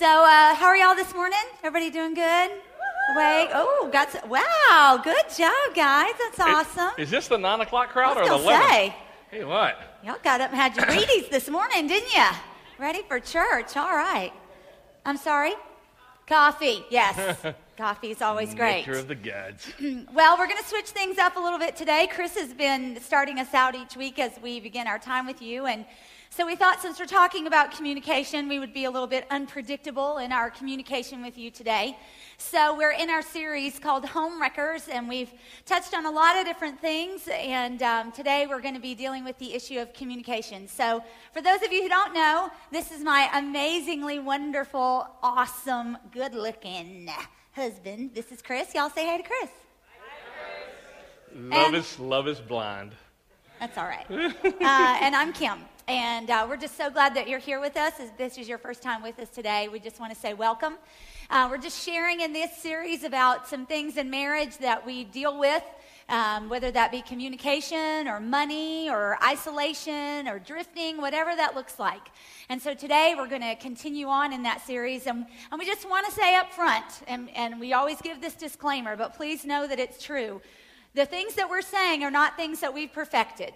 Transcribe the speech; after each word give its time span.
So, 0.00 0.06
uh, 0.06 0.54
how 0.54 0.64
are 0.64 0.76
y'all 0.78 0.94
this 0.94 1.14
morning? 1.14 1.36
Everybody 1.62 1.90
doing 1.90 2.14
good? 2.14 2.50
Awake? 3.12 3.50
Oh, 3.52 3.90
got 3.92 4.10
some, 4.10 4.30
wow, 4.30 4.98
good 5.04 5.26
job, 5.36 5.74
guys. 5.74 6.12
That's 6.18 6.40
awesome. 6.40 6.92
Is 6.96 7.10
this 7.10 7.28
the 7.28 7.36
nine 7.36 7.60
o'clock 7.60 7.90
crowd 7.90 8.16
or 8.16 8.24
the 8.24 8.32
eleven? 8.32 8.66
say, 8.66 8.96
Hey, 9.30 9.44
what? 9.44 9.78
y'all 10.02 10.16
got 10.22 10.40
up 10.40 10.52
and 10.52 10.58
had 10.58 10.74
your 10.74 10.86
Wheaties 10.86 11.28
this 11.28 11.50
morning, 11.50 11.86
didn't 11.86 12.14
you? 12.14 12.24
Ready 12.78 13.02
for 13.02 13.20
church? 13.20 13.76
All 13.76 13.94
right. 13.94 14.32
I'm 15.04 15.18
sorry. 15.18 15.52
Coffee. 16.26 16.82
Yes, 16.88 17.36
coffee 17.76 18.10
is 18.10 18.22
always 18.22 18.54
great. 18.54 18.86
Nectar 18.86 19.00
of 19.00 19.08
the 19.08 19.16
gods. 19.16 19.70
Well, 20.14 20.38
we're 20.38 20.46
going 20.46 20.62
to 20.62 20.66
switch 20.66 20.86
things 20.86 21.18
up 21.18 21.36
a 21.36 21.40
little 21.40 21.58
bit 21.58 21.76
today. 21.76 22.08
Chris 22.10 22.38
has 22.38 22.54
been 22.54 22.98
starting 23.02 23.38
us 23.38 23.52
out 23.52 23.74
each 23.74 23.98
week 23.98 24.18
as 24.18 24.32
we 24.42 24.60
begin 24.60 24.86
our 24.86 24.98
time 24.98 25.26
with 25.26 25.42
you. 25.42 25.66
And 25.66 25.84
so 26.32 26.46
we 26.46 26.54
thought 26.54 26.80
since 26.80 27.00
we're 27.00 27.06
talking 27.06 27.48
about 27.48 27.72
communication, 27.72 28.48
we 28.48 28.60
would 28.60 28.72
be 28.72 28.84
a 28.84 28.90
little 28.90 29.08
bit 29.08 29.26
unpredictable 29.30 30.18
in 30.18 30.30
our 30.30 30.48
communication 30.48 31.22
with 31.22 31.36
you 31.36 31.50
today. 31.50 31.98
So 32.38 32.76
we're 32.76 32.92
in 32.92 33.10
our 33.10 33.20
series 33.20 33.80
called 33.80 34.04
Home 34.06 34.40
Wreckers, 34.40 34.86
and 34.88 35.08
we've 35.08 35.32
touched 35.66 35.92
on 35.92 36.06
a 36.06 36.10
lot 36.10 36.38
of 36.38 36.46
different 36.46 36.80
things. 36.80 37.28
And 37.32 37.82
um, 37.82 38.12
today 38.12 38.46
we're 38.48 38.60
going 38.60 38.74
to 38.74 38.80
be 38.80 38.94
dealing 38.94 39.24
with 39.24 39.38
the 39.38 39.52
issue 39.54 39.80
of 39.80 39.92
communication. 39.92 40.68
So 40.68 41.02
for 41.32 41.42
those 41.42 41.62
of 41.62 41.72
you 41.72 41.82
who 41.82 41.88
don't 41.88 42.14
know, 42.14 42.48
this 42.70 42.92
is 42.92 43.02
my 43.02 43.28
amazingly 43.34 44.20
wonderful, 44.20 45.08
awesome, 45.24 45.98
good 46.12 46.34
looking 46.34 47.10
husband. 47.52 48.12
This 48.14 48.30
is 48.30 48.40
Chris. 48.40 48.72
Y'all 48.72 48.88
say 48.88 49.04
hey 49.04 49.18
to 49.18 49.24
Chris. 49.24 49.50
Love 51.34 51.52
And- 51.66 51.76
is 51.76 51.98
love 51.98 52.28
is 52.28 52.40
blind. 52.40 52.92
That's 53.58 53.76
all 53.76 53.84
right. 53.84 54.06
uh, 54.10 54.98
and 55.02 55.14
I'm 55.14 55.32
Kim. 55.34 55.58
And 55.90 56.30
uh, 56.30 56.46
we're 56.48 56.56
just 56.56 56.76
so 56.76 56.88
glad 56.88 57.16
that 57.16 57.26
you're 57.26 57.40
here 57.40 57.58
with 57.58 57.76
us. 57.76 57.94
If 57.98 58.16
this 58.16 58.38
is 58.38 58.48
your 58.48 58.58
first 58.58 58.80
time 58.80 59.02
with 59.02 59.18
us 59.18 59.28
today, 59.28 59.66
we 59.66 59.80
just 59.80 59.98
want 59.98 60.14
to 60.14 60.16
say 60.16 60.34
welcome. 60.34 60.74
Uh, 61.28 61.48
we're 61.50 61.58
just 61.58 61.84
sharing 61.84 62.20
in 62.20 62.32
this 62.32 62.56
series 62.58 63.02
about 63.02 63.48
some 63.48 63.66
things 63.66 63.96
in 63.96 64.08
marriage 64.08 64.56
that 64.58 64.86
we 64.86 65.02
deal 65.02 65.36
with, 65.36 65.64
um, 66.08 66.48
whether 66.48 66.70
that 66.70 66.92
be 66.92 67.02
communication 67.02 68.06
or 68.06 68.20
money 68.20 68.88
or 68.88 69.18
isolation 69.24 70.28
or 70.28 70.38
drifting, 70.38 70.98
whatever 70.98 71.34
that 71.34 71.56
looks 71.56 71.80
like. 71.80 72.12
And 72.48 72.62
so 72.62 72.72
today 72.72 73.14
we're 73.16 73.26
going 73.26 73.42
to 73.42 73.56
continue 73.56 74.06
on 74.06 74.32
in 74.32 74.44
that 74.44 74.64
series. 74.64 75.08
And, 75.08 75.26
and 75.50 75.58
we 75.58 75.66
just 75.66 75.90
want 75.90 76.06
to 76.06 76.12
say 76.12 76.36
up 76.36 76.52
front, 76.52 77.02
and, 77.08 77.28
and 77.34 77.58
we 77.58 77.72
always 77.72 78.00
give 78.00 78.20
this 78.20 78.34
disclaimer, 78.34 78.94
but 78.94 79.16
please 79.16 79.44
know 79.44 79.66
that 79.66 79.80
it's 79.80 80.00
true. 80.00 80.40
The 80.94 81.04
things 81.04 81.34
that 81.34 81.50
we're 81.50 81.62
saying 81.62 82.04
are 82.04 82.12
not 82.12 82.36
things 82.36 82.60
that 82.60 82.72
we've 82.72 82.92
perfected. 82.92 83.54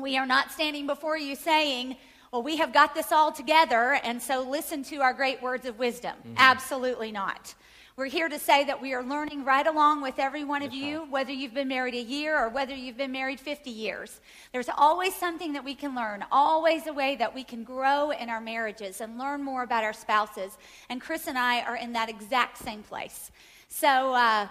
We 0.00 0.16
are 0.16 0.26
not 0.26 0.50
standing 0.50 0.86
before 0.86 1.18
you 1.18 1.36
saying, 1.36 1.96
well, 2.32 2.42
we 2.42 2.56
have 2.56 2.72
got 2.72 2.94
this 2.94 3.12
all 3.12 3.30
together, 3.30 4.00
and 4.02 4.20
so 4.20 4.40
listen 4.40 4.82
to 4.84 4.96
our 5.02 5.12
great 5.12 5.42
words 5.42 5.66
of 5.66 5.78
wisdom. 5.78 6.14
Absolutely 6.38 7.12
not. 7.12 7.54
We're 7.94 8.06
here 8.06 8.30
to 8.30 8.38
say 8.38 8.64
that 8.64 8.80
we 8.80 8.94
are 8.94 9.02
learning 9.02 9.44
right 9.44 9.66
along 9.66 10.00
with 10.00 10.18
every 10.18 10.44
one 10.44 10.62
of 10.62 10.72
you, 10.72 11.06
whether 11.10 11.30
you've 11.30 11.52
been 11.52 11.68
married 11.68 11.92
a 11.92 12.00
year 12.00 12.38
or 12.38 12.48
whether 12.48 12.74
you've 12.74 12.96
been 12.96 13.12
married 13.12 13.38
50 13.38 13.68
years. 13.68 14.22
There's 14.50 14.70
always 14.74 15.14
something 15.14 15.52
that 15.52 15.62
we 15.62 15.74
can 15.74 15.94
learn, 15.94 16.24
always 16.32 16.86
a 16.86 16.92
way 16.94 17.16
that 17.16 17.34
we 17.34 17.44
can 17.44 17.64
grow 17.64 18.12
in 18.12 18.30
our 18.30 18.40
marriages 18.40 19.02
and 19.02 19.18
learn 19.18 19.42
more 19.42 19.62
about 19.62 19.84
our 19.84 19.92
spouses. 19.92 20.56
And 20.88 21.02
Chris 21.02 21.26
and 21.26 21.36
I 21.36 21.60
are 21.60 21.76
in 21.76 21.92
that 21.92 22.08
exact 22.08 22.56
same 22.56 22.82
place. 22.82 23.30
So, 23.68 24.14
uh, 24.14 24.48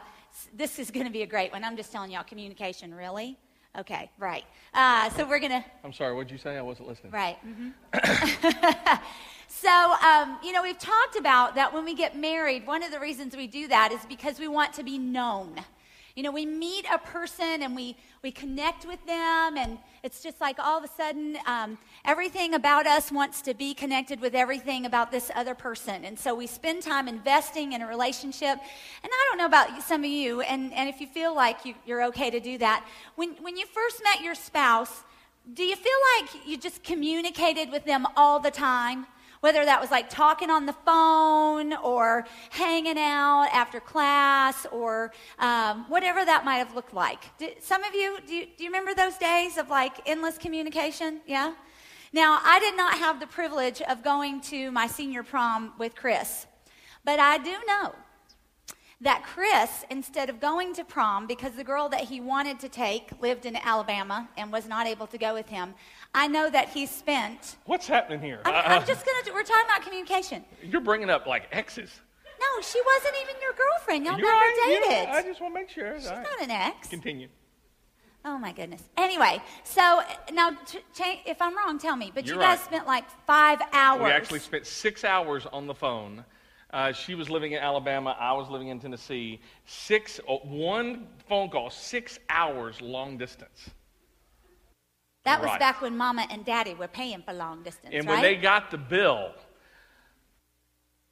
this 0.56 0.78
is 0.78 0.92
going 0.92 1.08
to 1.08 1.12
be 1.12 1.23
a 1.23 1.28
great 1.28 1.52
one. 1.52 1.64
I'm 1.64 1.75
just 1.75 1.92
telling 1.92 2.12
y'all, 2.12 2.23
communication, 2.23 2.94
really? 2.94 3.38
Okay, 3.77 4.09
right. 4.19 4.44
Uh, 4.73 5.09
so, 5.11 5.25
we're 5.25 5.39
going 5.39 5.52
to. 5.52 5.64
I'm 5.83 5.94
sorry. 5.94 6.14
What'd 6.14 6.30
you 6.31 6.38
say? 6.38 6.58
I 6.58 6.61
wasn't 6.61 6.89
listening. 6.89 7.11
Right. 7.14 7.38
mhm. 7.45 7.73
so, 9.47 9.69
um, 9.69 10.38
you 10.44 10.52
know, 10.52 10.61
we've 10.61 10.78
talked 10.78 11.16
about 11.17 11.55
that 11.55 11.73
when 11.73 11.86
we 11.86 11.94
get 11.95 12.17
married, 12.17 12.67
one 12.67 12.83
of 12.83 12.91
the 12.91 13.00
reasons 13.00 13.36
we 13.36 13.47
do 13.47 13.69
that 13.69 13.94
is 13.94 14.05
because 14.08 14.39
we 14.39 14.47
want 14.50 14.73
to 14.73 14.83
be 14.83 14.97
known. 14.97 15.55
You 16.15 16.23
know, 16.23 16.31
we 16.31 16.45
meet 16.45 16.85
a 16.91 16.97
person 16.97 17.61
and 17.61 17.75
we, 17.75 17.95
we 18.21 18.31
connect 18.31 18.85
with 18.85 18.99
them, 19.05 19.57
and 19.57 19.77
it's 20.03 20.22
just 20.22 20.41
like 20.41 20.59
all 20.59 20.77
of 20.77 20.83
a 20.83 20.88
sudden 20.89 21.38
um, 21.45 21.77
everything 22.03 22.53
about 22.53 22.85
us 22.85 23.11
wants 23.11 23.41
to 23.44 23.53
be 23.53 23.73
connected 23.73 24.19
with 24.19 24.35
everything 24.35 24.85
about 24.85 25.11
this 25.11 25.31
other 25.35 25.55
person. 25.55 26.03
And 26.03 26.19
so 26.19 26.35
we 26.35 26.47
spend 26.47 26.83
time 26.83 27.07
investing 27.07 27.73
in 27.73 27.81
a 27.81 27.88
relationship. 27.88 28.59
And 29.03 29.11
I 29.11 29.27
don't 29.29 29.38
know 29.38 29.45
about 29.45 29.81
some 29.83 30.03
of 30.03 30.09
you, 30.09 30.41
and, 30.41 30.73
and 30.73 30.89
if 30.89 31.00
you 31.00 31.07
feel 31.07 31.33
like 31.33 31.66
you, 31.66 31.75
you're 31.85 32.03
okay 32.05 32.29
to 32.29 32.39
do 32.39 32.57
that, 32.57 32.85
when, 33.16 33.29
when 33.41 33.55
you 33.55 33.66
first 33.67 34.01
met 34.03 34.21
your 34.21 34.35
spouse, 34.35 35.03
do 35.53 35.63
you 35.63 35.75
feel 35.75 35.91
like 36.19 36.47
you 36.47 36.57
just 36.57 36.83
communicated 36.83 37.71
with 37.71 37.85
them 37.85 38.05
all 38.16 38.39
the 38.39 38.51
time? 38.51 39.07
Whether 39.41 39.66
that 39.66 39.81
was 39.81 39.91
like 39.91 40.09
talking 40.09 40.50
on 40.50 40.66
the 40.66 40.74
phone 40.85 41.74
or 41.74 42.25
hanging 42.52 42.97
out 42.97 43.50
after 43.52 43.79
class 43.79 44.66
or 44.72 45.12
um, 45.40 45.85
whatever 45.90 46.24
that 46.24 46.46
might 46.46 46.57
have 46.57 46.75
looked 46.75 46.94
like. 46.94 47.24
Some 47.59 47.84
of 47.84 47.94
you 47.94 48.19
do, 48.25 48.34
you, 48.34 48.46
do 48.56 48.63
you 48.63 48.69
remember 48.69 48.94
those 48.94 49.18
days 49.18 49.57
of 49.57 49.69
like 49.69 49.94
endless 50.06 50.38
communication? 50.38 51.22
Yeah? 51.28 51.53
Now, 52.13 52.40
I 52.44 52.59
did 52.59 52.75
not 52.75 52.97
have 52.97 53.19
the 53.19 53.28
privilege 53.28 53.81
of 53.81 54.03
going 54.03 54.41
to 54.41 54.69
my 54.69 54.85
senior 54.85 55.24
prom 55.24 55.74
with 55.80 55.96
Chris, 55.96 56.46
but 57.03 57.19
I 57.19 57.38
do 57.38 57.56
know 57.68 57.96
that 59.01 59.24
Chris, 59.24 59.84
instead 59.90 60.30
of 60.30 60.40
going 60.40 60.74
to 60.75 60.84
prom 60.84 61.25
because 61.25 61.53
the 61.53 61.63
girl 61.63 61.90
that 61.90 62.01
he 62.01 62.22
wanted 62.22 62.59
to 62.59 62.69
take 62.69 63.09
lived 63.19 63.46
in 63.47 63.56
Alabama 63.56 64.30
and 64.38 64.51
was 64.51 64.68
not 64.68 64.85
able 64.85 65.07
to 65.07 65.18
go 65.18 65.34
with 65.34 65.50
him, 65.50 65.74
I 66.13 66.27
know 66.27 66.49
that 66.49 66.69
he 66.69 66.85
spent. 66.85 67.55
What's 67.66 67.88
happening 67.88 68.19
here? 68.22 68.41
I'm, 68.45 68.53
Uh, 68.53 68.61
I'm 68.66 68.85
just 68.85 69.05
gonna. 69.05 69.23
do- 69.23 69.33
We're 69.33 69.44
talking 69.44 69.66
about 69.66 69.81
communication. 69.81 70.44
You're 70.61 70.81
bringing 70.81 71.09
up 71.09 71.25
like 71.25 71.47
exes. 71.51 72.01
No, 72.39 72.61
she 72.61 72.81
wasn't 72.85 73.16
even 73.22 73.35
your 73.41 73.53
girlfriend. 73.53 74.05
Y'all 74.05 74.17
You're 74.17 74.27
never 74.27 74.38
right, 74.39 74.67
you 74.67 74.79
know, 74.81 74.89
dated. 74.89 75.09
I 75.09 75.21
just 75.21 75.39
want 75.41 75.53
to 75.53 75.59
make 75.61 75.69
sure. 75.69 75.97
She's 76.00 76.09
right. 76.09 76.23
not 76.23 76.41
an 76.41 76.51
ex. 76.51 76.88
Continue. 76.89 77.29
Oh 78.25 78.38
my 78.38 78.51
goodness. 78.51 78.83
Anyway, 78.97 79.41
so 79.63 80.01
now 80.31 80.51
t- 80.66 80.79
if 81.25 81.41
I'm 81.41 81.55
wrong, 81.55 81.79
tell 81.79 81.95
me. 81.95 82.11
But 82.13 82.25
You're 82.25 82.35
you 82.35 82.41
guys 82.41 82.57
right. 82.59 82.66
spent 82.66 82.88
like 82.88 83.05
five 83.25 83.59
hours. 83.73 84.03
We 84.03 84.11
actually 84.11 84.39
spent 84.39 84.66
six 84.67 85.03
hours 85.03 85.45
on 85.47 85.66
the 85.66 85.73
phone. 85.73 86.23
Uh, 86.71 86.91
she 86.91 87.16
was 87.16 87.29
living 87.29 87.53
in 87.53 87.59
Alabama. 87.59 88.16
I 88.19 88.33
was 88.33 88.50
living 88.50 88.67
in 88.69 88.79
Tennessee. 88.79 89.39
Six, 89.66 90.19
oh, 90.27 90.38
one 90.39 91.07
phone 91.27 91.50
call, 91.50 91.69
six 91.69 92.19
hours 92.29 92.79
long 92.81 93.17
distance. 93.17 93.69
That 95.23 95.39
was 95.39 95.49
Right. 95.49 95.59
back 95.59 95.81
when 95.81 95.95
Mama 95.95 96.25
and 96.29 96.43
Daddy 96.45 96.73
were 96.73 96.87
paying 96.87 97.21
for 97.21 97.33
long 97.33 97.63
distance, 97.63 97.93
And 97.93 98.05
right? 98.05 98.13
when 98.15 98.21
they 98.21 98.35
got 98.35 98.71
the 98.71 98.77
bill, 98.77 99.33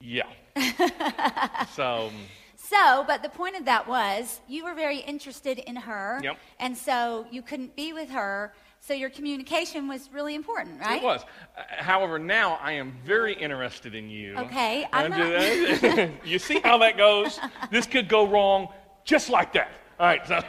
yeah. 0.02 0.24
so, 1.76 2.12
So, 2.56 3.04
but 3.08 3.24
the 3.24 3.30
point 3.30 3.56
of 3.56 3.66
that 3.66 3.88
was 3.88 4.42
you 4.48 4.64
were 4.64 4.74
very 4.74 4.98
interested 5.00 5.60
in 5.60 5.76
her. 5.76 6.20
Yep. 6.24 6.38
And 6.60 6.78
so 6.78 7.26
you 7.32 7.42
couldn't 7.42 7.76
be 7.76 7.94
with 7.94 8.10
her. 8.10 8.54
So 8.82 8.94
your 8.94 9.10
communication 9.10 9.88
was 9.88 10.10
really 10.14 10.36
important, 10.36 10.80
right? 10.80 11.02
It 11.02 11.06
was. 11.06 11.24
Uh, 11.58 11.62
However, 11.84 12.18
now 12.20 12.58
I 12.62 12.74
am 12.74 12.94
very 13.04 13.34
interested 13.34 13.94
in 13.94 14.10
you. 14.10 14.38
Okay, 14.38 14.88
I'm 14.94 15.12
And, 15.12 15.84
uh, 16.00 16.08
you 16.24 16.40
see 16.40 16.60
how 16.60 16.78
that 16.78 16.96
goes? 16.98 17.40
This 17.72 17.86
could 17.86 18.08
go 18.08 18.26
wrong 18.28 18.70
just 19.04 19.30
like 19.30 19.52
that. 19.54 19.70
All 20.00 20.06
right, 20.06 20.26
so 20.26 20.42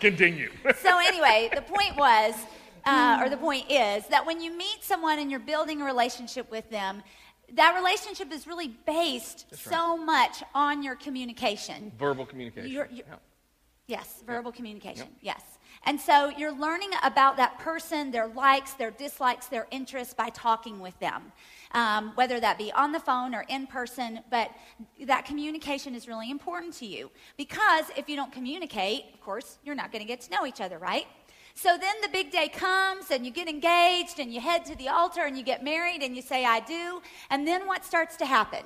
continue. 0.00 0.50
So 0.80 0.98
anyway, 0.98 1.50
the 1.54 1.62
point 1.62 1.96
was, 1.96 2.34
uh, 2.84 3.20
or 3.22 3.28
the 3.28 3.36
point 3.36 3.70
is, 3.70 4.06
that 4.08 4.24
when 4.26 4.40
you 4.40 4.56
meet 4.56 4.82
someone 4.82 5.18
and 5.18 5.30
you're 5.30 5.40
building 5.40 5.82
a 5.82 5.84
relationship 5.84 6.50
with 6.50 6.68
them, 6.70 7.02
that 7.54 7.74
relationship 7.74 8.32
is 8.32 8.46
really 8.46 8.68
based 8.86 9.46
so 9.56 9.96
much 9.96 10.42
on 10.54 10.82
your 10.82 10.94
communication. 10.94 11.92
Verbal 11.98 12.26
communication. 12.26 12.70
Yeah. 12.70 13.02
Yes, 13.86 14.22
verbal 14.24 14.52
communication. 14.52 15.08
Yes. 15.20 15.42
And 15.84 16.00
so 16.00 16.28
you're 16.36 16.52
learning 16.52 16.90
about 17.02 17.36
that 17.38 17.58
person, 17.58 18.10
their 18.10 18.28
likes, 18.28 18.74
their 18.74 18.90
dislikes, 18.90 19.46
their 19.46 19.66
interests 19.70 20.14
by 20.14 20.28
talking 20.28 20.78
with 20.78 20.98
them, 21.00 21.32
um, 21.72 22.12
whether 22.14 22.38
that 22.38 22.58
be 22.58 22.70
on 22.72 22.92
the 22.92 23.00
phone 23.00 23.34
or 23.34 23.44
in 23.48 23.66
person. 23.66 24.20
But 24.30 24.50
that 25.06 25.24
communication 25.24 25.94
is 25.94 26.06
really 26.06 26.30
important 26.30 26.74
to 26.74 26.86
you 26.86 27.10
because 27.36 27.86
if 27.96 28.08
you 28.08 28.14
don't 28.14 28.30
communicate, 28.30 29.06
of 29.14 29.20
course, 29.20 29.58
you're 29.64 29.74
not 29.74 29.90
going 29.90 30.02
to 30.02 30.08
get 30.08 30.20
to 30.22 30.30
know 30.30 30.46
each 30.46 30.60
other, 30.60 30.78
right? 30.78 31.06
So 31.62 31.76
then 31.76 31.96
the 32.00 32.08
big 32.08 32.30
day 32.30 32.48
comes 32.48 33.10
and 33.10 33.26
you 33.26 33.30
get 33.30 33.46
engaged 33.46 34.18
and 34.18 34.32
you 34.32 34.40
head 34.40 34.64
to 34.64 34.74
the 34.76 34.88
altar 34.88 35.26
and 35.26 35.36
you 35.36 35.44
get 35.44 35.62
married 35.62 36.02
and 36.02 36.16
you 36.16 36.22
say, 36.22 36.46
I 36.46 36.60
do. 36.60 37.02
And 37.28 37.46
then 37.46 37.66
what 37.66 37.84
starts 37.84 38.16
to 38.16 38.24
happen? 38.24 38.60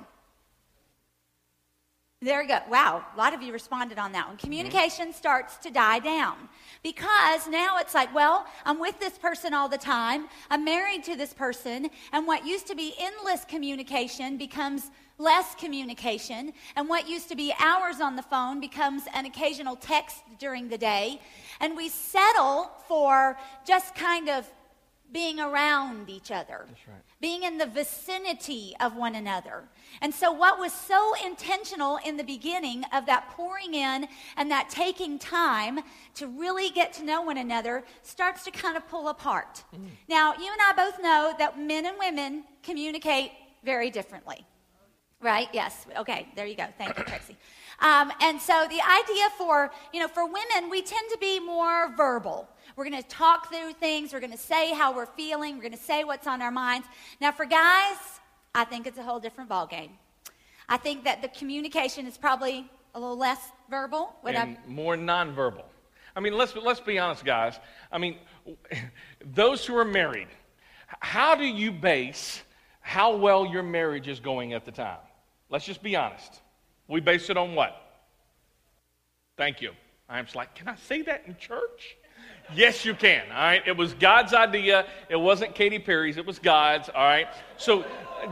There 2.23 2.41
you 2.41 2.46
go. 2.46 2.61
Wow, 2.70 3.05
a 3.12 3.19
lot 3.19 3.35
of 3.35 3.43
you 3.43 3.52
responded 3.52 3.99
on 3.99 4.12
that 4.12 4.29
one. 4.29 4.37
Mm-hmm. 4.37 4.46
Communication 4.46 5.12
starts 5.12 5.56
to 5.56 5.73
die 5.73 5.99
down 5.99 6.37
because 6.85 7.49
now 7.49 7.79
it's 7.79 7.94
like, 7.94 8.14
well, 8.14 8.46
I'm 8.64 8.79
with 8.79 9.00
this 9.00 9.19
person 9.19 9.55
all 9.55 9.69
the 9.69 9.76
time. 9.76 10.29
I'm 10.49 10.64
married 10.64 11.02
to 11.05 11.17
this 11.17 11.35
person. 11.35 11.91
And 12.12 12.29
what 12.29 12.46
used 12.46 12.69
to 12.69 12.76
be 12.76 12.94
endless 13.00 13.44
communication 13.44 14.37
becomes 14.37 14.93
less 15.19 15.55
communication. 15.55 16.53
And 16.77 16.89
what 16.89 17.09
used 17.09 17.29
to 17.29 17.37
be 17.37 17.55
hours 17.59 18.01
on 18.01 18.17
the 18.17 18.23
phone 18.23 18.61
becomes 18.61 19.03
an 19.15 19.27
occasional 19.27 19.77
text 19.77 20.23
during 20.39 20.69
the 20.69 20.79
day. 20.79 21.21
And 21.61 21.77
we 21.77 21.89
settle 21.89 22.71
for 22.89 23.39
just 23.65 23.95
kind 23.95 24.29
of 24.29 24.51
being 25.13 25.39
around 25.39 26.11
each 26.11 26.33
other, 26.33 26.67
right. 26.89 26.97
being 27.21 27.45
in 27.45 27.57
the 27.57 27.67
vicinity 27.67 28.75
of 28.81 28.97
one 28.97 29.15
another. 29.15 29.63
And 30.01 30.13
so, 30.13 30.33
what 30.33 30.59
was 30.59 30.73
so 30.73 31.15
intentional 31.25 32.01
in 32.05 32.17
the 32.17 32.25
beginning 32.25 32.85
of 32.93 33.07
that 33.07 33.31
pouring 33.31 33.75
in 33.75 34.09
and 34.37 34.51
that 34.51 34.69
taking 34.71 35.21
time 35.21 35.81
to 36.17 36.27
really 36.27 36.69
get 36.71 36.93
to 36.95 37.05
know 37.05 37.23
one 37.23 37.39
another 37.39 37.85
starts 38.03 38.45
to 38.45 38.51
kind 38.51 38.77
of 38.77 38.89
pull 38.89 39.09
apart. 39.09 39.63
Mm. 39.73 39.87
Now, 40.09 40.35
you 40.35 40.51
and 40.51 40.61
I 40.61 40.73
both 40.77 41.01
know 41.01 41.33
that 41.39 41.61
men 41.61 41.87
and 41.87 41.97
women 41.97 42.43
communicate 42.65 43.31
very 43.63 43.91
differently. 43.91 44.45
Right? 45.21 45.49
Yes. 45.53 45.87
Okay, 45.97 46.29
there 46.37 46.47
you 46.47 46.57
go. 46.57 46.67
Thank 46.77 46.99
you, 46.99 47.05
Tracy. 47.05 47.37
Um, 47.81 48.13
and 48.21 48.41
so 48.41 48.67
the 48.69 48.81
idea 48.81 49.29
for, 49.37 49.71
you 49.93 50.01
know, 50.01 50.09
for 50.09 50.25
women, 50.25 50.71
we 50.71 50.83
tend 50.83 51.11
to 51.11 51.19
be 51.19 51.41
more 51.41 51.93
verbal. 51.97 52.49
We're 52.77 52.89
going 52.89 53.03
to 53.03 53.09
talk 53.09 53.51
through 53.51 53.73
things. 53.75 54.13
We're 54.13 54.21
going 54.21 54.33
to 54.33 54.39
say 54.39 54.73
how 54.73 54.95
we're 54.95 55.07
feeling. 55.07 55.57
We're 55.57 55.63
going 55.63 55.73
to 55.73 55.79
say 55.79 56.05
what's 56.05 56.27
on 56.27 56.43
our 56.43 56.51
minds. 56.51 56.87
Now, 57.21 57.33
for 57.33 57.47
guys, 57.47 57.97
I 58.55 58.65
think 58.65 58.87
it's 58.87 58.99
a 58.99 59.03
whole 59.03 59.21
different 59.21 59.51
ballgame. 59.51 59.91
I 60.69 60.77
think 60.77 61.05
that 61.05 61.21
the 61.21 61.29
communication 61.29 62.07
is 62.07 62.17
probably 62.17 62.71
a 62.95 63.01
little 63.01 63.19
less 63.19 63.51
verbal. 63.69 64.15
and 64.25 64.57
more 64.67 64.97
nonverbal. 64.97 65.65
I 66.17 66.21
mean, 66.21 66.35
let's, 66.35 66.55
let's 66.55 66.81
be 66.81 66.99
honest, 66.99 67.25
guys. 67.25 67.59
I 67.91 67.99
mean, 67.99 68.19
those 69.35 69.67
who 69.67 69.77
are 69.77 69.85
married, 69.85 70.29
how 71.01 71.35
do 71.35 71.45
you 71.45 71.73
base 71.73 72.43
how 72.85 73.17
well 73.17 73.47
your 73.47 73.63
marriage 73.63 74.09
is 74.09 74.21
going 74.21 74.53
at 74.53 74.67
the 74.67 74.71
time? 74.71 74.99
Let's 75.49 75.65
just 75.65 75.83
be 75.83 75.97
honest. 75.97 76.43
We 76.87 77.01
base 77.01 77.31
it 77.31 77.37
on 77.39 77.55
what? 77.55 77.75
Thank 79.39 79.63
you. 79.63 79.71
I'm 80.07 80.27
just 80.27 80.37
like, 80.37 80.55
can 80.55 80.69
I 80.69 80.77
say 80.77 81.01
that 81.01 81.23
in 81.27 81.35
church? 81.39 81.97
Yes, 82.55 82.85
you 82.85 82.95
can. 82.95 83.23
All 83.31 83.39
right. 83.39 83.63
It 83.67 83.75
was 83.75 83.95
God's 83.95 84.35
idea. 84.35 84.87
It 85.09 85.17
wasn't 85.17 85.55
Katy 85.55 85.79
Perry's. 85.79 86.19
It 86.19 86.27
was 86.27 86.39
God's. 86.39 86.91
All 86.91 87.07
right. 87.07 87.27
So, 87.57 87.87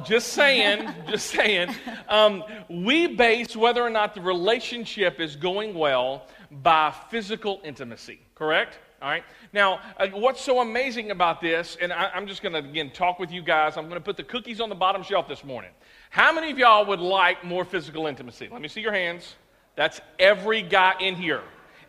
just 0.04 0.34
saying, 0.34 0.86
just 1.08 1.30
saying, 1.30 1.74
um, 2.10 2.44
we 2.68 3.06
base 3.06 3.56
whether 3.56 3.82
or 3.82 3.88
not 3.88 4.14
the 4.14 4.20
relationship 4.20 5.18
is 5.18 5.34
going 5.34 5.72
well 5.72 6.26
by 6.50 6.94
physical 7.10 7.62
intimacy. 7.64 8.20
Correct? 8.34 8.78
All 9.02 9.08
right. 9.08 9.24
Now, 9.52 9.80
uh, 9.96 10.06
what's 10.12 10.40
so 10.40 10.60
amazing 10.60 11.10
about 11.10 11.40
this, 11.40 11.76
and 11.80 11.92
I, 11.92 12.12
I'm 12.14 12.28
just 12.28 12.40
going 12.40 12.52
to 12.52 12.60
again 12.60 12.92
talk 12.92 13.18
with 13.18 13.32
you 13.32 13.42
guys. 13.42 13.76
I'm 13.76 13.88
going 13.88 14.00
to 14.00 14.04
put 14.04 14.16
the 14.16 14.22
cookies 14.22 14.60
on 14.60 14.68
the 14.68 14.76
bottom 14.76 15.02
shelf 15.02 15.26
this 15.26 15.42
morning. 15.42 15.72
How 16.10 16.32
many 16.32 16.52
of 16.52 16.58
y'all 16.58 16.86
would 16.86 17.00
like 17.00 17.42
more 17.42 17.64
physical 17.64 18.06
intimacy? 18.06 18.48
Let 18.52 18.62
me 18.62 18.68
see 18.68 18.80
your 18.80 18.92
hands. 18.92 19.34
That's 19.74 20.00
every 20.20 20.62
guy 20.62 20.94
in 21.00 21.16
here. 21.16 21.42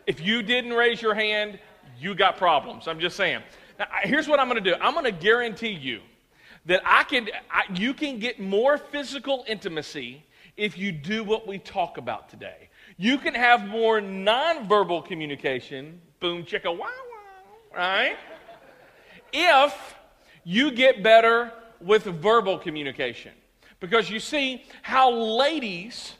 If 0.08 0.20
you 0.20 0.42
didn't 0.42 0.72
raise 0.72 1.00
your 1.00 1.14
hand, 1.14 1.60
you 2.00 2.16
got 2.16 2.36
problems. 2.36 2.88
I'm 2.88 2.98
just 2.98 3.16
saying. 3.16 3.42
Now, 3.78 3.86
here's 4.02 4.26
what 4.26 4.40
I'm 4.40 4.48
going 4.48 4.62
to 4.62 4.70
do 4.72 4.76
I'm 4.80 4.94
going 4.94 5.04
to 5.04 5.12
guarantee 5.12 5.68
you 5.68 6.00
that 6.66 6.82
I 6.84 7.04
can, 7.04 7.28
I, 7.48 7.62
you 7.74 7.94
can 7.94 8.18
get 8.18 8.40
more 8.40 8.76
physical 8.76 9.44
intimacy 9.46 10.24
if 10.56 10.76
you 10.76 10.90
do 10.90 11.22
what 11.22 11.46
we 11.46 11.58
talk 11.58 11.96
about 11.96 12.28
today. 12.28 12.70
You 12.96 13.18
can 13.18 13.34
have 13.34 13.68
more 13.68 14.00
nonverbal 14.00 15.06
communication, 15.06 16.00
boom, 16.24 16.42
chicka, 16.42 16.74
wow, 16.74 16.78
wow, 16.78 17.76
right? 17.76 18.16
if 19.30 19.94
you 20.42 20.70
get 20.70 21.02
better 21.02 21.52
with 21.82 22.04
verbal 22.04 22.58
communication. 22.58 23.32
Because 23.78 24.08
you 24.08 24.18
see 24.18 24.64
how 24.80 25.12
ladies 25.12 26.14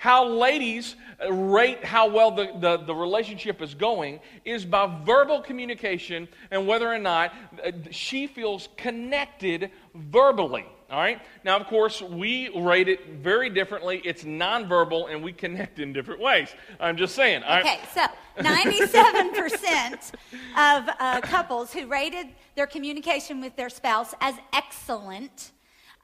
how 0.00 0.26
ladies 0.26 0.96
rate 1.28 1.84
how 1.84 2.08
well 2.08 2.30
the, 2.30 2.50
the, 2.58 2.78
the, 2.78 2.94
relationship 2.94 3.60
is 3.60 3.74
going 3.74 4.18
is 4.46 4.64
by 4.64 4.90
verbal 5.04 5.42
communication 5.42 6.26
and 6.50 6.66
whether 6.66 6.90
or 6.90 6.98
not 6.98 7.34
uh, 7.62 7.70
she 7.90 8.26
feels 8.26 8.70
connected 8.78 9.70
verbally. 9.94 10.64
All 10.90 10.98
right? 10.98 11.20
Now, 11.44 11.58
of 11.58 11.66
course, 11.66 12.00
we 12.00 12.48
rate 12.58 12.88
it 12.88 13.10
very 13.22 13.50
differently. 13.50 14.00
It's 14.02 14.24
nonverbal 14.24 15.12
and 15.12 15.22
we 15.22 15.34
connect 15.34 15.78
in 15.78 15.92
different 15.92 16.22
ways. 16.22 16.48
I'm 16.80 16.96
just 16.96 17.14
saying. 17.14 17.44
Okay, 17.44 17.80
so 17.94 18.06
97% 18.38 20.12
of 20.56 20.88
uh, 20.98 21.20
couples 21.20 21.74
who 21.74 21.86
rated 21.86 22.28
their 22.56 22.66
communication 22.66 23.42
with 23.42 23.54
their 23.54 23.68
spouse 23.68 24.14
as 24.22 24.34
excellent 24.54 25.52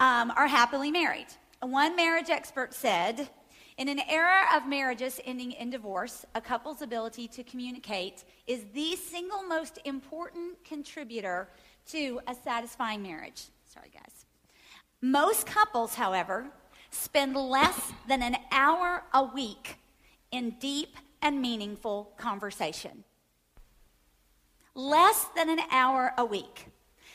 um, 0.00 0.30
are 0.36 0.48
happily 0.48 0.90
married. 0.90 1.28
One 1.62 1.96
marriage 1.96 2.28
expert 2.28 2.74
said, 2.74 3.30
in 3.78 3.88
an 3.88 4.00
era 4.08 4.44
of 4.54 4.66
marriages 4.66 5.20
ending 5.24 5.52
in 5.52 5.70
divorce, 5.70 6.24
a 6.34 6.40
couple's 6.40 6.80
ability 6.80 7.28
to 7.28 7.42
communicate 7.44 8.24
is 8.46 8.64
the 8.72 8.96
single 8.96 9.42
most 9.42 9.78
important 9.84 10.62
contributor 10.64 11.48
to 11.88 12.20
a 12.26 12.34
satisfying 12.34 13.02
marriage. 13.02 13.44
Sorry, 13.66 13.90
guys. 13.92 14.24
Most 15.02 15.46
couples, 15.46 15.94
however, 15.94 16.46
spend 16.90 17.36
less 17.36 17.92
than 18.08 18.22
an 18.22 18.36
hour 18.50 19.04
a 19.12 19.22
week 19.22 19.76
in 20.30 20.50
deep 20.58 20.96
and 21.20 21.42
meaningful 21.42 22.12
conversation. 22.16 23.04
Less 24.74 25.26
than 25.36 25.50
an 25.50 25.60
hour 25.70 26.12
a 26.16 26.24
week. 26.24 26.68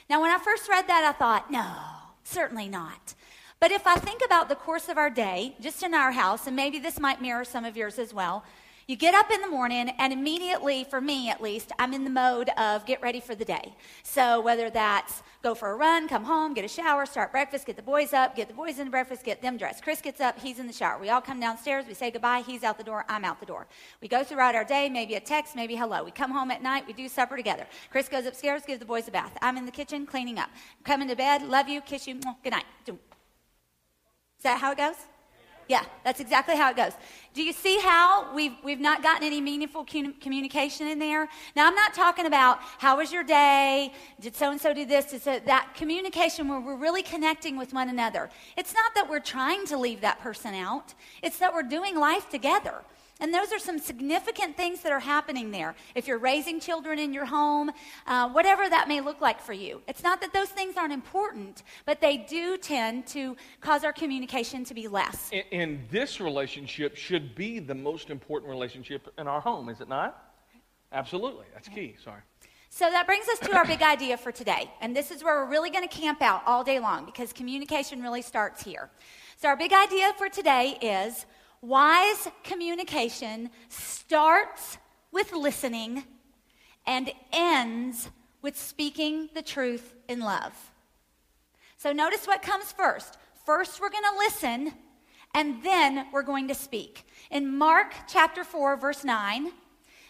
Now, 0.09 0.21
when 0.21 0.31
I 0.31 0.37
first 0.37 0.69
read 0.69 0.87
that, 0.87 1.03
I 1.03 1.17
thought, 1.17 1.51
no, 1.51 1.73
certainly 2.23 2.67
not. 2.67 3.15
But 3.61 3.71
if 3.71 3.85
I 3.85 3.97
think 3.97 4.23
about 4.25 4.49
the 4.49 4.55
course 4.55 4.89
of 4.89 4.97
our 4.97 5.11
day, 5.11 5.55
just 5.61 5.83
in 5.83 5.93
our 5.93 6.11
house, 6.11 6.47
and 6.47 6.55
maybe 6.55 6.79
this 6.79 6.99
might 6.99 7.21
mirror 7.21 7.45
some 7.45 7.63
of 7.63 7.77
yours 7.77 7.99
as 7.99 8.11
well, 8.11 8.43
you 8.87 8.95
get 8.95 9.13
up 9.13 9.29
in 9.29 9.39
the 9.39 9.47
morning, 9.47 9.93
and 9.99 10.11
immediately, 10.11 10.83
for 10.83 10.99
me 10.99 11.29
at 11.29 11.43
least, 11.43 11.71
I'm 11.77 11.93
in 11.93 12.03
the 12.03 12.09
mode 12.09 12.49
of 12.57 12.87
get 12.87 13.03
ready 13.03 13.19
for 13.19 13.35
the 13.35 13.45
day. 13.45 13.75
So, 14.01 14.41
whether 14.41 14.71
that's 14.71 15.21
go 15.43 15.53
for 15.53 15.69
a 15.69 15.75
run, 15.75 16.07
come 16.07 16.23
home, 16.23 16.55
get 16.55 16.65
a 16.65 16.67
shower, 16.67 17.05
start 17.05 17.31
breakfast, 17.31 17.67
get 17.67 17.75
the 17.75 17.83
boys 17.83 18.13
up, 18.13 18.35
get 18.35 18.47
the 18.47 18.55
boys 18.55 18.79
into 18.79 18.89
breakfast, 18.89 19.23
get 19.23 19.43
them 19.43 19.57
dressed. 19.57 19.83
Chris 19.83 20.01
gets 20.01 20.19
up, 20.19 20.39
he's 20.39 20.57
in 20.57 20.65
the 20.65 20.73
shower. 20.73 20.99
We 20.99 21.09
all 21.09 21.21
come 21.21 21.39
downstairs, 21.39 21.85
we 21.87 21.93
say 21.93 22.09
goodbye, 22.09 22.41
he's 22.41 22.63
out 22.63 22.79
the 22.79 22.83
door, 22.83 23.05
I'm 23.07 23.23
out 23.23 23.39
the 23.39 23.45
door. 23.45 23.67
We 24.01 24.07
go 24.07 24.23
throughout 24.23 24.55
our 24.55 24.65
day, 24.65 24.89
maybe 24.89 25.13
a 25.13 25.19
text, 25.19 25.55
maybe 25.55 25.75
hello. 25.75 26.03
We 26.03 26.09
come 26.09 26.31
home 26.31 26.49
at 26.49 26.63
night, 26.63 26.87
we 26.87 26.93
do 26.93 27.07
supper 27.07 27.37
together. 27.37 27.67
Chris 27.91 28.09
goes 28.09 28.25
upstairs, 28.25 28.63
gives 28.65 28.79
the 28.79 28.85
boys 28.85 29.07
a 29.07 29.11
bath. 29.11 29.37
I'm 29.39 29.55
in 29.55 29.67
the 29.67 29.71
kitchen 29.71 30.07
cleaning 30.07 30.39
up. 30.39 30.49
Come 30.83 31.03
into 31.03 31.15
bed, 31.15 31.43
love 31.47 31.69
you, 31.69 31.79
kiss 31.81 32.07
you, 32.07 32.19
good 32.43 32.53
night. 32.53 32.65
Is 34.41 34.43
that 34.45 34.59
how 34.59 34.71
it 34.71 34.77
goes? 34.79 34.95
Yeah, 35.67 35.85
that's 36.03 36.19
exactly 36.19 36.57
how 36.57 36.71
it 36.71 36.75
goes. 36.75 36.93
Do 37.35 37.43
you 37.43 37.53
see 37.53 37.77
how 37.77 38.33
we've, 38.33 38.55
we've 38.63 38.79
not 38.79 39.03
gotten 39.03 39.23
any 39.23 39.39
meaningful 39.39 39.85
communication 39.85 40.87
in 40.87 40.97
there? 40.97 41.29
Now, 41.55 41.67
I'm 41.67 41.75
not 41.75 41.93
talking 41.93 42.25
about 42.25 42.57
how 42.79 42.97
was 42.97 43.13
your 43.13 43.23
day? 43.23 43.93
Did 44.19 44.35
so 44.35 44.49
and 44.49 44.59
so 44.59 44.73
do 44.73 44.83
this? 44.83 45.13
It's 45.13 45.25
that 45.25 45.75
communication 45.75 46.47
where 46.47 46.59
we're 46.59 46.75
really 46.75 47.03
connecting 47.03 47.55
with 47.55 47.71
one 47.71 47.87
another. 47.87 48.31
It's 48.57 48.73
not 48.73 48.95
that 48.95 49.07
we're 49.07 49.19
trying 49.19 49.67
to 49.67 49.77
leave 49.77 50.01
that 50.01 50.19
person 50.21 50.55
out, 50.55 50.95
it's 51.21 51.37
that 51.37 51.53
we're 51.53 51.61
doing 51.61 51.95
life 51.95 52.27
together. 52.29 52.81
And 53.21 53.31
those 53.31 53.53
are 53.53 53.59
some 53.59 53.77
significant 53.77 54.57
things 54.57 54.81
that 54.81 54.91
are 54.91 54.99
happening 54.99 55.51
there. 55.51 55.75
If 55.93 56.07
you're 56.07 56.17
raising 56.17 56.59
children 56.59 56.97
in 56.97 57.13
your 57.13 57.25
home, 57.25 57.71
uh, 58.07 58.29
whatever 58.29 58.67
that 58.67 58.87
may 58.87 58.99
look 58.99 59.21
like 59.21 59.39
for 59.39 59.53
you. 59.53 59.81
It's 59.87 60.03
not 60.03 60.19
that 60.21 60.33
those 60.33 60.49
things 60.49 60.75
aren't 60.75 60.91
important, 60.91 61.61
but 61.85 62.01
they 62.01 62.17
do 62.17 62.57
tend 62.57 63.05
to 63.07 63.37
cause 63.61 63.83
our 63.83 63.93
communication 63.93 64.65
to 64.65 64.73
be 64.73 64.87
less. 64.87 65.29
And, 65.31 65.43
and 65.51 65.79
this 65.91 66.19
relationship 66.19 66.97
should 66.97 67.35
be 67.35 67.59
the 67.59 67.75
most 67.75 68.09
important 68.09 68.49
relationship 68.49 69.13
in 69.19 69.27
our 69.27 69.39
home, 69.39 69.69
is 69.69 69.81
it 69.81 69.87
not? 69.87 70.33
Absolutely. 70.91 71.45
That's 71.53 71.69
key. 71.69 71.95
Sorry. 72.03 72.21
So 72.69 72.89
that 72.89 73.05
brings 73.05 73.27
us 73.27 73.37
to 73.39 73.55
our 73.55 73.65
big 73.65 73.81
idea 73.81 74.17
for 74.17 74.31
today. 74.31 74.71
And 74.81 74.95
this 74.95 75.11
is 75.11 75.23
where 75.23 75.43
we're 75.43 75.51
really 75.51 75.69
going 75.69 75.87
to 75.87 75.93
camp 75.93 76.21
out 76.21 76.41
all 76.45 76.63
day 76.63 76.79
long 76.79 77.05
because 77.05 77.33
communication 77.33 78.01
really 78.01 78.21
starts 78.21 78.63
here. 78.63 78.89
So, 79.35 79.49
our 79.49 79.57
big 79.57 79.73
idea 79.73 80.13
for 80.17 80.29
today 80.29 80.77
is 80.81 81.25
Wise 81.61 82.27
communication 82.43 83.51
starts 83.69 84.77
with 85.11 85.31
listening 85.31 86.03
and 86.87 87.11
ends 87.31 88.09
with 88.41 88.57
speaking 88.57 89.29
the 89.35 89.43
truth 89.43 89.93
in 90.07 90.19
love. 90.19 90.71
So 91.77 91.91
notice 91.91 92.25
what 92.25 92.41
comes 92.41 92.71
first. 92.71 93.17
First, 93.45 93.79
we're 93.79 93.89
going 93.89 94.03
to 94.03 94.17
listen, 94.17 94.73
and 95.35 95.63
then 95.63 96.07
we're 96.11 96.23
going 96.23 96.47
to 96.47 96.55
speak. 96.55 97.05
In 97.29 97.55
Mark 97.57 97.93
chapter 98.07 98.43
4, 98.43 98.77
verse 98.77 99.03
9, 99.03 99.51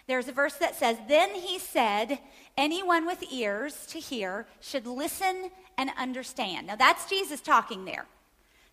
there's 0.08 0.28
a 0.28 0.34
verse 0.34 0.56
that 0.56 0.76
says, 0.76 0.98
Then 1.08 1.34
he 1.36 1.60
said, 1.60 2.20
Anyone 2.58 3.06
with 3.06 3.24
ears 3.32 3.86
to 3.88 4.00
hear 4.00 4.48
should 4.60 4.86
listen 4.86 5.52
and 5.78 5.92
understand. 5.98 6.68
Now, 6.68 6.76
that's 6.76 7.10
Jesus 7.10 7.42
talking 7.42 7.86
there. 7.86 8.06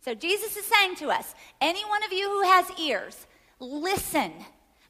So 0.00 0.14
Jesus 0.14 0.56
is 0.56 0.64
saying 0.64 0.96
to 0.96 1.08
us, 1.08 1.34
any 1.60 1.84
one 1.84 2.02
of 2.04 2.12
you 2.12 2.28
who 2.28 2.42
has 2.42 2.70
ears, 2.78 3.26
listen. 3.60 4.32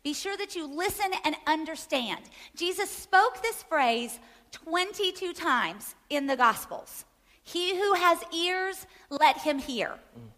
Be 0.03 0.13
sure 0.13 0.37
that 0.37 0.55
you 0.55 0.67
listen 0.67 1.11
and 1.25 1.37
understand. 1.47 2.21
Jesus 2.55 2.91
spoke 2.91 3.43
this 3.43 3.63
phrase 3.63 4.21
22 4.53 5.33
times 5.33 5.95
in 6.11 6.27
the 6.27 6.37
Gospels. 6.37 7.05
He 7.43 7.79
who 7.79 7.95
has 7.95 8.19
ears, 8.33 8.87
let 9.11 9.39
him 9.39 9.59
hear. 9.59 9.95
Mm. 10.19 10.29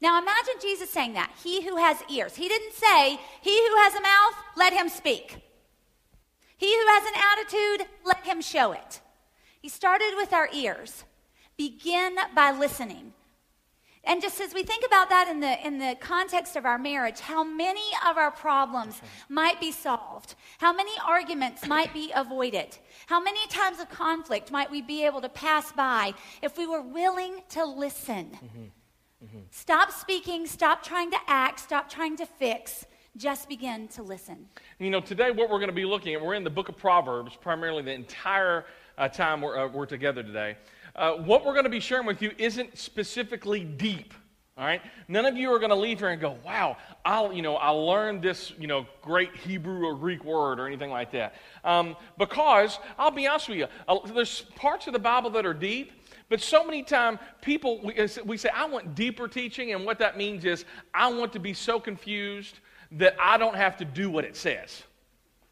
Now 0.00 0.18
imagine 0.18 0.54
Jesus 0.60 0.90
saying 0.90 1.14
that. 1.14 1.32
He 1.42 1.62
who 1.62 1.76
has 1.76 1.98
ears. 2.10 2.36
He 2.36 2.48
didn't 2.48 2.72
say, 2.72 3.18
He 3.40 3.68
who 3.68 3.76
has 3.76 3.94
a 3.94 4.00
mouth, 4.00 4.34
let 4.56 4.72
him 4.72 4.88
speak. 4.88 5.36
He 6.56 6.74
who 6.74 6.86
has 6.88 7.04
an 7.06 7.22
attitude, 7.32 7.88
let 8.04 8.24
him 8.24 8.40
show 8.40 8.72
it. 8.72 9.00
He 9.60 9.68
He 9.68 9.68
started 9.68 10.14
with 10.16 10.32
our 10.32 10.48
ears. 10.52 11.04
Begin 11.56 12.16
by 12.34 12.52
listening. 12.52 13.12
And 14.08 14.22
just 14.22 14.40
as 14.40 14.54
we 14.54 14.62
think 14.62 14.86
about 14.86 15.10
that 15.10 15.28
in 15.28 15.40
the, 15.40 15.66
in 15.66 15.78
the 15.78 15.94
context 16.00 16.56
of 16.56 16.64
our 16.64 16.78
marriage, 16.78 17.20
how 17.20 17.44
many 17.44 17.84
of 18.08 18.16
our 18.16 18.30
problems 18.30 19.02
might 19.28 19.60
be 19.60 19.70
solved? 19.70 20.34
How 20.56 20.72
many 20.72 20.92
arguments 21.06 21.66
might 21.66 21.92
be 21.92 22.10
avoided? 22.16 22.78
How 23.06 23.20
many 23.20 23.46
times 23.48 23.80
of 23.80 23.90
conflict 23.90 24.50
might 24.50 24.70
we 24.70 24.80
be 24.80 25.04
able 25.04 25.20
to 25.20 25.28
pass 25.28 25.72
by 25.72 26.14
if 26.40 26.56
we 26.56 26.66
were 26.66 26.80
willing 26.80 27.42
to 27.50 27.66
listen? 27.66 28.30
Mm-hmm. 28.32 29.26
Mm-hmm. 29.26 29.38
Stop 29.50 29.92
speaking, 29.92 30.46
stop 30.46 30.82
trying 30.82 31.10
to 31.10 31.18
act, 31.26 31.60
stop 31.60 31.90
trying 31.90 32.16
to 32.16 32.24
fix. 32.24 32.86
Just 33.16 33.48
begin 33.48 33.88
to 33.88 34.02
listen. 34.02 34.46
You 34.78 34.90
know, 34.90 35.00
today 35.00 35.32
what 35.32 35.50
we're 35.50 35.58
going 35.58 35.68
to 35.68 35.74
be 35.74 35.84
looking 35.84 36.14
at, 36.14 36.22
we're 36.22 36.34
in 36.34 36.44
the 36.44 36.50
book 36.50 36.68
of 36.68 36.76
Proverbs, 36.78 37.36
primarily 37.38 37.82
the 37.82 37.92
entire 37.92 38.64
uh, 38.96 39.08
time 39.08 39.40
we're, 39.40 39.58
uh, 39.58 39.68
we're 39.68 39.86
together 39.86 40.22
today. 40.22 40.56
Uh, 40.98 41.12
what 41.12 41.44
we're 41.44 41.52
going 41.52 41.64
to 41.64 41.70
be 41.70 41.80
sharing 41.80 42.06
with 42.06 42.20
you 42.20 42.32
isn't 42.38 42.76
specifically 42.76 43.62
deep. 43.62 44.12
All 44.56 44.64
right? 44.64 44.82
None 45.06 45.24
of 45.24 45.36
you 45.36 45.52
are 45.52 45.60
going 45.60 45.70
to 45.70 45.76
leave 45.76 46.00
here 46.00 46.08
and 46.08 46.20
go, 46.20 46.36
wow, 46.44 46.76
I'll, 47.04 47.32
you 47.32 47.42
know, 47.42 47.54
I 47.54 47.68
learned 47.68 48.22
this, 48.22 48.52
you 48.58 48.66
know, 48.66 48.86
great 49.00 49.36
Hebrew 49.36 49.86
or 49.86 49.94
Greek 49.94 50.24
word 50.24 50.58
or 50.58 50.66
anything 50.66 50.90
like 50.90 51.12
that. 51.12 51.36
Um, 51.62 51.94
because, 52.18 52.80
I'll 52.98 53.12
be 53.12 53.28
honest 53.28 53.48
with 53.48 53.58
you, 53.58 53.66
uh, 53.86 53.98
there's 54.12 54.40
parts 54.56 54.88
of 54.88 54.94
the 54.94 54.98
Bible 54.98 55.30
that 55.30 55.46
are 55.46 55.54
deep, 55.54 55.92
but 56.28 56.40
so 56.40 56.64
many 56.64 56.82
times 56.82 57.20
people, 57.40 57.80
we, 57.84 57.94
we 58.24 58.36
say, 58.36 58.48
I 58.52 58.66
want 58.66 58.96
deeper 58.96 59.28
teaching, 59.28 59.72
and 59.74 59.84
what 59.84 60.00
that 60.00 60.18
means 60.18 60.44
is 60.44 60.64
I 60.92 61.06
want 61.12 61.32
to 61.34 61.38
be 61.38 61.54
so 61.54 61.78
confused 61.78 62.58
that 62.90 63.14
I 63.20 63.38
don't 63.38 63.54
have 63.54 63.76
to 63.76 63.84
do 63.84 64.10
what 64.10 64.24
it 64.24 64.36
says. 64.36 64.82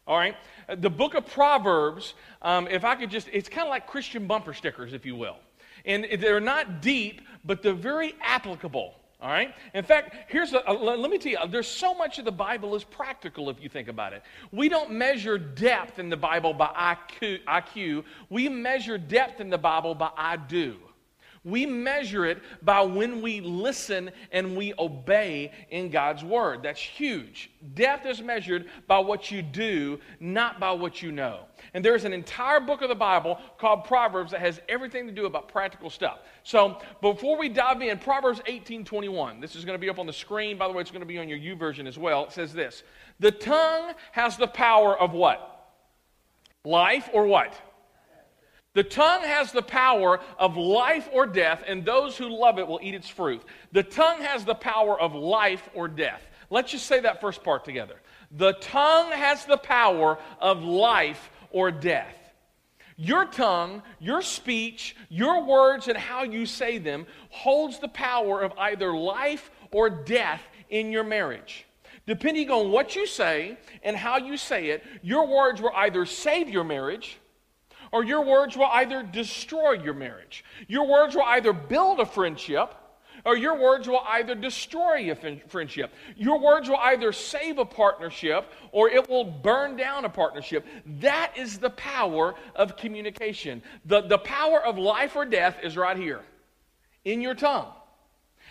All 0.07 0.17
right? 0.17 0.35
The 0.75 0.89
book 0.89 1.13
of 1.13 1.27
Proverbs, 1.27 2.13
um, 2.41 2.67
if 2.67 2.85
I 2.85 2.95
could 2.95 3.11
just, 3.11 3.27
it's 3.33 3.49
kind 3.49 3.67
of 3.67 3.69
like 3.69 3.87
Christian 3.87 4.25
bumper 4.25 4.53
stickers, 4.53 4.93
if 4.93 5.05
you 5.05 5.15
will. 5.15 5.37
And 5.85 6.07
they're 6.19 6.39
not 6.39 6.81
deep, 6.81 7.21
but 7.45 7.61
they're 7.61 7.73
very 7.73 8.15
applicable. 8.21 8.95
All 9.19 9.29
right? 9.29 9.53
In 9.73 9.83
fact, 9.83 10.15
here's 10.29 10.53
a, 10.53 10.61
a, 10.67 10.73
let 10.73 11.09
me 11.09 11.17
tell 11.17 11.31
you, 11.31 11.39
there's 11.49 11.67
so 11.67 11.95
much 11.95 12.19
of 12.19 12.25
the 12.25 12.31
Bible 12.31 12.75
is 12.75 12.83
practical 12.83 13.49
if 13.49 13.61
you 13.61 13.67
think 13.67 13.87
about 13.87 14.13
it. 14.13 14.21
We 14.51 14.69
don't 14.69 14.91
measure 14.91 15.37
depth 15.37 15.97
in 15.97 16.09
the 16.09 16.17
Bible 16.17 16.53
by 16.53 16.67
IQ, 17.21 17.43
IQ. 17.45 18.03
we 18.29 18.47
measure 18.47 18.97
depth 18.97 19.41
in 19.41 19.49
the 19.49 19.57
Bible 19.57 19.95
by 19.95 20.11
I 20.15 20.37
do. 20.37 20.77
We 21.47 21.65
measure 21.65 22.25
it 22.25 22.39
by 22.61 22.81
when 22.81 23.21
we 23.21 23.39
listen 23.39 24.11
and 24.33 24.57
we 24.57 24.73
obey 24.77 25.53
in 25.69 25.89
God's 25.89 26.21
word. 26.21 26.61
That's 26.61 26.81
huge. 26.81 27.49
Depth 27.73 28.05
is 28.05 28.21
measured 28.21 28.65
by 28.85 28.99
what 28.99 29.31
you 29.31 29.41
do, 29.41 29.97
not 30.19 30.59
by 30.59 30.73
what 30.73 31.01
you 31.01 31.13
know. 31.13 31.45
And 31.73 31.85
there's 31.85 32.03
an 32.03 32.11
entire 32.11 32.59
book 32.59 32.81
of 32.81 32.89
the 32.89 32.95
Bible 32.95 33.39
called 33.57 33.85
Proverbs 33.85 34.31
that 34.31 34.41
has 34.41 34.59
everything 34.67 35.07
to 35.07 35.13
do 35.13 35.25
about 35.25 35.47
practical 35.47 35.89
stuff. 35.89 36.19
So 36.43 36.81
before 37.01 37.37
we 37.37 37.47
dive 37.47 37.81
in, 37.81 37.97
Proverbs 37.97 38.41
18 38.45 38.83
21, 38.83 39.39
this 39.39 39.55
is 39.55 39.63
going 39.63 39.75
to 39.77 39.81
be 39.81 39.89
up 39.89 39.99
on 39.99 40.05
the 40.05 40.11
screen. 40.11 40.57
By 40.57 40.67
the 40.67 40.73
way, 40.73 40.81
it's 40.81 40.91
going 40.91 40.99
to 40.99 41.07
be 41.07 41.17
on 41.17 41.29
your 41.29 41.39
YouVersion 41.39 41.87
as 41.87 41.97
well. 41.97 42.25
It 42.25 42.33
says 42.33 42.51
this 42.51 42.83
The 43.21 43.31
tongue 43.31 43.93
has 44.11 44.35
the 44.35 44.47
power 44.47 44.99
of 44.99 45.13
what? 45.13 45.71
Life 46.65 47.09
or 47.13 47.25
what? 47.25 47.53
The 48.77 48.83
tongue 48.83 49.23
has 49.23 49.51
the 49.51 49.63
power 49.63 50.19
of 50.37 50.55
life 50.55 51.09
or 51.11 51.25
death, 51.25 51.63
and 51.65 51.83
those 51.83 52.15
who 52.15 52.29
love 52.29 52.59
it 52.59 52.67
will 52.67 52.79
eat 52.83 52.93
its 52.93 53.09
fruit. 53.09 53.41
The 53.71 53.81
tongue 53.81 54.21
has 54.21 54.45
the 54.45 54.53
power 54.53 55.01
of 55.01 55.15
life 55.15 55.67
or 55.73 55.87
death. 55.87 56.21
Let's 56.51 56.73
just 56.73 56.85
say 56.85 56.99
that 56.99 57.19
first 57.19 57.43
part 57.43 57.65
together. 57.65 57.95
The 58.29 58.53
tongue 58.61 59.11
has 59.13 59.45
the 59.45 59.57
power 59.57 60.19
of 60.39 60.63
life 60.63 61.31
or 61.49 61.71
death. 61.71 62.15
Your 62.97 63.25
tongue, 63.25 63.81
your 63.97 64.21
speech, 64.21 64.95
your 65.09 65.43
words, 65.43 65.87
and 65.87 65.97
how 65.97 66.21
you 66.21 66.45
say 66.45 66.77
them 66.77 67.07
holds 67.31 67.79
the 67.79 67.87
power 67.87 68.43
of 68.43 68.53
either 68.59 68.95
life 68.95 69.49
or 69.71 69.89
death 69.89 70.43
in 70.69 70.91
your 70.91 71.03
marriage. 71.03 71.65
Depending 72.05 72.51
on 72.51 72.69
what 72.69 72.95
you 72.95 73.07
say 73.07 73.57
and 73.81 73.97
how 73.97 74.19
you 74.19 74.37
say 74.37 74.67
it, 74.67 74.83
your 75.01 75.25
words 75.25 75.63
will 75.63 75.73
either 75.73 76.05
save 76.05 76.47
your 76.47 76.63
marriage 76.63 77.17
or 77.91 78.03
your 78.03 78.23
words 78.23 78.57
will 78.57 78.69
either 78.71 79.03
destroy 79.03 79.71
your 79.73 79.93
marriage. 79.93 80.43
Your 80.67 80.87
words 80.87 81.15
will 81.15 81.23
either 81.23 81.53
build 81.53 81.99
a 81.99 82.05
friendship 82.05 82.73
or 83.25 83.35
your 83.35 83.57
words 83.57 83.87
will 83.87 84.03
either 84.07 84.35
destroy 84.35 85.11
a 85.11 85.15
friendship. 85.47 85.93
Your 86.15 86.39
words 86.39 86.69
will 86.69 86.77
either 86.77 87.11
save 87.11 87.57
a 87.57 87.65
partnership 87.65 88.51
or 88.71 88.89
it 88.89 89.09
will 89.09 89.25
burn 89.25 89.75
down 89.75 90.05
a 90.05 90.09
partnership. 90.09 90.65
That 90.99 91.33
is 91.35 91.57
the 91.57 91.71
power 91.71 92.35
of 92.55 92.77
communication. 92.77 93.61
The, 93.85 94.01
the 94.01 94.19
power 94.19 94.63
of 94.63 94.77
life 94.77 95.15
or 95.15 95.25
death 95.25 95.57
is 95.63 95.75
right 95.75 95.97
here 95.97 96.21
in 97.05 97.21
your 97.21 97.35
tongue. 97.35 97.71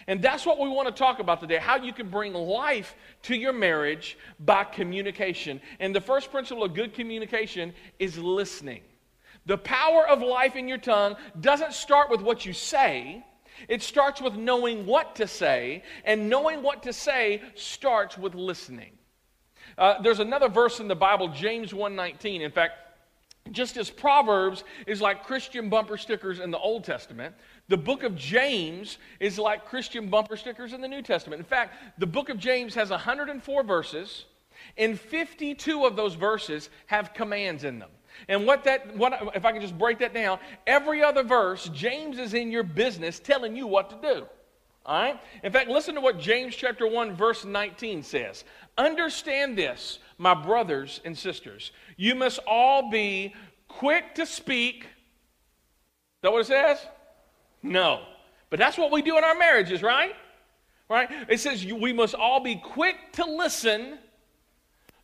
And 0.09 0.23
that's 0.23 0.47
what 0.47 0.59
we 0.59 0.69
want 0.69 0.89
to 0.89 0.95
talk 0.95 1.19
about 1.19 1.41
today 1.41 1.57
how 1.57 1.77
you 1.77 1.93
can 1.93 2.09
bring 2.09 2.33
life 2.33 2.95
to 3.23 3.35
your 3.35 3.53
marriage 3.53 4.19
by 4.39 4.65
communication. 4.65 5.61
And 5.81 5.95
the 5.95 6.01
first 6.01 6.31
principle 6.31 6.65
of 6.65 6.75
good 6.75 6.95
communication 6.95 7.75
is 7.99 8.19
listening. 8.19 8.83
The 9.47 9.59
power 9.59 10.07
of 10.07 10.23
life 10.23 10.57
in 10.57 10.69
your 10.69 10.79
tongue 10.79 11.17
doesn't 11.41 11.73
start 11.73 12.11
with 12.11 12.21
what 12.21 12.45
you 12.45 12.53
say. 12.53 13.25
It 13.69 13.83
starts 13.83 14.21
with 14.21 14.35
knowing 14.35 14.85
what 14.87 15.17
to 15.17 15.27
say, 15.27 15.83
and 16.05 16.29
knowing 16.29 16.63
what 16.63 16.83
to 16.83 16.93
say 16.93 17.41
starts 17.55 18.19
with 18.19 18.35
listening. 18.35 18.93
Uh, 19.79 20.01
there's 20.03 20.21
another 20.21 20.49
verse 20.49 20.81
in 20.81 20.89
the 20.89 20.97
Bible, 20.97 21.29
James 21.29 21.73
1:19. 21.73 22.43
In 22.43 22.51
fact, 22.51 22.75
just 23.53 23.77
as 23.77 23.91
Proverbs 23.91 24.65
is 24.87 25.01
like 25.01 25.25
Christian 25.25 25.69
bumper 25.69 25.97
stickers 25.97 26.41
in 26.41 26.51
the 26.51 26.59
Old 26.59 26.85
Testament, 26.85 27.35
the 27.69 27.77
book 27.77 28.03
of 28.03 28.17
James 28.17 28.99
is 29.21 29.39
like 29.39 29.67
Christian 29.67 30.09
bumper 30.09 30.37
stickers 30.37 30.73
in 30.73 30.81
the 30.81 30.89
New 30.89 31.03
Testament. 31.03 31.41
In 31.41 31.47
fact, 31.47 31.75
the 31.99 32.07
book 32.07 32.29
of 32.29 32.39
James 32.39 32.75
has 32.75 32.91
104 32.91 33.63
verses, 33.63 34.25
and 34.77 34.99
52 34.99 35.85
of 35.85 35.97
those 35.97 36.15
verses 36.15 36.71
have 36.87 37.15
commands 37.15 37.65
in 37.65 37.79
them. 37.79 37.91
And 38.29 38.47
what 38.47 38.65
that, 38.65 38.97
what, 38.97 39.33
if 39.35 39.45
I 39.45 39.53
can 39.53 39.61
just 39.61 39.77
break 39.77 39.99
that 40.01 40.15
down, 40.15 40.39
every 40.67 41.03
other 41.03 41.23
verse, 41.23 41.69
James 41.73 42.19
is 42.19 42.35
in 42.35 42.51
your 42.51 42.63
business 42.63 43.19
telling 43.19 43.57
you 43.57 43.67
what 43.67 43.91
to 43.91 44.15
do. 44.15 44.27
All 44.85 45.03
right? 45.03 45.21
In 45.43 45.53
fact, 45.53 45.69
listen 45.69 45.95
to 45.97 46.01
what 46.01 46.19
James 46.19 46.55
chapter 46.55 46.87
1, 46.87 47.17
verse 47.17 47.45
19 47.45 48.03
says. 48.03 48.45
Understand 48.79 49.59
this, 49.59 49.99
my 50.17 50.35
brothers 50.35 51.01
and 51.05 51.17
sisters. 51.17 51.73
You 51.97 52.15
must 52.15 52.39
all 52.47 52.91
be 52.91 53.35
quick 53.69 54.15
to 54.15 54.27
speak. 54.27 54.85
Is 54.85 54.89
that 56.23 56.33
what 56.33 56.43
it 56.43 56.47
says? 56.47 56.79
No. 57.63 58.03
But 58.49 58.59
that's 58.59 58.79
what 58.79 58.93
we 58.93 59.03
do 59.03 59.19
in 59.19 59.25
our 59.25 59.35
marriages, 59.35 59.83
right? 59.83 60.15
Right? 60.89 61.11
It 61.29 61.41
says 61.41 61.65
we 61.65 61.93
must 61.93 62.15
all 62.15 62.41
be 62.41 62.57
quick 62.57 62.97
to 63.15 63.25
listen 63.25 63.99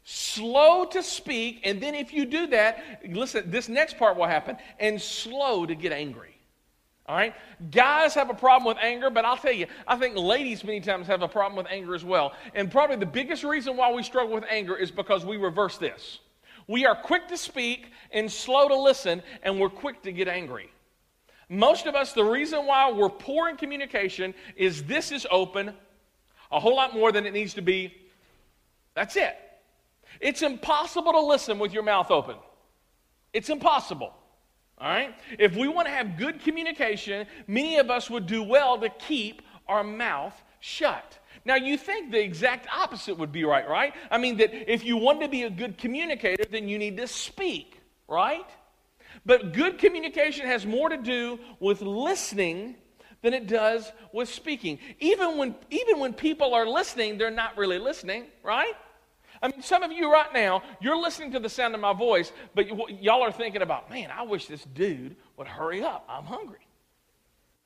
slow 0.04 0.84
to 0.86 1.02
speak, 1.02 1.60
and 1.64 1.80
then 1.80 1.94
if 1.94 2.12
you 2.12 2.24
do 2.24 2.46
that, 2.48 3.02
listen, 3.08 3.50
this 3.50 3.68
next 3.68 3.98
part 3.98 4.16
will 4.16 4.26
happen, 4.26 4.56
and 4.78 5.00
slow 5.00 5.66
to 5.66 5.74
get 5.74 5.92
angry. 5.92 6.36
All 7.06 7.16
right? 7.16 7.34
Guys 7.70 8.14
have 8.14 8.30
a 8.30 8.34
problem 8.34 8.74
with 8.74 8.82
anger, 8.82 9.10
but 9.10 9.24
I'll 9.24 9.36
tell 9.36 9.52
you, 9.52 9.66
I 9.86 9.96
think 9.96 10.16
ladies 10.16 10.64
many 10.64 10.80
times 10.80 11.06
have 11.08 11.22
a 11.22 11.28
problem 11.28 11.56
with 11.56 11.66
anger 11.70 11.94
as 11.94 12.04
well. 12.04 12.32
And 12.54 12.70
probably 12.70 12.96
the 12.96 13.06
biggest 13.06 13.44
reason 13.44 13.76
why 13.76 13.92
we 13.92 14.02
struggle 14.02 14.34
with 14.34 14.44
anger 14.48 14.76
is 14.76 14.90
because 14.90 15.24
we 15.24 15.36
reverse 15.36 15.78
this. 15.78 16.20
We 16.68 16.86
are 16.86 16.94
quick 16.94 17.26
to 17.28 17.36
speak 17.36 17.90
and 18.12 18.30
slow 18.30 18.68
to 18.68 18.76
listen, 18.76 19.22
and 19.42 19.58
we're 19.58 19.68
quick 19.68 20.02
to 20.02 20.12
get 20.12 20.28
angry. 20.28 20.70
Most 21.48 21.86
of 21.86 21.94
us, 21.94 22.12
the 22.12 22.24
reason 22.24 22.66
why 22.66 22.90
we're 22.90 23.10
poor 23.10 23.48
in 23.48 23.56
communication 23.56 24.32
is 24.56 24.84
this 24.84 25.12
is 25.12 25.26
open 25.30 25.74
a 26.50 26.60
whole 26.60 26.76
lot 26.76 26.94
more 26.94 27.12
than 27.12 27.26
it 27.26 27.32
needs 27.32 27.54
to 27.54 27.62
be. 27.62 27.94
That's 28.94 29.16
it. 29.16 29.36
It's 30.22 30.42
impossible 30.42 31.12
to 31.12 31.20
listen 31.20 31.58
with 31.58 31.72
your 31.74 31.82
mouth 31.82 32.10
open. 32.10 32.36
It's 33.32 33.50
impossible. 33.50 34.14
All 34.78 34.88
right? 34.88 35.14
If 35.38 35.56
we 35.56 35.68
want 35.68 35.88
to 35.88 35.92
have 35.92 36.16
good 36.16 36.40
communication, 36.40 37.26
many 37.46 37.78
of 37.78 37.90
us 37.90 38.08
would 38.08 38.26
do 38.26 38.42
well 38.42 38.78
to 38.78 38.88
keep 38.88 39.42
our 39.66 39.82
mouth 39.82 40.34
shut. 40.60 41.18
Now, 41.44 41.56
you 41.56 41.76
think 41.76 42.12
the 42.12 42.20
exact 42.20 42.68
opposite 42.72 43.18
would 43.18 43.32
be 43.32 43.44
right, 43.44 43.68
right? 43.68 43.94
I 44.10 44.18
mean, 44.18 44.36
that 44.36 44.72
if 44.72 44.84
you 44.84 44.96
want 44.96 45.20
to 45.22 45.28
be 45.28 45.42
a 45.42 45.50
good 45.50 45.76
communicator, 45.76 46.44
then 46.48 46.68
you 46.68 46.78
need 46.78 46.96
to 46.98 47.08
speak, 47.08 47.80
right? 48.06 48.46
But 49.26 49.52
good 49.52 49.78
communication 49.78 50.46
has 50.46 50.64
more 50.64 50.88
to 50.88 50.96
do 50.96 51.40
with 51.58 51.82
listening 51.82 52.76
than 53.22 53.34
it 53.34 53.46
does 53.48 53.90
with 54.12 54.28
speaking. 54.28 54.78
Even 55.00 55.36
when, 55.38 55.54
even 55.70 55.98
when 55.98 56.12
people 56.12 56.54
are 56.54 56.66
listening, 56.66 57.18
they're 57.18 57.30
not 57.30 57.56
really 57.56 57.78
listening, 57.78 58.26
right? 58.42 58.74
I 59.42 59.48
mean, 59.48 59.60
some 59.62 59.82
of 59.82 59.90
you 59.90 60.12
right 60.12 60.32
now, 60.32 60.62
you're 60.80 60.96
listening 60.96 61.32
to 61.32 61.40
the 61.40 61.48
sound 61.48 61.74
of 61.74 61.80
my 61.80 61.92
voice, 61.92 62.32
but 62.54 62.70
y- 62.70 62.96
y'all 63.00 63.22
are 63.22 63.32
thinking 63.32 63.62
about, 63.62 63.90
man, 63.90 64.10
I 64.10 64.22
wish 64.22 64.46
this 64.46 64.64
dude 64.64 65.16
would 65.36 65.48
hurry 65.48 65.82
up. 65.82 66.04
I'm 66.08 66.24
hungry. 66.24 66.66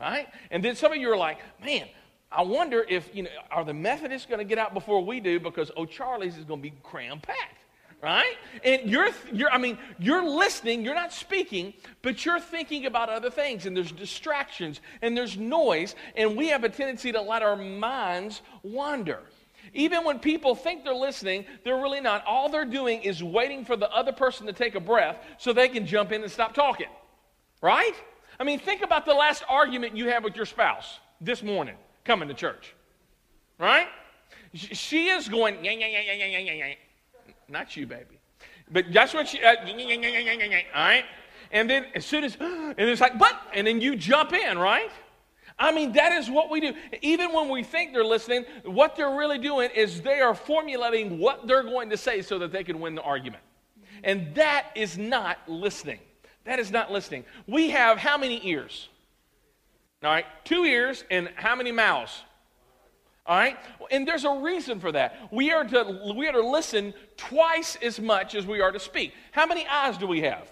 Right? 0.00 0.26
And 0.50 0.64
then 0.64 0.74
some 0.74 0.92
of 0.92 0.98
you 0.98 1.10
are 1.10 1.16
like, 1.16 1.38
man, 1.62 1.86
I 2.30 2.42
wonder 2.42 2.84
if, 2.88 3.14
you 3.14 3.22
know, 3.24 3.30
are 3.50 3.64
the 3.64 3.74
Methodists 3.74 4.26
going 4.26 4.38
to 4.38 4.44
get 4.44 4.58
out 4.58 4.74
before 4.74 5.04
we 5.04 5.20
do 5.20 5.38
because 5.38 5.70
O'Charlie's 5.76 6.36
is 6.36 6.44
going 6.44 6.60
to 6.60 6.70
be 6.70 6.74
cram 6.82 7.20
packed. 7.20 7.58
right? 8.02 8.36
And 8.64 8.90
you're, 8.90 9.08
you're, 9.32 9.50
I 9.50 9.58
mean, 9.58 9.78
you're 9.98 10.24
listening, 10.24 10.84
you're 10.84 10.94
not 10.94 11.12
speaking, 11.12 11.74
but 12.02 12.24
you're 12.24 12.40
thinking 12.40 12.86
about 12.86 13.08
other 13.08 13.30
things, 13.30 13.66
and 13.66 13.76
there's 13.76 13.92
distractions, 13.92 14.80
and 15.02 15.16
there's 15.16 15.36
noise, 15.36 15.94
and 16.14 16.36
we 16.36 16.48
have 16.48 16.64
a 16.64 16.68
tendency 16.68 17.12
to 17.12 17.20
let 17.20 17.42
our 17.42 17.56
minds 17.56 18.42
wander. 18.62 19.20
Even 19.76 20.04
when 20.04 20.18
people 20.18 20.54
think 20.54 20.84
they're 20.84 20.94
listening, 20.94 21.44
they're 21.62 21.76
really 21.76 22.00
not. 22.00 22.24
All 22.26 22.48
they're 22.48 22.64
doing 22.64 23.02
is 23.02 23.22
waiting 23.22 23.62
for 23.62 23.76
the 23.76 23.90
other 23.90 24.10
person 24.10 24.46
to 24.46 24.52
take 24.52 24.74
a 24.74 24.80
breath 24.80 25.18
so 25.38 25.52
they 25.52 25.68
can 25.68 25.86
jump 25.86 26.12
in 26.12 26.22
and 26.22 26.32
stop 26.32 26.54
talking, 26.54 26.88
right? 27.60 27.92
I 28.40 28.44
mean, 28.44 28.58
think 28.58 28.82
about 28.82 29.04
the 29.04 29.12
last 29.12 29.44
argument 29.48 29.94
you 29.94 30.08
had 30.08 30.24
with 30.24 30.34
your 30.34 30.46
spouse 30.46 30.98
this 31.20 31.42
morning 31.42 31.76
coming 32.04 32.26
to 32.28 32.34
church, 32.34 32.74
right? 33.58 33.86
She 34.54 35.08
is 35.08 35.28
going, 35.28 35.62
yeah, 35.62 35.72
yeah, 35.72 35.86
yeah, 35.86 36.12
yeah, 36.14 36.38
yeah, 36.38 36.52
yeah, 36.52 36.74
not 37.48 37.76
you, 37.76 37.86
baby. 37.86 38.18
But 38.70 38.86
that's 38.92 39.12
what 39.12 39.28
she, 39.28 39.42
uh, 39.44 39.56
all 39.60 40.82
right? 40.82 41.04
And 41.52 41.68
then 41.68 41.86
as 41.94 42.06
soon 42.06 42.24
as, 42.24 42.36
and 42.40 42.74
it's 42.78 43.02
like, 43.02 43.18
but, 43.18 43.38
and 43.52 43.66
then 43.66 43.82
you 43.82 43.94
jump 43.94 44.32
in, 44.32 44.58
right? 44.58 44.90
I 45.58 45.72
mean, 45.72 45.92
that 45.92 46.12
is 46.12 46.28
what 46.28 46.50
we 46.50 46.60
do. 46.60 46.74
Even 47.00 47.32
when 47.32 47.48
we 47.48 47.62
think 47.62 47.92
they're 47.92 48.04
listening, 48.04 48.44
what 48.64 48.94
they're 48.94 49.14
really 49.14 49.38
doing 49.38 49.70
is 49.74 50.02
they 50.02 50.20
are 50.20 50.34
formulating 50.34 51.18
what 51.18 51.46
they're 51.46 51.62
going 51.62 51.90
to 51.90 51.96
say 51.96 52.20
so 52.20 52.38
that 52.40 52.52
they 52.52 52.62
can 52.62 52.78
win 52.78 52.94
the 52.94 53.02
argument. 53.02 53.42
And 54.04 54.34
that 54.34 54.66
is 54.74 54.98
not 54.98 55.38
listening. 55.48 56.00
That 56.44 56.58
is 56.58 56.70
not 56.70 56.92
listening. 56.92 57.24
We 57.46 57.70
have 57.70 57.96
how 57.98 58.18
many 58.18 58.46
ears? 58.46 58.88
All 60.02 60.10
right, 60.10 60.26
two 60.44 60.64
ears 60.64 61.04
and 61.10 61.30
how 61.36 61.56
many 61.56 61.72
mouths? 61.72 62.22
All 63.24 63.36
right? 63.36 63.56
And 63.90 64.06
there's 64.06 64.24
a 64.24 64.30
reason 64.30 64.78
for 64.78 64.92
that. 64.92 65.32
We 65.32 65.50
are 65.52 65.64
to 65.64 66.12
we 66.14 66.28
are 66.28 66.32
to 66.32 66.46
listen 66.46 66.94
twice 67.16 67.76
as 67.82 67.98
much 67.98 68.34
as 68.34 68.46
we 68.46 68.60
are 68.60 68.70
to 68.70 68.78
speak. 68.78 69.14
How 69.32 69.46
many 69.46 69.66
eyes 69.66 69.98
do 69.98 70.06
we 70.06 70.20
have? 70.20 70.48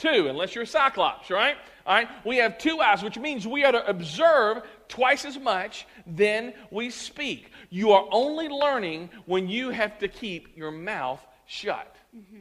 Two, 0.00 0.28
unless 0.28 0.54
you're 0.54 0.64
a 0.64 0.66
cyclops, 0.66 1.28
right? 1.28 1.56
All 1.84 1.94
right? 1.94 2.08
We 2.24 2.38
have 2.38 2.56
two 2.56 2.80
eyes, 2.80 3.02
which 3.02 3.18
means 3.18 3.46
we 3.46 3.64
are 3.64 3.72
to 3.72 3.86
observe 3.86 4.62
twice 4.88 5.26
as 5.26 5.38
much 5.38 5.86
than 6.06 6.54
we 6.70 6.88
speak. 6.88 7.52
You 7.68 7.92
are 7.92 8.08
only 8.10 8.48
learning 8.48 9.10
when 9.26 9.46
you 9.46 9.68
have 9.68 9.98
to 9.98 10.08
keep 10.08 10.56
your 10.56 10.70
mouth 10.70 11.20
shut. 11.44 11.96
Mm-hmm. 12.16 12.40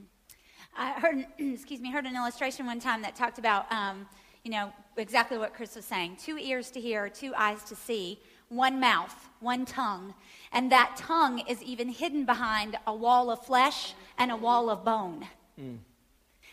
I 0.77 0.91
heard, 0.93 1.25
excuse 1.37 1.81
me, 1.81 1.91
heard 1.91 2.05
an 2.05 2.15
illustration 2.15 2.65
one 2.65 2.79
time 2.79 3.01
that 3.01 3.17
talked 3.17 3.39
about, 3.39 3.69
um, 3.73 4.07
you 4.45 4.51
know, 4.51 4.71
exactly 4.95 5.37
what 5.37 5.53
Chris 5.53 5.75
was 5.75 5.83
saying: 5.83 6.15
two 6.15 6.37
ears 6.37 6.71
to 6.71 6.79
hear, 6.79 7.09
two 7.09 7.33
eyes 7.35 7.65
to 7.65 7.75
see 7.75 8.21
one 8.47 8.79
mouth, 8.79 9.27
one 9.41 9.65
tongue, 9.65 10.13
and 10.53 10.71
that 10.71 10.95
tongue 10.95 11.39
is 11.39 11.61
even 11.61 11.89
hidden 11.89 12.23
behind 12.23 12.77
a 12.87 12.95
wall 12.95 13.29
of 13.29 13.45
flesh 13.45 13.95
and 14.17 14.31
a 14.31 14.37
wall 14.37 14.69
of 14.69 14.85
bone. 14.85 15.27
Mm. 15.59 15.79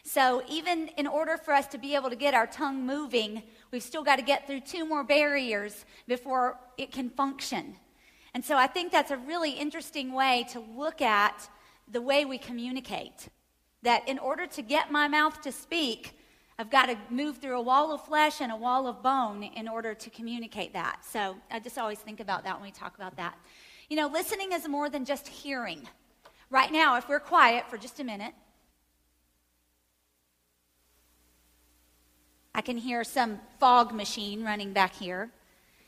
So, 0.08 0.44
even 0.48 0.86
in 0.96 1.08
order 1.08 1.36
for 1.36 1.52
us 1.52 1.66
to 1.66 1.78
be 1.78 1.96
able 1.96 2.10
to 2.10 2.16
get 2.16 2.32
our 2.32 2.46
tongue 2.46 2.86
moving, 2.86 3.42
we've 3.72 3.82
still 3.82 4.04
got 4.04 4.16
to 4.16 4.22
get 4.22 4.46
through 4.46 4.60
two 4.60 4.86
more 4.86 5.02
barriers 5.02 5.84
before 6.06 6.60
it 6.78 6.92
can 6.92 7.10
function. 7.10 7.74
And 8.32 8.44
so, 8.44 8.56
I 8.56 8.68
think 8.68 8.92
that's 8.92 9.10
a 9.10 9.16
really 9.16 9.50
interesting 9.50 10.12
way 10.12 10.46
to 10.52 10.60
look 10.60 11.02
at 11.02 11.50
the 11.90 12.00
way 12.00 12.24
we 12.24 12.38
communicate. 12.38 13.28
That 13.82 14.08
in 14.08 14.20
order 14.20 14.46
to 14.46 14.62
get 14.62 14.92
my 14.92 15.08
mouth 15.08 15.40
to 15.40 15.50
speak, 15.50 16.16
I've 16.56 16.70
got 16.70 16.86
to 16.86 16.96
move 17.10 17.38
through 17.38 17.58
a 17.58 17.62
wall 17.62 17.92
of 17.92 18.04
flesh 18.04 18.40
and 18.40 18.52
a 18.52 18.56
wall 18.56 18.86
of 18.86 19.02
bone 19.02 19.42
in 19.42 19.66
order 19.66 19.92
to 19.92 20.10
communicate 20.10 20.72
that. 20.74 21.04
So 21.04 21.36
I 21.50 21.58
just 21.58 21.78
always 21.78 21.98
think 21.98 22.20
about 22.20 22.44
that 22.44 22.54
when 22.54 22.62
we 22.62 22.70
talk 22.70 22.94
about 22.94 23.16
that. 23.16 23.36
You 23.90 23.96
know, 23.96 24.06
listening 24.06 24.52
is 24.52 24.68
more 24.68 24.88
than 24.88 25.04
just 25.04 25.26
hearing. 25.26 25.88
Right 26.48 26.70
now, 26.70 26.96
if 26.96 27.08
we're 27.08 27.18
quiet 27.18 27.68
for 27.68 27.76
just 27.76 27.98
a 27.98 28.04
minute, 28.04 28.34
I 32.56 32.62
can 32.62 32.78
hear 32.78 33.04
some 33.04 33.38
fog 33.60 33.92
machine 33.92 34.42
running 34.42 34.72
back 34.72 34.94
here. 34.94 35.28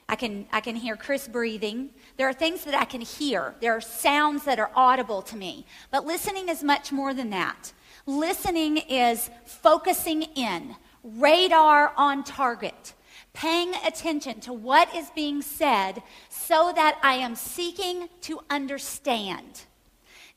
I 0.07 0.17
can, 0.17 0.47
I 0.53 0.61
can 0.61 0.77
hear 0.77 0.97
Chris 0.97 1.27
breathing. 1.27 1.89
There 2.19 2.29
are 2.29 2.35
things 2.35 2.63
that 2.65 2.75
I 2.75 2.85
can 2.85 3.01
hear. 3.01 3.55
There 3.63 3.73
are 3.73 3.81
sounds 3.81 4.45
that 4.45 4.59
are 4.59 4.71
audible 4.77 5.23
to 5.23 5.37
me. 5.37 5.65
But 5.91 6.05
listening 6.05 6.51
is 6.51 6.63
much 6.63 6.93
more 6.93 7.15
than 7.15 7.31
that. 7.31 7.73
Listening 8.05 8.77
is 8.77 9.31
focusing 9.47 10.23
in, 10.23 10.77
radar 11.03 11.95
on 11.97 12.23
target, 12.23 12.93
paying 13.33 13.75
attention 13.87 14.41
to 14.41 14.53
what 14.53 14.95
is 14.95 15.09
being 15.15 15.41
said 15.41 16.03
so 16.29 16.71
that 16.77 16.99
I 17.03 17.15
am 17.15 17.35
seeking 17.35 18.11
to 18.23 18.41
understand. 18.51 19.63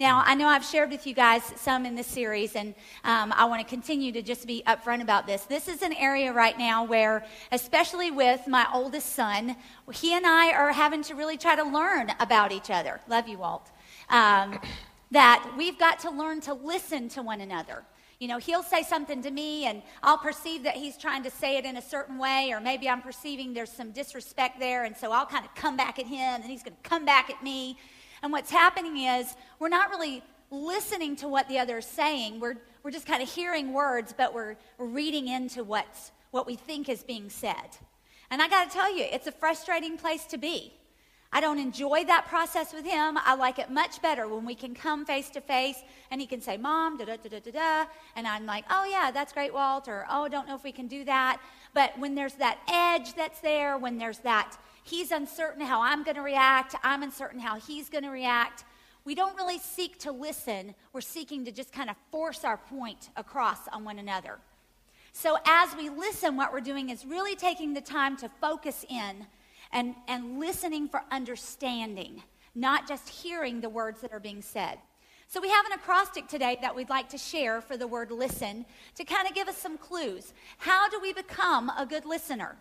Now, 0.02 0.24
I 0.26 0.34
know 0.34 0.48
I've 0.48 0.66
shared 0.66 0.90
with 0.90 1.06
you 1.06 1.14
guys 1.14 1.44
some 1.58 1.86
in 1.86 1.94
this 1.94 2.08
series, 2.08 2.56
and 2.56 2.74
um, 3.04 3.32
I 3.38 3.46
want 3.46 3.62
to 3.62 3.70
continue 3.70 4.12
to 4.14 4.24
just 4.24 4.48
be 4.48 4.64
upfront 4.66 5.04
about 5.04 5.28
this. 5.28 5.44
This 5.44 5.68
is 5.68 5.84
an 5.84 5.94
area 5.94 6.34
right 6.34 6.58
now 6.58 6.84
where, 6.84 7.24
especially 7.52 8.10
with 8.10 8.48
my 8.48 8.66
oldest 8.74 9.14
son, 9.14 9.56
he 9.94 10.16
and 10.16 10.26
I 10.26 10.54
are 10.54 10.72
having 10.72 11.04
to 11.04 11.14
really 11.14 11.38
try 11.38 11.56
to 11.56 11.62
learn 11.62 12.12
about 12.20 12.52
each 12.52 12.72
other. 12.72 13.00
Love 13.08 13.28
you, 13.28 13.38
Walt. 13.38 13.70
Um, 14.10 14.60
that 15.12 15.54
we've 15.56 15.78
got 15.78 16.00
to 16.00 16.10
learn 16.10 16.42
to 16.42 16.56
listen 16.56 17.08
to 17.10 17.22
one 17.22 17.40
another. 17.40 17.84
You 18.18 18.28
know, 18.28 18.40
he'll 18.40 18.64
say 18.64 18.82
something 18.82 19.22
to 19.22 19.30
me, 19.30 19.66
and 19.66 19.84
I'll 20.02 20.18
perceive 20.18 20.64
that 20.64 20.78
he's 20.78 20.98
trying 20.98 21.22
to 21.26 21.30
say 21.30 21.58
it 21.58 21.66
in 21.66 21.78
a 21.78 21.82
certain 21.82 22.18
way, 22.18 22.50
or 22.52 22.60
maybe 22.60 22.90
I'm 22.90 23.04
perceiving 23.04 23.54
there's 23.54 23.72
some 23.72 23.92
disrespect 23.92 24.60
there, 24.60 24.84
and 24.84 24.98
so 24.98 25.12
I'll 25.12 25.28
kind 25.28 25.46
of 25.46 25.54
come 25.54 25.78
back 25.78 26.00
at 26.00 26.08
him, 26.08 26.42
and 26.42 26.46
he's 26.46 26.64
going 26.64 26.76
to 26.82 26.90
come 26.90 27.06
back 27.06 27.30
at 27.30 27.44
me. 27.44 27.78
And 28.22 28.32
what's 28.32 28.52
happening 28.52 28.98
is 28.98 29.36
we're 29.60 29.70
not 29.70 29.90
really 29.90 30.24
listening 30.52 31.16
to 31.18 31.28
what 31.28 31.48
the 31.48 31.58
other 31.60 31.80
is 31.80 31.86
saying. 31.86 32.40
We're, 32.40 32.58
we're 32.84 32.92
just 32.92 33.08
kind 33.08 33.24
of 33.24 33.30
hearing 33.30 33.74
words, 33.74 34.14
but 34.16 34.34
we're, 34.34 34.58
reading 34.78 35.28
into 35.28 35.64
what's, 35.64 36.12
what 36.32 36.46
we 36.48 36.56
think 36.56 36.90
is 36.90 37.04
being 37.04 37.30
said. 37.30 37.78
And 38.30 38.42
I 38.42 38.48
got 38.48 38.70
to 38.70 38.76
tell 38.76 38.96
you, 38.96 39.06
it's 39.12 39.28
a 39.28 39.32
frustrating 39.32 39.98
place 39.98 40.26
to 40.26 40.38
be. 40.38 40.74
I 41.34 41.40
don't 41.40 41.60
enjoy 41.60 42.04
that 42.06 42.28
process 42.28 42.74
with 42.74 42.84
him. 42.84 43.18
I 43.18 43.36
like 43.36 43.58
it 43.58 43.70
much 43.70 44.02
better 44.02 44.28
when 44.28 44.46
we 44.46 44.54
can 44.54 44.74
come 44.74 45.06
face 45.06 45.30
to 45.30 45.42
face 45.42 45.78
and 46.10 46.20
he 46.20 46.28
can 46.28 46.42
say, 46.42 46.58
Mom, 46.58 46.98
da 46.98 47.06
da 47.06 47.16
da 47.16 47.30
da 47.30 47.40
da 47.40 47.52
da. 47.52 47.86
And 48.18 48.28
I'm 48.28 48.46
like, 48.46 48.66
Oh, 48.70 48.86
yeah, 48.86 49.12
that's 49.12 49.32
great, 49.32 49.54
Walt. 49.54 49.88
Or, 49.88 50.06
Oh, 50.10 50.28
don't 50.28 50.46
know 50.48 50.56
if 50.56 50.64
we 50.64 50.74
can 50.74 50.88
do 50.88 51.06
that. 51.06 51.40
But 51.74 51.98
when 51.98 52.16
there's 52.16 52.34
that 52.34 52.60
edge 52.68 53.14
that's 53.16 53.40
there, 53.40 53.78
when 53.78 53.98
there's 53.98 54.20
that, 54.20 54.58
he's 54.84 55.12
uncertain 55.12 55.66
how 55.66 55.82
I'm 55.82 56.04
going 56.04 56.16
to 56.16 56.22
react, 56.22 56.76
I'm 56.84 57.04
uncertain 57.04 57.40
how 57.40 57.60
he's 57.60 57.90
going 57.90 58.04
to 58.04 58.10
react, 58.10 58.64
we 59.04 59.16
don't 59.16 59.36
really 59.36 59.58
seek 59.58 59.98
to 60.00 60.12
listen. 60.12 60.76
We're 60.94 61.02
seeking 61.02 61.46
to 61.46 61.52
just 61.52 61.72
kind 61.72 61.90
of 61.90 61.96
force 62.12 62.44
our 62.44 62.58
point 62.58 63.10
across 63.16 63.68
on 63.72 63.84
one 63.84 63.98
another. 63.98 64.38
So 65.12 65.38
as 65.46 65.76
we 65.76 65.90
listen, 65.90 66.38
what 66.38 66.54
we're 66.54 66.62
doing 66.62 66.90
is 66.90 67.06
really 67.06 67.36
taking 67.36 67.74
the 67.74 67.82
time 67.82 68.16
to 68.18 68.30
focus 68.40 68.86
in 68.90 69.26
and, 69.72 69.96
and 70.08 70.40
listening 70.40 70.88
for 70.88 71.04
understanding, 71.12 72.24
not 72.54 72.88
just 72.88 73.10
hearing 73.10 73.62
the 73.62 73.70
words 73.70 74.02
that 74.02 74.14
are 74.14 74.20
being 74.20 74.42
said. 74.42 74.78
So, 75.28 75.40
we 75.40 75.50
have 75.50 75.66
an 75.66 75.72
acrostic 75.72 76.28
today 76.28 76.58
that 76.62 76.76
we'd 76.76 76.90
like 76.90 77.08
to 77.10 77.18
share 77.18 77.62
for 77.62 77.78
the 77.78 77.88
word 77.88 78.12
listen 78.12 78.66
to 78.96 79.06
kind 79.06 79.30
of 79.30 79.34
give 79.34 79.48
us 79.48 79.58
some 79.58 79.78
clues. 79.78 80.34
How 80.58 80.90
do 80.90 81.00
we 81.00 81.14
become 81.14 81.70
a 81.70 81.86
good 81.86 82.06
listener? 82.06 82.58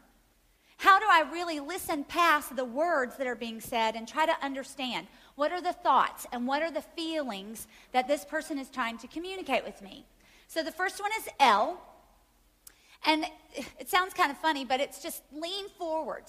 How 0.81 0.99
do 0.99 1.05
I 1.11 1.31
really 1.31 1.61
listen 1.61 2.05
past 2.05 2.57
the 2.57 2.65
words 2.65 3.19
that 3.19 3.27
are 3.27 3.35
being 3.35 3.61
said 3.61 3.97
and 3.97 4.09
try 4.09 4.25
to 4.25 4.33
understand 4.43 5.09
what 5.35 5.53
are 5.53 5.61
the 5.61 5.75
thoughts 5.75 6.27
and 6.33 6.47
what 6.47 6.63
are 6.63 6.71
the 6.71 6.81
feelings 6.81 7.67
that 7.93 8.09
this 8.09 8.25
person 8.25 8.59
is 8.59 8.71
trying 8.71 8.97
to 8.97 9.07
communicate 9.07 9.63
with 9.63 9.83
me? 9.83 10.07
So, 10.49 10.63
the 10.63 10.73
first 10.73 10.99
one 10.99 11.11
is 11.19 11.29
L. 11.39 11.83
And 13.05 13.27
it 13.79 13.91
sounds 13.91 14.15
kind 14.15 14.31
of 14.31 14.39
funny, 14.39 14.65
but 14.65 14.81
it's 14.81 15.03
just 15.03 15.23
lean 15.31 15.69
forward. 15.77 16.25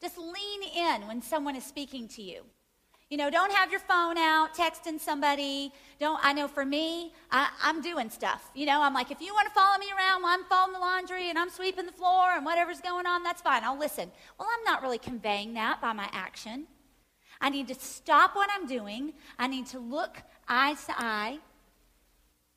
Just 0.00 0.18
lean 0.18 0.62
in 0.76 1.06
when 1.06 1.22
someone 1.22 1.54
is 1.54 1.64
speaking 1.64 2.08
to 2.08 2.22
you. 2.22 2.42
You 3.10 3.16
know, 3.16 3.30
don't 3.30 3.52
have 3.52 3.70
your 3.70 3.80
phone 3.80 4.18
out 4.18 4.54
texting 4.54 5.00
somebody. 5.00 5.72
Don't. 5.98 6.20
I 6.22 6.34
know 6.34 6.46
for 6.46 6.64
me, 6.64 7.12
I, 7.30 7.48
am 7.62 7.80
doing 7.80 8.10
stuff. 8.10 8.50
You 8.54 8.66
know, 8.66 8.82
I'm 8.82 8.92
like, 8.92 9.10
if 9.10 9.22
you 9.22 9.32
want 9.32 9.48
to 9.48 9.54
follow 9.54 9.78
me 9.78 9.86
around 9.96 10.22
while 10.22 10.34
I'm 10.34 10.44
folding 10.44 10.74
the 10.74 10.78
laundry 10.78 11.30
and 11.30 11.38
I'm 11.38 11.48
sweeping 11.48 11.86
the 11.86 11.92
floor 11.92 12.32
and 12.32 12.44
whatever's 12.44 12.82
going 12.82 13.06
on, 13.06 13.22
that's 13.22 13.40
fine. 13.40 13.64
I'll 13.64 13.78
listen. 13.78 14.10
Well, 14.38 14.48
I'm 14.52 14.64
not 14.64 14.82
really 14.82 14.98
conveying 14.98 15.54
that 15.54 15.80
by 15.80 15.94
my 15.94 16.08
action. 16.12 16.66
I 17.40 17.48
need 17.48 17.68
to 17.68 17.74
stop 17.74 18.36
what 18.36 18.50
I'm 18.54 18.66
doing. 18.66 19.14
I 19.38 19.46
need 19.46 19.66
to 19.68 19.78
look 19.78 20.22
eyes 20.46 20.84
to 20.84 20.92
eye 20.98 21.38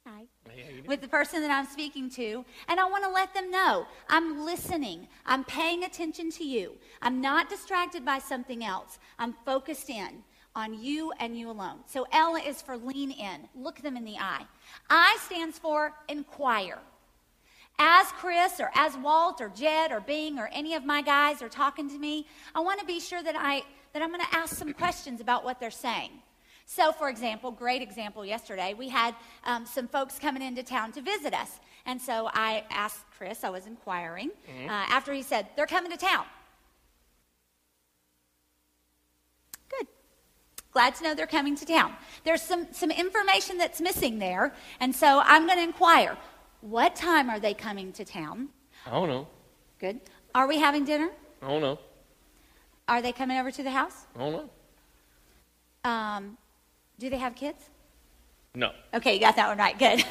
Hi. 0.07 0.23
With 0.87 1.01
the 1.01 1.07
person 1.07 1.41
that 1.41 1.51
I'm 1.51 1.67
speaking 1.67 2.09
to, 2.11 2.43
and 2.67 2.79
I 2.79 2.89
want 2.89 3.03
to 3.03 3.09
let 3.11 3.35
them 3.35 3.51
know 3.51 3.85
I'm 4.09 4.43
listening. 4.43 5.07
I'm 5.27 5.43
paying 5.43 5.83
attention 5.83 6.31
to 6.31 6.43
you. 6.43 6.73
I'm 7.03 7.21
not 7.21 7.49
distracted 7.49 8.03
by 8.03 8.17
something 8.17 8.63
else. 8.63 8.97
I'm 9.19 9.35
focused 9.45 9.91
in 9.91 10.23
on 10.55 10.81
you 10.81 11.11
and 11.19 11.37
you 11.37 11.49
alone. 11.49 11.79
So 11.85 12.07
L 12.11 12.35
is 12.35 12.61
for 12.61 12.77
lean 12.77 13.11
in. 13.11 13.47
Look 13.55 13.81
them 13.81 13.95
in 13.95 14.03
the 14.03 14.17
eye. 14.17 14.45
I 14.89 15.17
stands 15.21 15.57
for 15.57 15.93
inquire. 16.09 16.79
As 17.79 18.07
Chris 18.07 18.59
or 18.59 18.69
as 18.75 18.95
Walt 18.97 19.41
or 19.41 19.49
Jed 19.49 19.91
or 19.91 20.01
Bing 20.01 20.37
or 20.37 20.49
any 20.53 20.75
of 20.75 20.85
my 20.85 21.01
guys 21.01 21.41
are 21.41 21.49
talking 21.49 21.89
to 21.89 21.97
me, 21.97 22.27
I 22.53 22.59
want 22.59 22.79
to 22.79 22.85
be 22.85 22.99
sure 22.99 23.23
that 23.23 23.35
I 23.37 23.63
that 23.93 24.01
I'm 24.01 24.09
going 24.09 24.21
to 24.21 24.35
ask 24.35 24.55
some 24.55 24.71
questions 24.71 25.19
about 25.19 25.43
what 25.43 25.59
they're 25.59 25.69
saying. 25.69 26.11
So, 26.65 26.93
for 26.93 27.09
example, 27.09 27.51
great 27.51 27.81
example 27.81 28.25
yesterday, 28.25 28.73
we 28.73 28.87
had 28.87 29.13
um, 29.43 29.65
some 29.65 29.87
folks 29.87 30.17
coming 30.17 30.41
into 30.41 30.63
town 30.63 30.93
to 30.93 31.01
visit 31.01 31.33
us. 31.33 31.59
And 31.85 32.01
so 32.01 32.29
I 32.33 32.63
asked 32.69 33.03
Chris, 33.17 33.43
I 33.43 33.49
was 33.49 33.67
inquiring, 33.67 34.29
mm-hmm. 34.29 34.69
uh, 34.69 34.85
after 34.89 35.11
he 35.11 35.23
said, 35.23 35.47
They're 35.55 35.65
coming 35.65 35.91
to 35.91 35.97
town. 35.97 36.25
Glad 40.71 40.95
to 40.95 41.03
know 41.03 41.13
they're 41.13 41.27
coming 41.27 41.55
to 41.57 41.65
town. 41.65 41.93
There's 42.23 42.41
some, 42.41 42.67
some 42.71 42.91
information 42.91 43.57
that's 43.57 43.81
missing 43.81 44.19
there. 44.19 44.53
And 44.79 44.95
so 44.95 45.21
I'm 45.25 45.45
going 45.45 45.57
to 45.57 45.63
inquire 45.63 46.17
what 46.61 46.95
time 46.95 47.29
are 47.29 47.39
they 47.39 47.53
coming 47.53 47.91
to 47.93 48.05
town? 48.05 48.49
I 48.85 48.91
don't 48.91 49.09
know. 49.09 49.27
Good. 49.79 49.99
Are 50.33 50.47
we 50.47 50.59
having 50.59 50.85
dinner? 50.85 51.09
I 51.41 51.47
don't 51.47 51.61
know. 51.61 51.79
Are 52.87 53.01
they 53.01 53.11
coming 53.11 53.37
over 53.37 53.51
to 53.51 53.63
the 53.63 53.71
house? 53.71 54.05
I 54.15 54.19
don't 54.19 54.31
know. 54.31 55.89
Um, 55.89 56.37
do 56.99 57.09
they 57.09 57.17
have 57.17 57.35
kids? 57.35 57.69
No. 58.53 58.71
Okay, 58.93 59.13
you 59.13 59.19
got 59.19 59.35
that 59.37 59.47
one 59.47 59.57
right. 59.57 59.77
Good. 59.77 60.03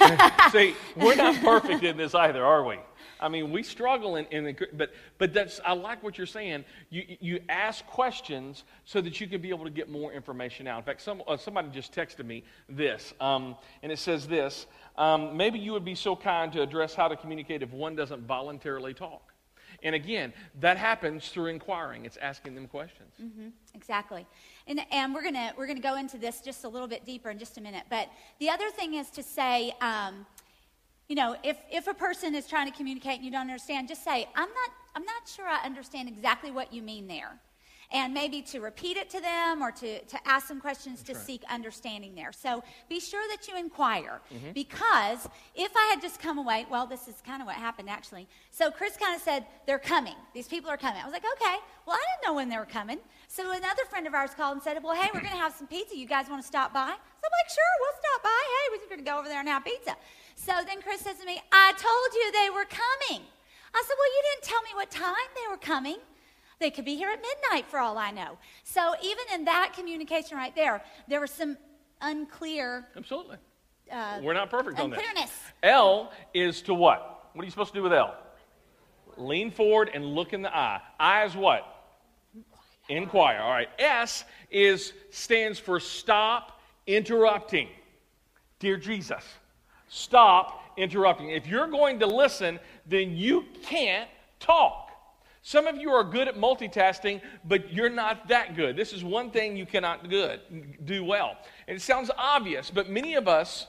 See, 0.53 0.75
we're 0.97 1.15
not 1.15 1.37
perfect 1.37 1.85
in 1.85 1.97
this 1.97 2.15
either, 2.15 2.45
are 2.45 2.65
we? 2.65 2.79
I 3.21 3.29
mean, 3.29 3.53
we 3.53 3.63
struggle 3.63 4.17
in, 4.17 4.27
in 4.27 4.45
the, 4.45 4.57
but 4.73 4.91
but 5.19 5.33
that's 5.33 5.61
I 5.65 5.75
like 5.75 6.03
what 6.03 6.19
you're 6.19 6.27
saying. 6.27 6.65
You 6.89 7.05
you 7.21 7.41
ask 7.49 7.87
questions 7.87 8.65
so 8.85 9.01
that 9.01 9.21
you 9.21 9.27
can 9.27 9.41
be 9.41 9.51
able 9.51 9.65
to 9.65 9.71
get 9.71 9.91
more 9.91 10.13
information 10.13 10.67
out. 10.67 10.79
In 10.79 10.85
fact, 10.85 11.03
some 11.03 11.23
uh, 11.29 11.37
somebody 11.37 11.69
just 11.69 11.95
texted 11.95 12.25
me 12.25 12.45
this, 12.69 13.13
um, 13.21 13.57
and 13.83 13.93
it 13.93 13.99
says 13.99 14.27
this: 14.27 14.67
um, 14.97 15.37
maybe 15.37 15.59
you 15.59 15.73
would 15.73 15.85
be 15.85 15.95
so 15.95 16.17
kind 16.17 16.53
to 16.53 16.63
address 16.63 16.95
how 16.95 17.09
to 17.09 17.17
communicate 17.17 17.63
if 17.63 17.73
one 17.73 17.95
doesn't 17.95 18.27
voluntarily 18.27 18.95
talk. 18.95 19.31
And 19.83 19.95
again, 19.95 20.33
that 20.61 20.77
happens 20.77 21.29
through 21.29 21.47
inquiring. 21.47 22.05
It's 22.05 22.17
asking 22.19 22.55
them 22.55 22.67
questions. 22.67 23.13
Mm-hmm, 23.23 23.49
exactly. 23.75 24.27
And, 24.67 24.81
and 24.91 25.15
we're 25.15 25.23
going 25.23 25.37
we're 25.57 25.67
gonna 25.67 25.81
go 25.81 25.97
into 25.97 26.19
this 26.19 26.41
just 26.41 26.65
a 26.65 26.69
little 26.69 26.89
bit 26.89 27.05
deeper 27.05 27.31
in 27.31 27.39
just 27.39 27.57
a 27.59 27.61
minute. 27.61 27.85
But 27.89 28.09
the 28.39 28.51
other 28.51 28.71
thing 28.71 28.95
is 28.95 29.11
to 29.11 29.23
say, 29.23 29.73
um, 29.81 30.27
you 31.11 31.17
know, 31.17 31.35
if, 31.43 31.59
if 31.73 31.89
a 31.89 31.93
person 31.93 32.37
is 32.37 32.47
trying 32.47 32.71
to 32.71 32.77
communicate 32.77 33.17
and 33.17 33.25
you 33.25 33.33
don't 33.33 33.41
understand, 33.41 33.89
just 33.89 34.05
say, 34.05 34.29
I'm 34.37 34.49
not, 34.49 34.71
I'm 34.95 35.05
not 35.05 35.27
sure 35.27 35.45
I 35.45 35.59
understand 35.67 36.09
exactly 36.09 36.53
what 36.53 36.73
you 36.73 36.83
mean 36.83 37.09
there 37.09 37.41
and 37.93 38.15
maybe 38.15 38.41
to 38.41 38.61
repeat 38.61 38.97
it 38.97 39.11
to 39.11 39.21
them 39.21 39.63
or 39.63 39.73
to, 39.73 40.01
to 40.05 40.29
ask 40.29 40.47
some 40.47 40.61
questions 40.61 40.99
That's 40.99 41.11
to 41.11 41.15
right. 41.15 41.27
seek 41.27 41.43
understanding 41.51 42.15
there. 42.15 42.33
So 42.33 42.63
be 42.89 43.01
sure 43.01 43.23
that 43.29 43.49
you 43.49 43.59
inquire 43.59 44.21
mm-hmm. 44.33 44.53
because 44.53 45.29
if 45.55 45.73
I 45.77 45.91
had 45.91 46.01
just 46.01 46.21
come 46.21 46.39
away, 46.39 46.67
well, 46.71 46.87
this 46.87 47.09
is 47.09 47.17
kind 47.27 47.43
of 47.43 47.47
what 47.47 47.57
happened 47.57 47.91
actually. 47.91 48.29
So 48.51 48.71
Chris 48.71 48.97
kind 48.97 49.15
of 49.15 49.23
said, 49.23 49.47
They're 49.67 49.79
coming. 49.79 50.15
These 50.35 50.49
people 50.49 50.71
are 50.71 50.77
coming. 50.77 51.01
I 51.03 51.05
was 51.05 51.13
like, 51.13 51.25
Okay, 51.25 51.57
well, 51.87 51.97
I 51.97 52.05
didn't 52.15 52.31
know 52.31 52.35
when 52.35 52.49
they 52.49 52.59
were 52.59 52.67
coming. 52.67 52.99
So 53.29 53.51
another 53.51 53.85
friend 53.89 54.07
of 54.07 54.15
ours 54.15 54.31
called 54.37 54.55
and 54.55 54.63
said, 54.63 54.83
Well, 54.83 54.95
hey, 54.95 55.09
we're 55.13 55.21
going 55.21 55.33
to 55.33 55.39
have 55.39 55.55
some 55.55 55.67
pizza. 55.67 55.97
You 55.97 56.07
guys 56.07 56.29
want 56.29 56.43
to 56.43 56.47
stop 56.47 56.73
by? 56.73 56.87
So 56.87 56.93
I'm 56.93 56.95
like, 56.95 57.51
Sure, 57.51 57.73
we'll 57.81 57.99
stop 57.99 58.23
by. 58.23 58.43
Hey, 58.43 58.65
we're 58.71 58.89
going 58.89 59.05
to 59.05 59.11
go 59.11 59.19
over 59.19 59.29
there 59.29 59.41
and 59.41 59.49
have 59.49 59.65
pizza. 59.65 59.97
So 60.37 60.53
then 60.67 60.81
Chris 60.81 61.01
says 61.01 61.19
to 61.19 61.27
me, 61.27 61.41
I 61.53 61.73
told 61.73 62.15
you 62.15 62.33
they 62.33 62.51
were 62.51 62.67
coming. 62.67 63.27
I 63.75 63.83
said, 63.87 63.97
Well, 63.99 64.13
you 64.15 64.23
didn't 64.31 64.45
tell 64.45 64.63
me 64.63 64.71
what 64.75 64.91
time 64.91 65.29
they 65.35 65.51
were 65.51 65.59
coming. 65.59 65.99
They 66.61 66.71
could 66.71 66.85
be 66.85 66.95
here 66.95 67.09
at 67.09 67.21
midnight 67.23 67.67
for 67.71 67.79
all 67.79 67.97
I 67.97 68.11
know. 68.11 68.39
So 68.65 68.95
even 69.03 69.25
in 69.35 69.45
that 69.47 69.73
communication 69.75 70.37
right 70.37 70.55
there, 70.55 70.83
there 71.09 71.21
was 71.21 71.31
some 71.31 71.57
unclear. 72.03 72.87
Absolutely. 72.97 73.39
Uh, 73.91 74.21
We're 74.23 74.35
not 74.35 74.51
perfect 74.51 74.79
on 74.79 74.91
this. 74.91 75.01
L 75.63 76.13
is 76.35 76.63
to 76.63 76.75
what? 76.75 77.31
What 77.33 77.43
are 77.43 77.45
you 77.45 77.51
supposed 77.51 77.73
to 77.73 77.79
do 77.79 77.83
with 77.83 77.95
L? 77.95 78.15
Lean 79.17 79.51
forward 79.51 79.91
and 79.93 80.05
look 80.05 80.33
in 80.33 80.43
the 80.43 80.55
eye. 80.55 80.81
I 80.99 81.25
is 81.25 81.35
what? 81.35 81.65
Inquire. 82.89 83.41
All 83.41 83.51
right. 83.51 83.69
S 83.79 84.25
is 84.51 84.93
stands 85.11 85.59
for 85.59 85.81
stop 85.81 86.61
interrupting. 86.87 87.69
Dear 88.59 88.77
Jesus, 88.77 89.25
stop 89.89 90.61
interrupting. 90.77 91.31
If 91.31 91.47
you're 91.47 91.69
going 91.69 92.01
to 92.01 92.07
listen, 92.07 92.61
then 92.87 93.17
you 93.17 93.47
can't 93.63 94.09
talk. 94.39 94.90
Some 95.43 95.67
of 95.67 95.77
you 95.77 95.91
are 95.91 96.05
good 96.05 96.29
at 96.29 96.37
multitasking, 96.37 97.23
but 97.45 97.73
you're 97.73 97.89
not 97.91 98.29
that 98.29 98.57
good. 98.57 98.77
This 98.77 98.93
is 98.93 99.03
one 99.03 99.31
thing 99.31 99.57
you 99.57 99.65
cannot 99.65 100.09
good, 100.11 100.41
do 100.85 101.03
well. 101.03 101.37
And 101.67 101.77
it 101.77 101.81
sounds 101.81 102.11
obvious, 102.17 102.71
but 102.71 102.91
many 102.91 103.15
of 103.15 103.27
us 103.27 103.67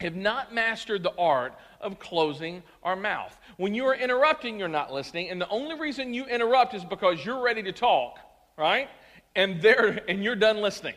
have 0.00 0.16
not 0.16 0.54
mastered 0.54 1.02
the 1.02 1.14
art 1.16 1.54
of 1.80 1.98
closing 1.98 2.62
our 2.82 2.96
mouth. 2.96 3.38
When 3.58 3.74
you 3.74 3.84
are 3.84 3.94
interrupting, 3.94 4.58
you're 4.58 4.68
not 4.68 4.92
listening, 4.92 5.28
and 5.28 5.40
the 5.40 5.48
only 5.48 5.78
reason 5.78 6.14
you 6.14 6.24
interrupt 6.24 6.74
is 6.74 6.84
because 6.84 7.24
you're 7.24 7.42
ready 7.42 7.62
to 7.62 7.72
talk, 7.72 8.18
right? 8.56 8.88
And 9.36 9.60
there 9.60 10.00
and 10.08 10.24
you're 10.24 10.36
done 10.36 10.58
listening. 10.58 10.94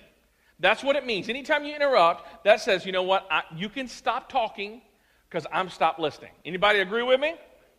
That's 0.60 0.84
what 0.84 0.96
it 0.96 1.06
means. 1.06 1.30
Anytime 1.30 1.66
you 1.66 1.76
interrupt, 1.76 2.44
that 2.46 2.62
says, 2.62 2.86
you 2.86 2.92
know 2.92 3.04
what? 3.04 3.28
I, 3.30 3.44
you 3.56 3.70
can 3.70 3.88
stop 3.88 4.30
talking 4.30 4.82
because 5.30 5.46
I'm 5.52 5.70
stopped 5.70 6.00
listening. 6.00 6.32
Anybody 6.46 6.80
agree 6.80 7.04
with 7.04 7.20
me? 7.20 7.36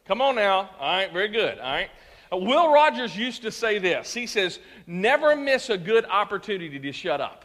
Come 0.07 0.21
on 0.21 0.37
now. 0.37 0.71
All 0.79 0.93
right, 0.93 1.13
very 1.13 1.29
good. 1.29 1.59
All 1.59 1.73
right. 1.73 1.91
Will 2.33 2.73
Rogers 2.73 3.17
used 3.17 3.43
to 3.43 3.51
say 3.51 3.79
this. 3.79 4.13
He 4.13 4.27
says, 4.27 4.59
Never 4.87 5.35
miss 5.35 5.71
a 5.71 5.79
good 5.79 6.05
opportunity 6.07 6.79
to 6.79 6.93
shut 6.93 7.21
up. 7.21 7.45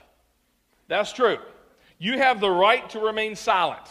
That's 0.88 1.14
true. 1.14 1.38
You 1.98 2.18
have 2.18 2.40
the 2.40 2.52
right 2.52 2.90
to 2.90 3.00
remain 3.00 3.36
silent. 3.36 3.86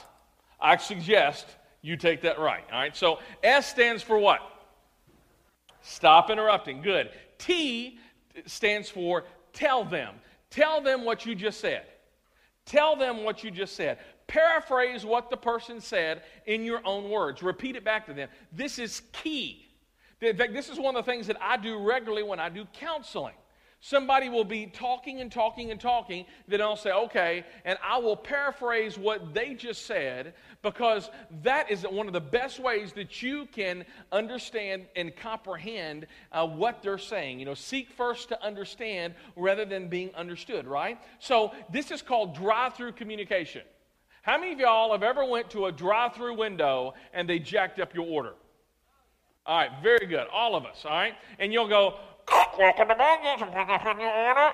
I 0.61 0.76
suggest 0.76 1.46
you 1.81 1.96
take 1.96 2.20
that 2.22 2.38
right. 2.38 2.64
All 2.70 2.78
right. 2.78 2.96
So 2.96 3.18
S 3.42 3.66
stands 3.66 4.02
for 4.02 4.18
what? 4.18 4.40
Stop 5.83 6.31
interrupting. 6.31 6.83
Good. 6.83 7.11
T 7.38 7.98
stands 8.46 8.88
for 8.88 9.24
tell 9.52 9.85
them. 9.85 10.14
Tell 10.50 10.81
them 10.81 11.05
what 11.05 11.26
you 11.26 11.35
just 11.35 11.61
said. 11.61 11.85
Tell 12.64 12.94
them 12.94 13.24
what 13.24 13.42
you 13.42 13.50
just 13.50 13.74
said. 13.74 13.98
Paraphrase 14.26 15.05
what 15.05 15.31
the 15.31 15.37
person 15.37 15.81
said 15.81 16.22
in 16.46 16.64
your 16.64 16.81
own 16.87 17.11
words. 17.11 17.42
Repeat 17.42 17.76
it 17.76 17.85
back 17.85 18.07
to 18.07 18.12
them. 18.12 18.28
This 18.52 18.78
is 18.78 19.02
key. 19.12 19.66
In 20.22 20.37
fact, 20.37 20.54
this 20.54 20.68
is 20.68 20.78
one 20.78 20.96
of 20.96 21.04
the 21.04 21.11
things 21.11 21.26
that 21.26 21.37
I 21.42 21.56
do 21.56 21.78
regularly 21.78 22.22
when 22.22 22.38
I 22.38 22.48
do 22.48 22.64
counseling. 22.72 23.35
Somebody 23.85 24.28
will 24.28 24.44
be 24.44 24.66
talking 24.66 25.20
and 25.20 25.32
talking 25.32 25.72
and 25.72 25.80
talking, 25.80 26.24
then 26.46 26.62
I'll 26.62 26.76
say, 26.76 26.92
okay, 26.92 27.44
and 27.64 27.76
I 27.82 27.98
will 27.98 28.14
paraphrase 28.16 28.96
what 28.96 29.35
they 29.35 29.54
just 29.54 29.87
said 29.87 30.35
because 30.62 31.11
that 31.42 31.68
is 31.68 31.82
one 31.82 32.06
of 32.06 32.12
the 32.12 32.20
best 32.20 32.61
ways 32.61 32.92
that 32.92 33.22
you 33.22 33.46
can 33.46 33.85
understand 34.12 34.87
and 34.94 35.14
comprehend 35.16 36.06
uh, 36.30 36.46
what 36.46 36.85
they're 36.85 36.96
saying. 36.96 37.40
You 37.40 37.44
know, 37.44 37.54
seek 37.54 37.90
first 37.90 38.28
to 38.28 38.40
understand 38.40 39.14
rather 39.35 39.64
than 39.64 39.88
being 39.88 40.14
understood, 40.14 40.68
right? 40.68 41.00
So 41.18 41.50
this 41.68 41.90
is 41.90 42.02
called 42.02 42.37
drive-through 42.37 42.92
communication. 42.92 43.62
How 44.22 44.38
many 44.38 44.52
of 44.52 44.61
y'all 44.61 44.92
have 44.92 45.02
ever 45.02 45.24
went 45.24 45.50
to 45.50 45.66
a 45.66 45.72
drive-through 45.72 46.37
window 46.37 46.94
and 47.12 47.28
they 47.28 47.40
jacked 47.40 47.80
up 47.80 47.96
your 47.96 48.06
order? 48.06 48.35
All 49.46 49.57
right, 49.59 49.70
very 49.83 50.07
good. 50.07 50.26
All 50.33 50.55
of 50.55 50.64
us, 50.64 50.85
all 50.85 50.92
right? 50.92 51.14
And 51.38 51.52
you'll 51.52 51.68
go, 51.68 51.94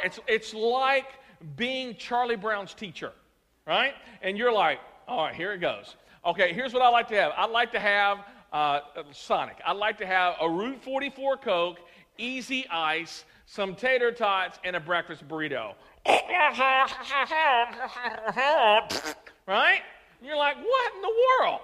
it's, 0.02 0.18
it's 0.26 0.54
like 0.54 1.06
being 1.56 1.94
Charlie 1.96 2.36
Brown's 2.36 2.72
teacher, 2.74 3.12
right? 3.66 3.92
And 4.22 4.38
you're 4.38 4.52
like, 4.52 4.78
all 5.06 5.24
right, 5.24 5.34
here 5.34 5.52
it 5.52 5.58
goes. 5.58 5.96
Okay, 6.24 6.52
here's 6.52 6.72
what 6.72 6.82
I 6.82 6.88
like 6.88 7.08
to 7.08 7.16
have. 7.16 7.32
I'd 7.36 7.50
like 7.50 7.70
to 7.72 7.80
have 7.80 8.18
uh, 8.52 8.80
Sonic. 9.12 9.58
I'd 9.66 9.76
like 9.76 9.98
to 9.98 10.06
have 10.06 10.34
a 10.40 10.48
Route 10.48 10.82
44 10.82 11.36
Coke, 11.36 11.78
easy 12.16 12.66
ice, 12.70 13.24
some 13.46 13.74
tater 13.74 14.10
tots, 14.10 14.58
and 14.64 14.74
a 14.74 14.80
breakfast 14.80 15.26
burrito. 15.28 15.74
right? 19.46 19.80
And 20.18 20.26
you're 20.26 20.36
like, 20.36 20.56
what 20.56 20.94
in 20.94 21.02
the 21.02 21.14
world? 21.40 21.60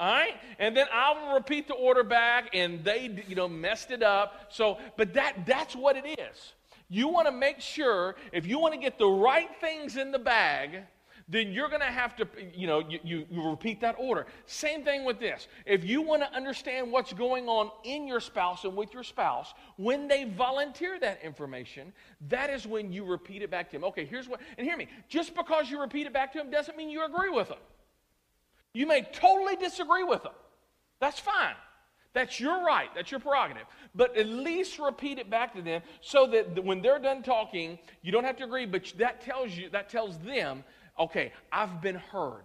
All 0.00 0.10
right? 0.10 0.34
And 0.58 0.74
then 0.74 0.86
I 0.90 1.12
will 1.12 1.34
repeat 1.34 1.68
the 1.68 1.74
order 1.74 2.02
back 2.02 2.50
and 2.54 2.82
they, 2.82 3.22
you 3.28 3.34
know, 3.34 3.46
messed 3.46 3.90
it 3.90 4.02
up. 4.02 4.46
So, 4.48 4.78
but 4.96 5.12
that 5.12 5.44
that's 5.44 5.76
what 5.76 5.94
it 5.94 6.18
is. 6.18 6.54
You 6.88 7.08
want 7.08 7.28
to 7.28 7.32
make 7.32 7.60
sure 7.60 8.16
if 8.32 8.46
you 8.46 8.58
want 8.58 8.72
to 8.72 8.80
get 8.80 8.98
the 8.98 9.06
right 9.06 9.50
things 9.60 9.96
in 9.96 10.10
the 10.10 10.18
bag, 10.18 10.80
then 11.28 11.52
you're 11.52 11.68
going 11.68 11.82
to 11.82 11.86
have 11.86 12.16
to, 12.16 12.26
you 12.54 12.66
know, 12.66 12.80
you, 12.80 12.98
you, 13.04 13.26
you, 13.30 13.48
repeat 13.48 13.80
that 13.82 13.94
order. 13.98 14.26
Same 14.46 14.82
thing 14.84 15.04
with 15.04 15.20
this. 15.20 15.46
If 15.64 15.84
you 15.84 16.02
want 16.02 16.22
to 16.22 16.32
understand 16.34 16.90
what's 16.90 17.12
going 17.12 17.46
on 17.46 17.70
in 17.84 18.08
your 18.08 18.18
spouse 18.18 18.64
and 18.64 18.74
with 18.74 18.92
your 18.92 19.04
spouse, 19.04 19.54
when 19.76 20.08
they 20.08 20.24
volunteer 20.24 20.98
that 20.98 21.22
information, 21.22 21.92
that 22.28 22.50
is 22.50 22.66
when 22.66 22.90
you 22.90 23.04
repeat 23.04 23.42
it 23.42 23.50
back 23.50 23.70
to 23.70 23.76
them. 23.76 23.84
Okay, 23.84 24.06
here's 24.06 24.28
what, 24.28 24.40
and 24.58 24.66
hear 24.66 24.76
me, 24.76 24.88
just 25.08 25.36
because 25.36 25.70
you 25.70 25.80
repeat 25.80 26.06
it 26.06 26.12
back 26.12 26.32
to 26.32 26.38
them 26.38 26.50
doesn't 26.50 26.76
mean 26.76 26.90
you 26.90 27.04
agree 27.04 27.30
with 27.30 27.48
them. 27.48 27.58
You 28.72 28.86
may 28.86 29.02
totally 29.02 29.56
disagree 29.56 30.04
with 30.04 30.22
them. 30.22 30.32
That's 31.00 31.18
fine. 31.18 31.54
That's 32.12 32.40
your 32.40 32.64
right. 32.64 32.88
That's 32.94 33.10
your 33.10 33.20
prerogative. 33.20 33.66
But 33.94 34.16
at 34.16 34.26
least 34.26 34.78
repeat 34.78 35.18
it 35.18 35.30
back 35.30 35.54
to 35.54 35.62
them 35.62 35.82
so 36.00 36.26
that 36.28 36.64
when 36.64 36.82
they're 36.82 36.98
done 36.98 37.22
talking, 37.22 37.78
you 38.02 38.10
don't 38.10 38.24
have 38.24 38.36
to 38.38 38.44
agree, 38.44 38.66
but 38.66 38.92
that 38.98 39.20
tells 39.20 39.52
you, 39.52 39.70
that 39.70 39.88
tells 39.88 40.18
them, 40.18 40.64
okay, 40.98 41.32
I've 41.52 41.80
been 41.80 41.96
heard. 41.96 42.44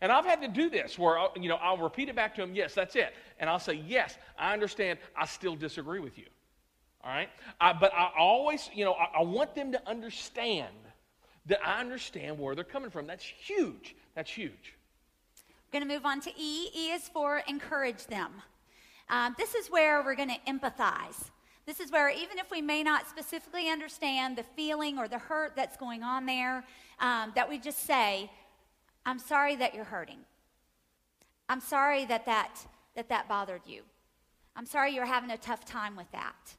And 0.00 0.12
I've 0.12 0.26
had 0.26 0.42
to 0.42 0.48
do 0.48 0.68
this 0.68 0.98
where, 0.98 1.18
uh, 1.18 1.28
you 1.36 1.48
know, 1.48 1.56
I'll 1.56 1.78
repeat 1.78 2.08
it 2.08 2.16
back 2.16 2.34
to 2.34 2.42
them, 2.42 2.54
yes, 2.54 2.74
that's 2.74 2.96
it. 2.96 3.14
And 3.38 3.48
I'll 3.48 3.58
say, 3.58 3.74
yes, 3.86 4.16
I 4.38 4.52
understand, 4.52 4.98
I 5.16 5.24
still 5.26 5.56
disagree 5.56 6.00
with 6.00 6.18
you. 6.18 6.26
All 7.02 7.10
right? 7.10 7.28
I, 7.60 7.72
but 7.72 7.92
I 7.94 8.10
always, 8.18 8.68
you 8.74 8.84
know, 8.84 8.94
I, 8.94 9.20
I 9.20 9.22
want 9.22 9.54
them 9.54 9.72
to 9.72 9.88
understand 9.88 10.74
that 11.46 11.60
I 11.66 11.80
understand 11.80 12.38
where 12.38 12.54
they're 12.54 12.64
coming 12.64 12.90
from. 12.90 13.06
That's 13.06 13.24
huge. 13.24 13.94
That's 14.14 14.30
huge. 14.30 14.74
We're 15.74 15.80
going 15.80 15.88
to 15.88 15.94
move 15.96 16.06
on 16.06 16.20
to 16.20 16.30
E. 16.38 16.68
E 16.72 16.92
is 16.92 17.08
for 17.08 17.42
encourage 17.48 18.06
them. 18.06 18.30
Um, 19.10 19.34
this 19.36 19.56
is 19.56 19.72
where 19.72 20.04
we're 20.04 20.14
going 20.14 20.28
to 20.28 20.38
empathize. 20.46 21.30
This 21.66 21.80
is 21.80 21.90
where, 21.90 22.08
even 22.10 22.38
if 22.38 22.48
we 22.52 22.62
may 22.62 22.84
not 22.84 23.08
specifically 23.08 23.68
understand 23.68 24.38
the 24.38 24.44
feeling 24.44 25.00
or 25.00 25.08
the 25.08 25.18
hurt 25.18 25.56
that's 25.56 25.76
going 25.76 26.04
on 26.04 26.26
there, 26.26 26.64
um, 27.00 27.32
that 27.34 27.48
we 27.48 27.58
just 27.58 27.80
say, 27.80 28.30
I'm 29.04 29.18
sorry 29.18 29.56
that 29.56 29.74
you're 29.74 29.82
hurting. 29.82 30.20
I'm 31.48 31.60
sorry 31.60 32.04
that 32.04 32.24
that, 32.26 32.56
that, 32.94 33.08
that 33.08 33.28
bothered 33.28 33.62
you. 33.66 33.82
I'm 34.54 34.66
sorry 34.66 34.94
you're 34.94 35.04
having 35.04 35.32
a 35.32 35.38
tough 35.38 35.64
time 35.64 35.96
with 35.96 36.12
that. 36.12 36.54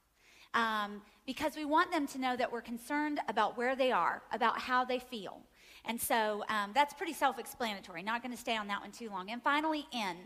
Um, 0.54 1.02
because 1.26 1.56
we 1.56 1.64
want 1.64 1.90
them 1.90 2.06
to 2.08 2.20
know 2.20 2.36
that 2.36 2.52
we're 2.52 2.60
concerned 2.60 3.22
about 3.30 3.58
where 3.58 3.78
they 3.78 3.94
are, 3.94 4.24
about 4.34 4.60
how 4.60 4.84
they 4.84 5.00
feel. 5.00 5.40
And 5.88 6.00
so 6.00 6.44
um, 6.50 6.72
that's 6.74 6.94
pretty 6.94 7.14
self 7.14 7.40
explanatory. 7.40 8.04
Not 8.04 8.22
going 8.22 8.34
to 8.34 8.40
stay 8.40 8.58
on 8.58 8.68
that 8.68 8.82
one 8.82 8.92
too 8.92 9.10
long. 9.10 9.30
And 9.30 9.42
finally, 9.42 9.86
N. 9.94 10.18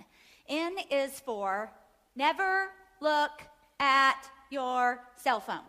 N 0.48 0.76
is 0.90 1.20
for 1.20 1.72
never 2.16 2.70
look 3.02 3.32
at 3.80 4.30
your 4.50 5.02
cell 5.16 5.40
phone. 5.40 5.62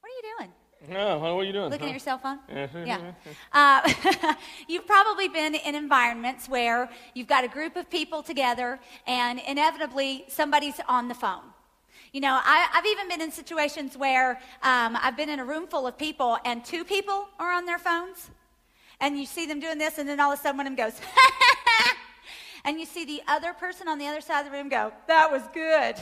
What 0.00 0.10
are 0.10 0.16
you 0.16 0.36
doing? 0.38 0.52
No, 0.88 1.18
what 1.18 1.30
are 1.30 1.44
you 1.44 1.52
doing? 1.52 1.70
Looking 1.70 1.80
huh? 1.80 1.86
at 1.86 1.92
your 1.92 1.98
cell 1.98 2.18
phone? 2.18 2.38
yeah. 2.86 3.12
Uh, 3.52 4.34
you've 4.68 4.86
probably 4.86 5.28
been 5.28 5.54
in 5.54 5.74
environments 5.74 6.48
where 6.48 6.90
you've 7.14 7.26
got 7.26 7.44
a 7.44 7.48
group 7.48 7.76
of 7.76 7.88
people 7.88 8.22
together 8.22 8.78
and 9.06 9.40
inevitably 9.46 10.24
somebody's 10.28 10.80
on 10.88 11.08
the 11.08 11.14
phone. 11.14 11.53
You 12.14 12.20
know, 12.20 12.38
I, 12.44 12.68
have 12.70 12.86
even 12.86 13.08
been 13.08 13.20
in 13.20 13.32
situations 13.32 13.96
where 13.96 14.40
um, 14.62 14.96
I've 15.02 15.16
been 15.16 15.28
in 15.28 15.40
a 15.40 15.44
room 15.44 15.66
full 15.66 15.84
of 15.84 15.98
people 15.98 16.38
and 16.44 16.64
two 16.64 16.84
people 16.84 17.26
are 17.40 17.52
on 17.52 17.66
their 17.66 17.76
phones. 17.76 18.30
And 19.00 19.18
you 19.18 19.26
see 19.26 19.46
them 19.46 19.58
doing 19.58 19.78
this, 19.78 19.98
and 19.98 20.08
then 20.08 20.20
all 20.20 20.32
of 20.32 20.38
a 20.38 20.42
sudden 20.42 20.58
one 20.58 20.68
of 20.68 20.76
them 20.76 20.86
goes, 20.86 21.00
and 22.64 22.78
you 22.78 22.86
see 22.86 23.04
the 23.04 23.20
other 23.26 23.52
person 23.52 23.88
on 23.88 23.98
the 23.98 24.06
other 24.06 24.20
side 24.20 24.46
of 24.46 24.52
the 24.52 24.56
room 24.56 24.68
go, 24.68 24.92
that 25.08 25.32
was 25.32 25.42
good. 25.52 25.96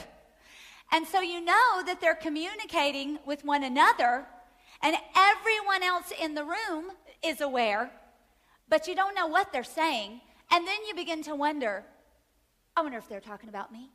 And 0.91 1.07
so 1.07 1.19
you 1.19 1.43
know 1.43 1.81
that 1.87 1.97
they're 1.99 2.13
communicating 2.13 3.17
with 3.25 3.43
one 3.43 3.63
another, 3.63 4.27
and 4.83 4.95
everyone 5.15 5.81
else 5.81 6.13
in 6.21 6.35
the 6.35 6.43
room 6.43 6.91
is 7.23 7.41
aware, 7.41 7.89
but 8.69 8.87
you 8.87 8.93
don't 8.93 9.15
know 9.15 9.25
what 9.25 9.51
they're 9.51 9.63
saying. 9.63 10.21
And 10.51 10.67
then 10.67 10.77
you 10.87 10.93
begin 10.93 11.23
to 11.23 11.33
wonder, 11.33 11.83
I 12.77 12.83
wonder 12.83 12.99
if 12.99 13.09
they're 13.09 13.19
talking 13.19 13.49
about 13.49 13.71
me. 13.71 13.89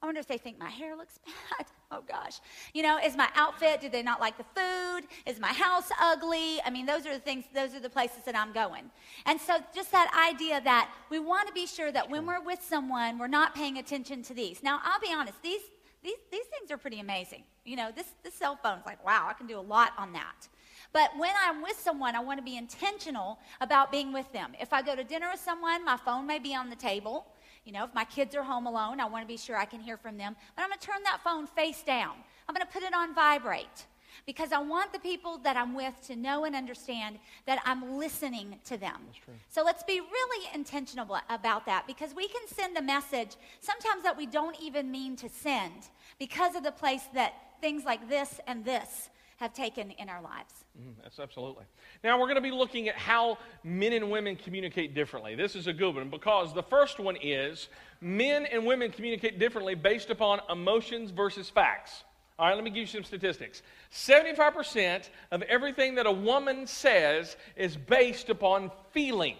I 0.00 0.06
wonder 0.06 0.20
if 0.20 0.28
they 0.28 0.38
think 0.38 0.58
my 0.58 0.70
hair 0.70 0.96
looks 0.96 1.18
bad. 1.26 1.66
Oh 1.90 2.02
gosh. 2.06 2.40
You 2.74 2.82
know, 2.82 2.98
is 2.98 3.16
my 3.16 3.28
outfit, 3.34 3.80
do 3.80 3.88
they 3.88 4.02
not 4.02 4.20
like 4.20 4.36
the 4.36 4.44
food? 4.54 5.08
Is 5.26 5.40
my 5.40 5.52
house 5.52 5.90
ugly? 6.00 6.60
I 6.64 6.70
mean, 6.70 6.86
those 6.86 7.06
are 7.06 7.12
the 7.12 7.18
things, 7.18 7.46
those 7.54 7.74
are 7.74 7.80
the 7.80 7.90
places 7.90 8.18
that 8.26 8.36
I'm 8.36 8.52
going. 8.52 8.90
And 9.26 9.40
so 9.40 9.56
just 9.74 9.90
that 9.92 10.30
idea 10.32 10.60
that 10.60 10.90
we 11.10 11.18
want 11.18 11.48
to 11.48 11.54
be 11.54 11.66
sure 11.66 11.90
that 11.90 12.08
when 12.08 12.26
we're 12.26 12.42
with 12.42 12.62
someone, 12.62 13.18
we're 13.18 13.26
not 13.26 13.54
paying 13.54 13.78
attention 13.78 14.22
to 14.24 14.34
these. 14.34 14.62
Now, 14.62 14.80
I'll 14.84 15.00
be 15.00 15.12
honest, 15.12 15.42
these, 15.42 15.62
these, 16.04 16.18
these 16.30 16.46
things 16.46 16.70
are 16.70 16.78
pretty 16.78 17.00
amazing. 17.00 17.42
You 17.64 17.76
know, 17.76 17.90
this, 17.94 18.06
this 18.22 18.34
cell 18.34 18.58
phone's 18.62 18.86
like, 18.86 19.04
wow, 19.04 19.26
I 19.28 19.32
can 19.32 19.46
do 19.46 19.58
a 19.58 19.60
lot 19.60 19.92
on 19.98 20.12
that. 20.12 20.48
But 20.92 21.10
when 21.18 21.32
I'm 21.44 21.62
with 21.62 21.78
someone, 21.78 22.14
I 22.14 22.20
want 22.20 22.38
to 22.38 22.44
be 22.44 22.56
intentional 22.56 23.38
about 23.60 23.90
being 23.90 24.12
with 24.12 24.30
them. 24.32 24.52
If 24.60 24.72
I 24.72 24.80
go 24.82 24.94
to 24.96 25.04
dinner 25.04 25.28
with 25.30 25.40
someone, 25.40 25.84
my 25.84 25.96
phone 25.96 26.26
may 26.26 26.38
be 26.38 26.54
on 26.54 26.70
the 26.70 26.76
table. 26.76 27.26
You 27.68 27.74
know, 27.74 27.84
if 27.84 27.92
my 27.92 28.04
kids 28.04 28.34
are 28.34 28.42
home 28.42 28.66
alone, 28.66 28.98
I 28.98 29.04
want 29.04 29.24
to 29.24 29.28
be 29.28 29.36
sure 29.36 29.54
I 29.54 29.66
can 29.66 29.78
hear 29.78 29.98
from 29.98 30.16
them. 30.16 30.34
But 30.56 30.62
I'm 30.62 30.70
going 30.70 30.78
to 30.78 30.86
turn 30.86 31.02
that 31.04 31.20
phone 31.22 31.46
face 31.46 31.82
down. 31.82 32.12
I'm 32.48 32.54
going 32.54 32.66
to 32.66 32.72
put 32.72 32.82
it 32.82 32.94
on 32.94 33.14
vibrate 33.14 33.84
because 34.24 34.52
I 34.52 34.58
want 34.58 34.94
the 34.94 34.98
people 34.98 35.36
that 35.44 35.54
I'm 35.54 35.74
with 35.74 35.92
to 36.06 36.16
know 36.16 36.46
and 36.46 36.56
understand 36.56 37.18
that 37.44 37.60
I'm 37.66 37.98
listening 37.98 38.56
to 38.64 38.78
them. 38.78 39.02
So 39.50 39.62
let's 39.62 39.82
be 39.82 40.00
really 40.00 40.48
intentional 40.54 41.14
about 41.28 41.66
that 41.66 41.86
because 41.86 42.14
we 42.14 42.26
can 42.28 42.48
send 42.48 42.78
a 42.78 42.82
message 42.82 43.36
sometimes 43.60 44.02
that 44.02 44.16
we 44.16 44.24
don't 44.24 44.58
even 44.62 44.90
mean 44.90 45.14
to 45.16 45.28
send 45.28 45.90
because 46.18 46.56
of 46.56 46.62
the 46.62 46.72
place 46.72 47.02
that 47.12 47.34
things 47.60 47.84
like 47.84 48.08
this 48.08 48.40
and 48.46 48.64
this 48.64 49.10
have 49.38 49.54
taken 49.54 49.92
in 49.92 50.08
our 50.08 50.20
lives. 50.20 50.52
Mm, 50.80 50.94
that's 51.02 51.18
absolutely. 51.18 51.64
Now 52.02 52.18
we're 52.18 52.26
going 52.26 52.36
to 52.36 52.40
be 52.40 52.50
looking 52.50 52.88
at 52.88 52.96
how 52.96 53.38
men 53.62 53.92
and 53.92 54.10
women 54.10 54.36
communicate 54.36 54.94
differently. 54.94 55.36
This 55.36 55.54
is 55.54 55.68
a 55.68 55.72
good 55.72 55.94
one 55.94 56.10
because 56.10 56.52
the 56.52 56.62
first 56.62 56.98
one 56.98 57.16
is 57.22 57.68
men 58.00 58.46
and 58.46 58.66
women 58.66 58.90
communicate 58.90 59.38
differently 59.38 59.76
based 59.76 60.10
upon 60.10 60.40
emotions 60.50 61.12
versus 61.12 61.48
facts. 61.48 62.02
All 62.38 62.48
right, 62.48 62.54
let 62.54 62.64
me 62.64 62.70
give 62.70 62.80
you 62.80 62.86
some 62.86 63.04
statistics. 63.04 63.62
75% 63.92 65.08
of 65.30 65.42
everything 65.42 65.96
that 65.96 66.06
a 66.06 66.12
woman 66.12 66.66
says 66.66 67.36
is 67.56 67.76
based 67.76 68.30
upon 68.30 68.70
feeling. 68.92 69.36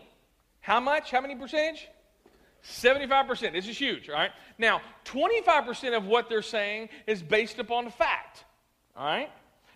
How 0.61 0.81
much? 0.81 1.11
How 1.11 1.21
many 1.21 1.35
percentage? 1.35 1.89
75%. 2.65 3.53
This 3.53 3.69
is 3.69 3.79
huge, 3.79 4.09
all 4.09 4.17
right? 4.17 4.31
Now, 4.59 4.81
25% 5.05 5.97
of 5.97 6.07
what 6.07 6.29
they're 6.29 6.43
saying 6.43 6.89
is 7.07 7.23
based 7.23 7.59
upon 7.59 7.91
fact, 7.91 8.45
all 8.97 9.07
right? 9.07 9.31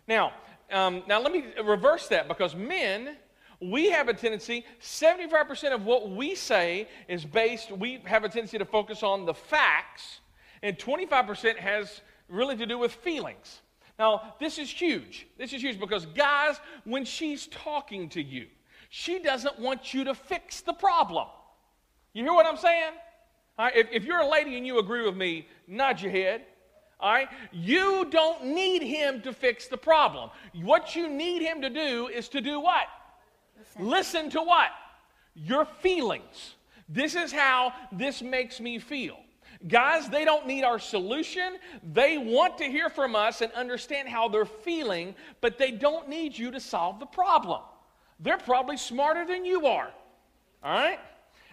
Now, 0.08 0.32
um, 0.70 1.02
now 1.06 1.20
let 1.20 1.32
me 1.32 1.44
reverse 1.62 2.08
that 2.08 2.28
because 2.28 2.54
men, 2.54 3.16
we 3.60 3.90
have 3.90 4.08
a 4.08 4.14
tendency, 4.14 4.64
75% 4.80 5.72
of 5.72 5.84
what 5.84 6.10
we 6.10 6.34
say 6.34 6.88
is 7.08 7.24
based, 7.24 7.70
we 7.70 8.00
have 8.04 8.24
a 8.24 8.28
tendency 8.28 8.58
to 8.58 8.64
focus 8.64 9.02
on 9.02 9.24
the 9.24 9.34
facts, 9.34 10.20
and 10.62 10.78
25% 10.78 11.56
has 11.56 12.00
really 12.28 12.56
to 12.56 12.66
do 12.66 12.78
with 12.78 12.92
feelings. 12.92 13.60
Now, 13.98 14.34
this 14.40 14.58
is 14.58 14.70
huge. 14.70 15.28
This 15.38 15.52
is 15.52 15.62
huge 15.62 15.78
because, 15.78 16.06
guys, 16.06 16.58
when 16.84 17.04
she's 17.04 17.46
talking 17.48 18.08
to 18.10 18.22
you, 18.22 18.46
she 18.88 19.18
doesn't 19.20 19.58
want 19.58 19.94
you 19.94 20.04
to 20.04 20.14
fix 20.14 20.60
the 20.60 20.72
problem. 20.72 21.28
You 22.12 22.24
hear 22.24 22.32
what 22.32 22.46
I'm 22.46 22.56
saying? 22.56 22.92
If, 23.58 23.88
if 23.92 24.04
you're 24.04 24.20
a 24.20 24.28
lady 24.28 24.56
and 24.56 24.66
you 24.66 24.78
agree 24.78 25.04
with 25.04 25.16
me, 25.16 25.46
nod 25.66 26.00
your 26.00 26.10
head. 26.10 26.42
All 27.02 27.12
right? 27.12 27.28
You 27.50 28.06
don't 28.10 28.46
need 28.46 28.82
him 28.82 29.20
to 29.22 29.32
fix 29.32 29.66
the 29.66 29.76
problem. 29.76 30.30
What 30.54 30.94
you 30.94 31.08
need 31.08 31.42
him 31.42 31.60
to 31.60 31.68
do 31.68 32.06
is 32.06 32.28
to 32.28 32.40
do 32.40 32.60
what? 32.60 32.86
Listen, 33.58 33.88
Listen 33.88 34.30
to 34.30 34.42
what? 34.42 34.70
Your 35.34 35.64
feelings. 35.64 36.54
This 36.88 37.16
is 37.16 37.32
how 37.32 37.72
this 37.90 38.22
makes 38.22 38.60
me 38.60 38.78
feel. 38.78 39.18
Guys, 39.66 40.08
they 40.08 40.24
don't 40.24 40.46
need 40.46 40.62
our 40.62 40.78
solution. 40.78 41.56
They 41.92 42.18
want 42.18 42.58
to 42.58 42.64
hear 42.64 42.88
from 42.88 43.16
us 43.16 43.40
and 43.40 43.52
understand 43.52 44.08
how 44.08 44.28
they're 44.28 44.44
feeling, 44.44 45.14
but 45.40 45.58
they 45.58 45.70
don't 45.72 46.08
need 46.08 46.36
you 46.36 46.50
to 46.52 46.60
solve 46.60 47.00
the 47.00 47.06
problem. 47.06 47.62
They're 48.20 48.38
probably 48.38 48.76
smarter 48.76 49.26
than 49.26 49.44
you 49.44 49.66
are. 49.66 49.90
All 50.62 50.72
right? 50.72 50.98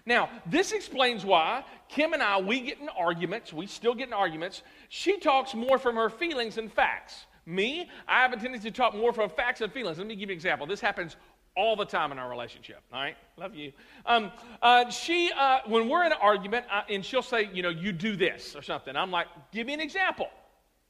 Now, 0.06 0.30
this 0.46 0.72
explains 0.72 1.24
why 1.24 1.64
Kim 1.88 2.14
and 2.14 2.24
I, 2.24 2.40
we 2.40 2.62
get 2.62 2.80
in 2.80 2.90
arguments. 2.90 3.54
We 3.54 3.68
still 3.68 3.94
get 3.94 4.08
in 4.08 4.14
arguments. 4.14 4.64
She 4.90 5.20
talks 5.20 5.54
more 5.54 5.78
from 5.78 5.96
her 5.96 6.10
feelings 6.10 6.56
than 6.56 6.68
facts. 6.68 7.26
Me, 7.46 7.90
I 8.08 8.22
have 8.22 8.34
a 8.34 8.38
tendency 8.38 8.70
to 8.70 8.76
talk 8.76 8.94
more 8.94 9.14
from 9.14 9.30
facts 9.30 9.62
and 9.62 9.72
feelings. 9.72 9.98
Let 9.98 10.08
me 10.08 10.16
give 10.16 10.30
you 10.30 10.34
an 10.34 10.38
example. 10.38 10.68
This 10.68 10.82
happens 10.82 11.16
all 11.56 11.76
the 11.76 11.86
time 11.86 12.12
in 12.12 12.20
our 12.20 12.30
relationship. 12.30 12.82
All 12.94 13.02
right, 13.02 13.16
love 13.38 13.56
you. 13.56 13.72
Um, 14.06 14.32
uh, 14.62 14.90
she, 14.90 15.32
uh, 15.38 15.60
when 15.68 15.90
we're 15.90 16.06
in 16.06 16.12
an 16.12 16.18
argument, 16.22 16.66
uh, 16.72 16.82
and 16.90 17.04
she'll 17.04 17.22
say, 17.22 17.50
you 17.54 17.64
know, 17.64 17.70
you 17.70 17.92
do 17.92 18.16
this 18.16 18.56
or 18.56 18.62
something. 18.62 18.96
I'm 18.96 19.12
like, 19.12 19.28
give 19.52 19.68
me 19.68 19.74
an 19.74 19.80
example, 19.80 20.28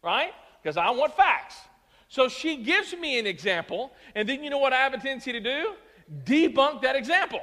right? 0.03 0.31
Because 0.61 0.77
I 0.77 0.89
want 0.91 1.15
facts. 1.15 1.55
So 2.07 2.27
she 2.27 2.57
gives 2.57 2.93
me 2.93 3.19
an 3.19 3.25
example, 3.25 3.91
and 4.15 4.27
then 4.27 4.43
you 4.43 4.49
know 4.49 4.57
what 4.57 4.73
I 4.73 4.77
have 4.77 4.93
a 4.93 4.97
tendency 4.97 5.31
to 5.31 5.39
do? 5.39 5.73
Debunk 6.23 6.81
that 6.81 6.95
example. 6.95 7.41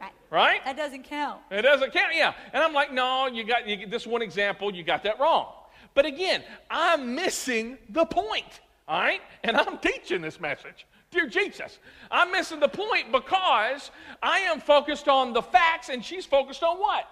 Right. 0.00 0.12
Right? 0.30 0.64
That 0.64 0.76
doesn't 0.76 1.04
count. 1.04 1.40
It 1.50 1.62
doesn't 1.62 1.92
count, 1.92 2.14
yeah. 2.14 2.34
And 2.52 2.62
I'm 2.62 2.72
like, 2.72 2.92
no, 2.92 3.26
you 3.26 3.44
got 3.44 3.68
you, 3.68 3.86
this 3.86 4.06
one 4.06 4.22
example, 4.22 4.74
you 4.74 4.82
got 4.82 5.02
that 5.04 5.20
wrong. 5.20 5.52
But 5.94 6.06
again, 6.06 6.42
I'm 6.70 7.14
missing 7.14 7.78
the 7.90 8.04
point, 8.04 8.60
all 8.88 9.00
right? 9.00 9.20
And 9.44 9.56
I'm 9.56 9.78
teaching 9.78 10.22
this 10.22 10.40
message. 10.40 10.86
Dear 11.10 11.26
Jesus, 11.26 11.78
I'm 12.10 12.32
missing 12.32 12.58
the 12.58 12.68
point 12.68 13.12
because 13.12 13.90
I 14.22 14.38
am 14.40 14.60
focused 14.60 15.08
on 15.08 15.34
the 15.34 15.42
facts 15.42 15.90
and 15.90 16.02
she's 16.02 16.24
focused 16.24 16.62
on 16.62 16.78
what? 16.78 17.06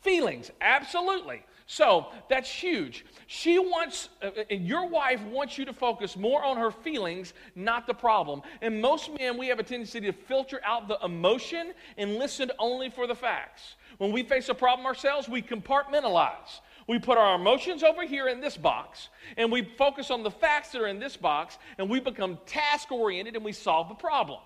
Feelings, 0.00 0.50
absolutely. 0.60 1.42
So 1.66 2.08
that's 2.28 2.50
huge. 2.50 3.06
She 3.26 3.58
wants, 3.58 4.10
uh, 4.22 4.30
and 4.50 4.66
your 4.66 4.86
wife 4.86 5.22
wants 5.22 5.56
you 5.56 5.64
to 5.64 5.72
focus 5.72 6.14
more 6.14 6.44
on 6.44 6.58
her 6.58 6.70
feelings, 6.70 7.32
not 7.54 7.86
the 7.86 7.94
problem. 7.94 8.42
And 8.60 8.82
most 8.82 9.10
men, 9.18 9.38
we 9.38 9.48
have 9.48 9.58
a 9.58 9.62
tendency 9.62 10.00
to 10.02 10.12
filter 10.12 10.60
out 10.62 10.88
the 10.88 10.98
emotion 11.02 11.72
and 11.96 12.16
listen 12.16 12.50
only 12.58 12.90
for 12.90 13.06
the 13.06 13.14
facts. 13.14 13.76
When 13.96 14.12
we 14.12 14.22
face 14.24 14.50
a 14.50 14.54
problem 14.54 14.86
ourselves, 14.86 15.26
we 15.26 15.40
compartmentalize. 15.40 16.60
We 16.86 16.98
put 16.98 17.18
our 17.18 17.34
emotions 17.34 17.82
over 17.82 18.04
here 18.04 18.28
in 18.28 18.40
this 18.40 18.56
box, 18.56 19.08
and 19.36 19.50
we 19.50 19.62
focus 19.62 20.10
on 20.10 20.22
the 20.22 20.30
facts 20.30 20.72
that 20.72 20.82
are 20.82 20.86
in 20.86 20.98
this 20.98 21.16
box, 21.16 21.58
and 21.78 21.88
we 21.88 22.00
become 22.00 22.38
task 22.46 22.92
oriented 22.92 23.36
and 23.36 23.44
we 23.44 23.52
solve 23.52 23.88
the 23.88 23.94
problem. 23.94 24.40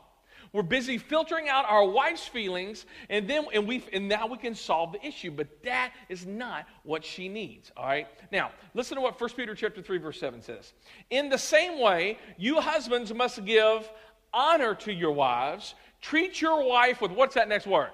We're 0.52 0.62
busy 0.62 0.96
filtering 0.96 1.48
out 1.48 1.66
our 1.68 1.84
wife's 1.84 2.26
feelings, 2.26 2.86
and 3.10 3.28
then 3.28 3.46
and 3.52 3.66
we 3.66 3.84
and 3.92 4.08
now 4.08 4.26
we 4.26 4.38
can 4.38 4.54
solve 4.54 4.92
the 4.92 5.06
issue. 5.06 5.30
But 5.30 5.62
that 5.64 5.92
is 6.08 6.24
not 6.26 6.66
what 6.84 7.04
she 7.04 7.28
needs. 7.28 7.70
All 7.76 7.86
right. 7.86 8.06
Now 8.32 8.52
listen 8.72 8.96
to 8.96 9.02
what 9.02 9.20
1 9.20 9.30
Peter 9.36 9.54
chapter 9.54 9.82
three 9.82 9.98
verse 9.98 10.18
seven 10.18 10.40
says. 10.40 10.72
In 11.10 11.28
the 11.28 11.38
same 11.38 11.80
way, 11.80 12.18
you 12.38 12.60
husbands 12.60 13.12
must 13.12 13.44
give 13.44 13.90
honor 14.32 14.74
to 14.76 14.92
your 14.92 15.12
wives. 15.12 15.74
Treat 16.00 16.40
your 16.40 16.66
wife 16.66 17.02
with 17.02 17.10
what's 17.10 17.34
that 17.34 17.48
next 17.48 17.66
word? 17.66 17.90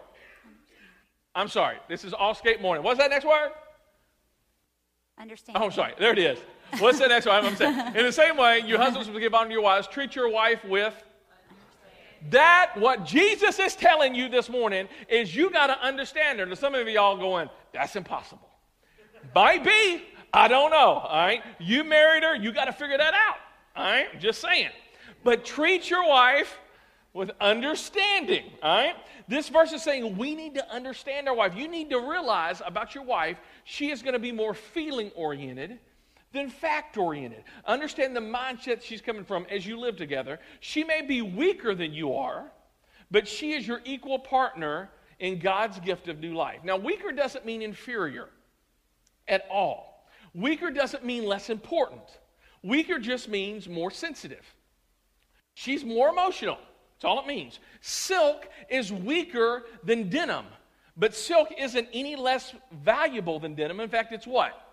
I'm 1.35 1.49
sorry. 1.49 1.79
This 1.89 2.05
is 2.05 2.13
all 2.13 2.35
skate 2.35 2.63
morning. 2.63 2.85
What's 2.85 2.99
that 2.99 3.11
next 3.11 3.25
word? 3.25 3.51
Understand. 5.19 5.59
Oh, 5.61 5.71
sorry. 5.71 5.95
There 5.99 6.13
it 6.13 6.19
is. 6.19 6.39
What's 6.79 6.99
the 6.99 7.07
next 7.07 7.27
one? 7.27 7.45
I'm 7.45 7.57
saying. 7.57 7.79
In 7.97 8.05
the 8.05 8.13
same 8.13 8.37
way, 8.37 8.63
you 8.67 8.77
husbands 8.77 9.09
will 9.09 9.21
give 9.21 9.35
honor 9.35 9.49
to 9.49 9.53
your 9.53 9.63
wives. 9.63 9.87
Treat 9.87 10.17
your 10.17 10.29
wife 10.29 10.65
with 10.65 10.95
that, 12.31 12.73
what 12.77 13.05
Jesus 13.05 13.59
is 13.59 13.77
telling 13.77 14.15
you 14.15 14.29
this 14.29 14.49
morning 14.49 14.89
is 15.09 15.37
you 15.37 15.51
got 15.51 15.67
to 15.67 15.79
understand 15.81 16.39
her. 16.41 16.47
Now, 16.47 16.55
some 16.55 16.75
of 16.75 16.89
y'all 16.89 17.17
going, 17.17 17.51
that's 17.73 17.97
impossible. 17.97 18.49
Might 19.35 19.65
be. 19.65 20.03
I 20.33 20.49
don't 20.49 20.71
know. 20.71 20.77
All 20.77 21.19
right. 21.19 21.43
You 21.59 21.85
married 21.85 22.23
her. 22.23 22.35
You 22.35 22.53
got 22.53 22.65
to 22.65 22.73
figure 22.73 22.97
that 22.97 23.15
out. 23.15 23.37
All 23.77 23.85
right. 23.85 24.19
Just 24.19 24.41
saying. 24.41 24.71
But 25.23 25.45
treat 25.45 25.91
your 25.91 26.09
wife 26.09 26.59
with 27.13 27.31
understanding. 27.41 28.45
All 28.63 28.77
right. 28.77 28.97
This 29.29 29.49
verse 29.49 29.73
is 29.73 29.83
saying 29.83 30.17
we 30.17 30.35
need 30.35 30.55
to 30.55 30.71
understand 30.73 31.29
our 31.29 31.35
wife. 31.35 31.55
You 31.55 31.69
need 31.69 31.91
to 31.91 31.99
realize 31.99 32.63
about 32.65 32.95
your 32.95 33.05
wife, 33.05 33.39
she 33.65 33.91
is 33.91 34.03
going 34.03 34.13
to 34.13 34.19
be 34.19 34.33
more 34.33 34.55
feeling 34.55 35.11
oriented 35.15 35.79
than 36.33 36.51
fact 36.51 36.97
oriented. 36.97 37.45
Understand 37.65 38.15
the 38.15 38.21
mindset 38.21 38.83
she's 38.83 39.01
coming 39.01 39.25
from 39.25 39.47
as 39.51 39.67
you 39.67 39.79
live 39.79 39.97
together. 39.97 40.39
She 40.61 40.85
may 40.85 41.03
be 41.03 41.23
weaker 41.23 41.75
than 41.75 41.93
you 41.93 42.15
are, 42.15 42.53
but 43.11 43.27
she 43.27 43.53
is 43.53 43.67
your 43.67 43.81
equal 43.85 44.19
partner 44.19 44.91
in 45.19 45.39
God's 45.39 45.81
gift 45.81 46.09
of 46.09 46.19
new 46.19 46.35
life. 46.35 46.61
Now, 46.65 46.77
weaker 46.77 47.13
doesn't 47.13 47.47
mean 47.47 47.63
inferior 47.63 48.29
at 49.27 49.47
all, 49.51 50.07
weaker 50.35 50.71
doesn't 50.71 51.05
mean 51.05 51.25
less 51.25 51.49
important. 51.49 52.03
Weaker 52.63 52.99
just 52.99 53.29
means 53.29 53.69
more 53.69 53.91
sensitive. 53.91 54.45
She's 55.53 55.85
more 55.85 56.09
emotional. 56.09 56.57
That's 56.95 57.05
all 57.05 57.21
it 57.21 57.27
means. 57.27 57.61
Silk 57.83 58.49
is 58.71 58.91
weaker 58.91 59.65
than 59.85 60.09
denim, 60.09 60.47
but 60.97 61.15
silk 61.15 61.49
isn't 61.59 61.89
any 61.93 62.17
less 62.17 62.55
valuable 62.71 63.39
than 63.41 63.55
denim. 63.55 63.81
In 63.81 63.89
fact, 63.89 64.13
it's 64.13 64.27
what? 64.27 64.65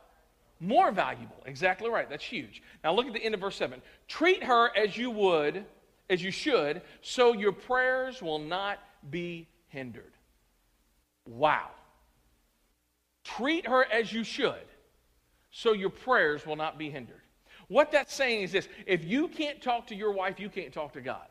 more 0.61 0.91
valuable. 0.91 1.41
Exactly 1.45 1.89
right. 1.89 2.09
That's 2.09 2.23
huge. 2.23 2.61
Now 2.83 2.93
look 2.93 3.07
at 3.07 3.13
the 3.13 3.23
end 3.23 3.33
of 3.33 3.41
verse 3.41 3.55
7. 3.55 3.81
Treat 4.07 4.43
her 4.43 4.69
as 4.77 4.95
you 4.95 5.09
would, 5.09 5.65
as 6.09 6.23
you 6.23 6.31
should, 6.31 6.83
so 7.01 7.33
your 7.33 7.51
prayers 7.51 8.21
will 8.21 8.39
not 8.39 8.79
be 9.09 9.47
hindered. 9.67 10.13
Wow. 11.25 11.69
Treat 13.23 13.67
her 13.67 13.85
as 13.91 14.13
you 14.13 14.23
should, 14.23 14.65
so 15.51 15.73
your 15.73 15.89
prayers 15.89 16.45
will 16.45 16.55
not 16.55 16.77
be 16.77 16.89
hindered. 16.89 17.21
What 17.67 17.91
that's 17.91 18.13
saying 18.13 18.43
is 18.43 18.51
this 18.51 18.67
if 18.85 19.03
you 19.03 19.27
can't 19.27 19.61
talk 19.61 19.87
to 19.87 19.95
your 19.95 20.11
wife, 20.11 20.39
you 20.39 20.49
can't 20.49 20.73
talk 20.73 20.93
to 20.93 21.01
God. 21.01 21.27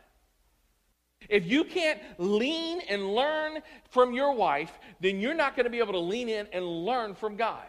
If 1.29 1.47
you 1.47 1.65
can't 1.65 2.01
lean 2.19 2.81
and 2.89 3.15
learn 3.15 3.61
from 3.91 4.13
your 4.13 4.33
wife, 4.33 4.79
then 5.01 5.21
you're 5.21 5.35
not 5.35 5.55
going 5.55 5.65
to 5.65 5.71
be 5.71 5.79
able 5.79 5.93
to 5.93 5.99
lean 5.99 6.29
in 6.29 6.47
and 6.53 6.65
learn 6.65 7.15
from 7.15 7.37
God. 7.37 7.67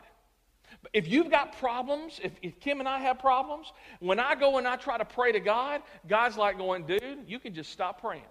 If 0.93 1.07
you've 1.07 1.29
got 1.29 1.57
problems, 1.57 2.19
if, 2.23 2.31
if, 2.41 2.59
Kim 2.59 2.79
and 2.79 2.89
I 2.89 2.99
have 2.99 3.19
problems, 3.19 3.71
when 3.99 4.19
I 4.19 4.35
go 4.35 4.57
and 4.57 4.67
I 4.67 4.77
try 4.77 4.97
to 4.97 5.05
pray 5.05 5.31
to 5.31 5.39
God, 5.39 5.81
God's 6.07 6.37
like 6.37 6.57
going, 6.57 6.85
dude, 6.85 7.25
you 7.27 7.39
can 7.39 7.53
just 7.53 7.71
stop 7.71 8.01
praying. 8.01 8.23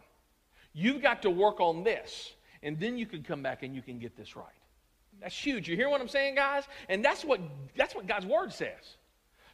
You've 0.72 1.02
got 1.02 1.22
to 1.22 1.30
work 1.30 1.60
on 1.60 1.84
this, 1.84 2.32
and 2.62 2.78
then 2.78 2.98
you 2.98 3.06
can 3.06 3.22
come 3.22 3.42
back 3.42 3.62
and 3.62 3.74
you 3.74 3.82
can 3.82 3.98
get 3.98 4.16
this 4.16 4.36
right. 4.36 4.46
That's 5.20 5.36
huge. 5.36 5.68
You 5.68 5.76
hear 5.76 5.88
what 5.88 6.00
I'm 6.00 6.08
saying, 6.08 6.34
guys? 6.34 6.64
And 6.88 7.04
that's 7.04 7.24
what, 7.24 7.40
that's 7.76 7.94
what 7.94 8.06
God's 8.06 8.26
word 8.26 8.52
says. 8.52 8.96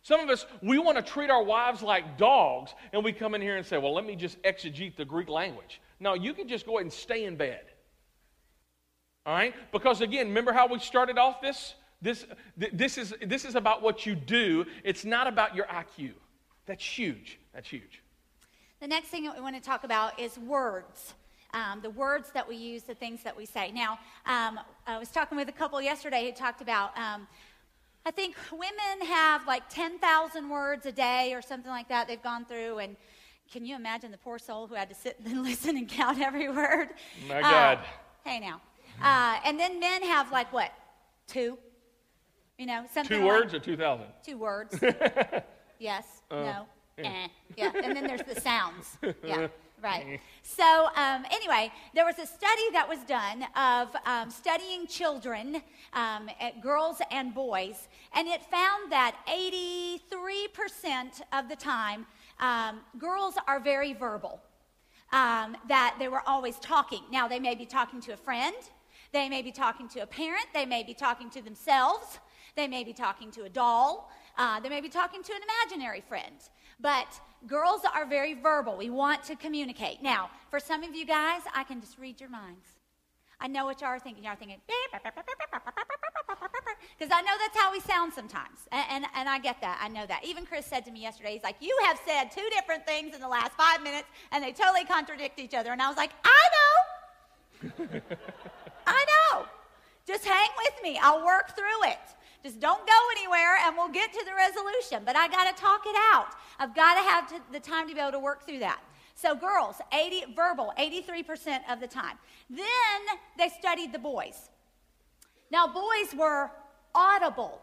Some 0.07 0.21
of 0.21 0.31
us, 0.31 0.47
we 0.63 0.79
want 0.79 0.97
to 0.99 1.03
treat 1.03 1.31
our 1.31 1.43
wives 1.43 1.83
like 1.83 2.17
dogs, 2.17 2.73
and 2.93 3.03
we 3.03 3.13
come 3.13 3.35
in 3.35 3.41
here 3.41 3.57
and 3.57 3.67
say, 3.67 3.77
well, 3.77 3.93
let 3.93 4.07
me 4.07 4.15
just 4.15 4.41
exegete 4.45 4.95
the 4.95 5.05
Greek 5.05 5.29
language. 5.29 5.81
No, 5.99 6.15
you 6.15 6.33
can 6.33 6.47
just 6.47 6.65
go 6.65 6.75
ahead 6.75 6.83
and 6.83 6.93
stay 6.93 7.25
in 7.25 7.35
bed. 7.35 7.63
All 9.27 9.35
right? 9.35 9.53
Because 9.73 10.03
again, 10.03 10.29
remember 10.29 10.53
how 10.53 10.69
we 10.69 10.79
started 10.79 11.19
off 11.19 11.41
this? 11.41 11.75
This, 12.01 12.25
this, 12.57 12.99
is, 12.99 13.15
this 13.21 13.45
is 13.45 13.57
about 13.57 13.83
what 13.83 14.07
you 14.07 14.15
do, 14.15 14.65
it's 14.85 15.05
not 15.05 15.27
about 15.27 15.57
your 15.57 15.67
IQ. 15.67 16.13
That's 16.67 16.85
huge. 16.85 17.41
That's 17.53 17.69
huge. 17.69 18.01
The 18.79 18.87
next 18.87 19.09
thing 19.09 19.25
that 19.25 19.35
we 19.35 19.43
want 19.43 19.57
to 19.57 19.61
talk 19.61 19.83
about 19.83 20.21
is 20.21 20.39
words. 20.39 21.15
Um, 21.53 21.81
the 21.83 21.91
words 21.91 22.31
that 22.33 22.49
we 22.49 22.55
use, 22.55 22.85
the 22.85 22.95
things 22.95 23.25
that 23.25 23.37
we 23.37 23.45
say. 23.45 23.73
Now, 23.73 23.99
um, 24.25 24.61
I 24.87 24.99
was 24.99 25.09
talking 25.09 25.37
with 25.37 25.49
a 25.49 25.53
couple 25.53 25.83
yesterday 25.83 26.27
who 26.27 26.33
talked 26.33 26.63
about, 26.63 26.97
um, 26.97 27.27
I 28.07 28.13
think 28.13 28.37
women 28.53 29.05
have 29.09 29.49
like 29.49 29.69
10,000 29.69 30.49
words 30.49 30.87
a 30.87 30.93
day 30.93 31.35
or 31.35 31.43
something 31.43 31.71
like 31.71 31.89
that 31.89 32.07
they've 32.07 32.23
gone 32.23 32.45
through. 32.45 32.79
And 32.79 32.97
can 33.53 33.67
you 33.67 33.75
imagine 33.75 34.13
the 34.13 34.17
poor 34.19 34.39
soul 34.39 34.69
who 34.69 34.77
had 34.77 34.89
to 34.89 34.95
sit 34.95 35.19
and 35.25 35.43
listen 35.43 35.77
and 35.77 35.89
count 35.89 36.21
every 36.21 36.49
word? 36.49 36.91
My 37.29 37.41
God. 37.41 37.79
Uh, 37.79 37.83
hey, 38.25 38.39
now. 38.39 38.61
Uh, 39.03 39.41
and 39.45 39.59
then 39.59 39.81
men 39.81 40.03
have 40.05 40.31
like 40.31 40.53
what? 40.53 40.71
Two? 41.27 41.59
You 42.59 42.67
know, 42.67 42.85
something 42.95 43.19
Two 43.19 43.25
like, 43.25 43.41
words 43.41 43.55
or 43.55 43.59
2,000? 43.59 44.07
Two 44.25 44.39
words. 44.39 44.79
yes, 45.79 46.23
uh, 46.31 46.37
no, 46.37 46.67
yeah. 46.97 47.05
Eh, 47.05 47.29
yeah. 47.57 47.73
And 47.85 47.95
then 47.95 48.07
there's 48.07 48.23
the 48.23 48.41
sounds. 48.41 48.97
Yeah, 49.23 49.49
right. 49.83 50.21
So, 50.43 50.89
um, 50.97 51.25
anyway, 51.31 51.73
there 51.95 52.05
was 52.05 52.19
a 52.19 52.27
study 52.27 52.71
that 52.73 52.89
was 52.89 52.99
done 53.01 53.45
of 53.57 53.95
um, 54.05 54.31
studying 54.31 54.87
children, 54.87 55.63
um, 55.93 56.29
girls 56.63 57.01
and 57.11 57.35
boys, 57.35 57.89
and 58.15 58.29
it 58.29 58.43
found 58.45 58.93
that 58.93 59.17
83% 59.29 60.01
of 61.33 61.49
the 61.49 61.57
time, 61.57 62.07
um, 62.41 62.81
girls 62.99 63.35
are 63.47 63.61
very 63.61 63.93
verbal. 63.93 64.41
Um, 65.13 65.57
that 65.69 65.95
they 66.01 66.09
were 66.09 66.23
always 66.27 66.59
talking. 66.59 67.03
Now, 67.13 67.29
they 67.29 67.39
may 67.39 67.55
be 67.55 67.65
talking 67.65 68.01
to 68.03 68.13
a 68.13 68.17
friend, 68.17 68.57
they 69.13 69.29
may 69.29 69.41
be 69.41 69.53
talking 69.53 69.89
to 69.91 70.01
a 70.01 70.07
parent, 70.07 70.47
they 70.53 70.67
may 70.67 70.83
be 70.83 70.95
talking 70.95 71.31
to 71.31 71.41
themselves. 71.41 72.19
They 72.57 72.67
may 72.67 72.85
be 72.85 72.95
talking 72.95 73.31
to 73.33 73.45
a 73.45 73.49
doll. 73.49 74.11
Uh, 74.39 74.61
they 74.61 74.71
may 74.71 74.81
be 74.81 74.89
talking 74.89 75.23
to 75.23 75.33
an 75.33 75.41
imaginary 75.43 76.01
friend. 76.01 76.37
But 76.81 77.21
girls 77.47 77.83
are 77.95 78.07
very 78.07 78.35
verbal. 78.35 78.77
We 78.77 78.91
want 78.91 79.25
to 79.25 79.37
communicate. 79.37 80.03
Now, 80.03 80.31
for 80.51 80.61
some 80.61 80.83
of 80.83 80.95
you 80.95 81.07
guys, 81.07 81.43
I 81.55 81.65
can 81.65 81.81
just 81.81 81.99
read 81.99 82.21
your 82.21 82.31
minds. 82.31 82.67
I 83.41 83.49
know 83.49 83.67
what 83.67 83.81
y'all 83.81 83.91
are 83.91 83.99
thinking. 83.99 84.25
You're 84.25 84.35
thinking, 84.35 84.61
because 86.99 87.13
I 87.13 87.21
know 87.21 87.33
that's 87.39 87.57
how 87.57 87.71
we 87.71 87.81
sound 87.81 88.13
sometimes. 88.15 88.67
And, 88.73 88.87
and, 88.91 89.05
and, 89.15 89.29
I 89.29 89.39
get 89.39 89.61
that. 89.61 89.79
I 89.83 89.89
know 89.89 90.07
that. 90.07 90.25
Even 90.25 90.47
Chris 90.47 90.65
said 90.65 90.87
to 90.87 90.91
me 90.91 91.03
yesterday, 91.03 91.33
he's 91.35 91.43
like, 91.43 91.57
You 91.61 91.77
have 91.85 92.01
said 92.07 92.31
two 92.31 92.49
different 92.51 92.87
things 92.87 93.15
in 93.15 93.21
the 93.21 93.29
last 93.29 93.53
five 93.53 93.83
minutes, 93.83 94.09
and 94.33 94.43
they 94.43 94.53
totally 94.53 94.85
contradict 94.85 95.39
each 95.39 95.53
other. 95.53 95.73
And 95.73 95.83
I 95.83 95.89
was 95.89 95.99
like, 95.99 96.13
I 96.25 96.49
know. 96.57 97.89
I 98.87 99.05
know. 99.33 99.45
Just 100.07 100.25
hang 100.25 100.49
with 100.59 100.83
me. 100.83 100.99
I'll 101.03 101.25
work 101.27 101.55
through 101.55 101.91
it. 101.91 101.99
Just 102.47 102.61
don't 102.61 102.87
go 102.87 102.99
anywhere 103.19 103.57
and 103.65 103.77
we'll 103.77 103.89
get 103.89 104.13
to 104.13 104.25
the 104.25 104.33
resolution. 104.33 105.03
But 105.05 105.17
I 105.17 105.27
got 105.27 105.53
to 105.53 105.61
talk 105.61 105.83
it 105.85 105.97
out. 106.13 106.29
I've 106.61 106.77
got 106.77 106.95
to 106.95 107.01
have 107.01 107.43
the 107.53 107.59
time 107.59 107.89
to 107.89 107.95
be 107.95 108.01
able 108.01 108.13
to 108.13 108.21
work 108.21 108.47
through 108.47 108.61
that. 108.61 108.81
So, 109.17 109.35
girls, 109.35 109.81
80, 109.93 110.33
verbal, 110.37 110.73
83% 110.79 111.63
of 111.69 111.81
the 111.81 111.89
time. 111.89 112.17
Then 112.49 112.63
they 113.37 113.49
studied 113.49 113.93
the 113.93 113.99
boys. 113.99 114.49
Now, 115.51 115.67
boys 115.67 116.15
were 116.17 116.53
audible. 116.95 117.61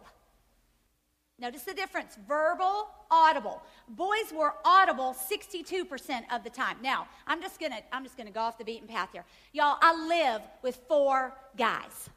Notice 1.39 1.63
the 1.63 1.73
difference 1.73 2.17
verbal, 2.27 2.89
audible. 3.09 3.61
Boys 3.87 4.33
were 4.35 4.53
audible 4.65 5.15
62% 5.15 6.23
of 6.29 6.43
the 6.43 6.49
time. 6.49 6.75
Now, 6.83 7.07
I'm 7.25 7.41
just 7.41 7.57
going 7.57 7.71
to 7.71 7.79
I'm 7.93 8.03
just 8.03 8.17
going 8.17 8.27
to 8.27 8.33
go 8.33 8.41
off 8.41 8.57
the 8.57 8.65
beaten 8.65 8.87
path 8.89 9.11
here. 9.13 9.23
Y'all, 9.53 9.77
I 9.81 9.95
live 10.07 10.41
with 10.61 10.75
four 10.89 11.33
guys. 11.55 12.09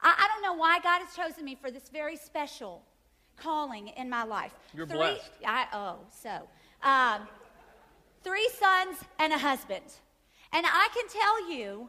I, 0.00 0.14
I 0.18 0.28
don't 0.28 0.42
know 0.42 0.54
why 0.54 0.78
God 0.80 1.00
has 1.02 1.14
chosen 1.14 1.44
me 1.44 1.56
for 1.60 1.70
this 1.70 1.88
very 1.88 2.16
special 2.16 2.82
calling 3.36 3.88
in 3.88 4.08
my 4.08 4.24
life. 4.24 4.52
You're 4.74 4.86
three, 4.86 4.96
blessed. 4.96 5.30
I, 5.46 5.66
oh, 5.72 5.96
so. 6.10 6.48
Um, 6.82 7.28
three 8.22 8.48
sons 8.58 8.98
and 9.18 9.32
a 9.32 9.38
husband. 9.38 9.84
And 10.52 10.66
I 10.66 10.88
can 10.94 11.08
tell 11.08 11.50
you, 11.52 11.88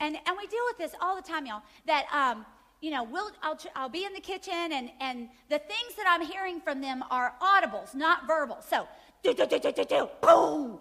and, 0.00 0.16
and 0.26 0.36
we 0.36 0.46
deal 0.46 0.62
with 0.68 0.78
this 0.78 0.92
all 1.00 1.16
the 1.16 1.22
time, 1.22 1.46
y'all, 1.46 1.62
that, 1.86 2.06
um, 2.12 2.44
you 2.80 2.90
know, 2.90 3.04
we'll, 3.04 3.30
I'll, 3.42 3.58
I'll 3.74 3.88
be 3.88 4.04
in 4.04 4.12
the 4.12 4.20
kitchen 4.20 4.72
and, 4.72 4.90
and 5.00 5.28
the 5.48 5.58
things 5.58 5.94
that 5.96 6.06
I'm 6.08 6.22
hearing 6.26 6.60
from 6.60 6.80
them 6.80 7.04
are 7.10 7.34
audibles, 7.40 7.94
not 7.94 8.26
verbal. 8.26 8.58
So, 8.66 8.86
do, 9.22 9.34
do, 9.34 9.46
do, 9.46 9.58
do, 9.58 9.72
do, 9.72 9.84
do, 9.84 10.08
boom, 10.20 10.78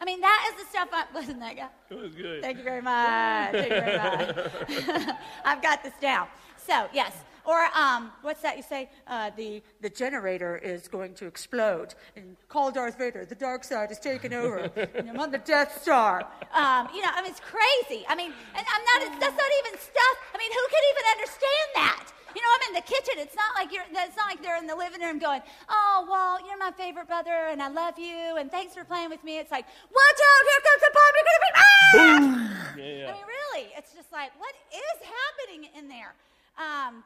I 0.00 0.04
mean, 0.04 0.20
that 0.20 0.50
is 0.52 0.64
the 0.64 0.70
stuff 0.70 0.88
I 0.92 1.04
wasn't 1.14 1.40
that 1.40 1.56
guy. 1.56 1.68
It 1.90 1.98
was 1.98 2.14
good. 2.14 2.42
Thank 2.42 2.58
you 2.58 2.64
very 2.64 2.82
much. 2.82 3.52
Thank 3.52 3.70
you 3.70 3.80
very 3.80 3.98
much. 3.98 5.16
I've 5.44 5.62
got 5.62 5.82
this 5.82 5.94
down. 6.00 6.28
So, 6.56 6.86
yes. 6.92 7.12
Or 7.44 7.66
um, 7.74 8.12
what's 8.20 8.42
that 8.42 8.58
you 8.58 8.62
say? 8.62 8.90
Uh, 9.06 9.30
the, 9.34 9.62
the 9.80 9.88
generator 9.88 10.58
is 10.58 10.86
going 10.86 11.14
to 11.14 11.26
explode. 11.26 11.94
And 12.14 12.36
call 12.48 12.70
Darth 12.70 12.98
Vader. 12.98 13.24
The 13.24 13.34
dark 13.34 13.64
side 13.64 13.90
is 13.90 13.98
taking 13.98 14.34
over. 14.34 14.70
and 14.94 15.08
I'm 15.08 15.18
on 15.18 15.30
the 15.30 15.38
Death 15.38 15.80
Star. 15.80 16.26
Um, 16.52 16.88
you 16.94 17.00
know, 17.00 17.08
I 17.10 17.22
mean, 17.22 17.30
it's 17.30 17.40
crazy. 17.40 18.04
I 18.06 18.14
mean, 18.14 18.32
and 18.54 18.66
I'm 18.68 18.84
not, 18.84 19.18
that's 19.18 19.36
not 19.36 19.50
even 19.64 19.80
stuff. 19.80 20.16
I 20.34 20.38
mean, 20.38 20.52
who 20.52 20.64
could 20.68 20.84
even 20.92 21.04
understand 21.16 21.68
that? 21.76 22.12
You 22.38 22.44
know, 22.46 22.54
I'm 22.54 22.64
in 22.70 22.74
the 22.78 22.86
kitchen. 22.86 23.14
It's 23.18 23.34
not 23.34 23.50
like 23.58 23.74
you're. 23.74 23.82
It's 23.82 24.14
not 24.14 24.30
like 24.30 24.40
they're 24.40 24.58
in 24.58 24.68
the 24.68 24.76
living 24.76 25.02
room 25.02 25.18
going, 25.18 25.42
"Oh, 25.68 26.06
well, 26.06 26.38
you're 26.46 26.56
my 26.56 26.70
favorite 26.70 27.08
brother, 27.08 27.50
and 27.50 27.60
I 27.60 27.66
love 27.66 27.98
you, 27.98 28.38
and 28.38 28.48
thanks 28.48 28.74
for 28.78 28.84
playing 28.84 29.10
with 29.10 29.24
me." 29.24 29.38
It's 29.42 29.50
like, 29.50 29.66
"Watch 29.66 30.20
out! 30.30 30.42
Here 30.46 30.62
comes 30.62 30.82
the 30.86 30.92
bomb! 30.94 31.12
You're 31.18 31.26
gonna 31.26 31.42
be." 31.42 31.52
Ah! 31.58 32.74
Yeah, 32.78 32.84
yeah. 32.84 33.10
I 33.10 33.12
mean, 33.18 33.26
really, 33.26 33.74
it's 33.74 33.92
just 33.92 34.12
like, 34.12 34.30
what 34.38 34.54
is 34.70 34.98
happening 35.02 35.68
in 35.76 35.88
there? 35.88 36.14
Um, 36.54 37.02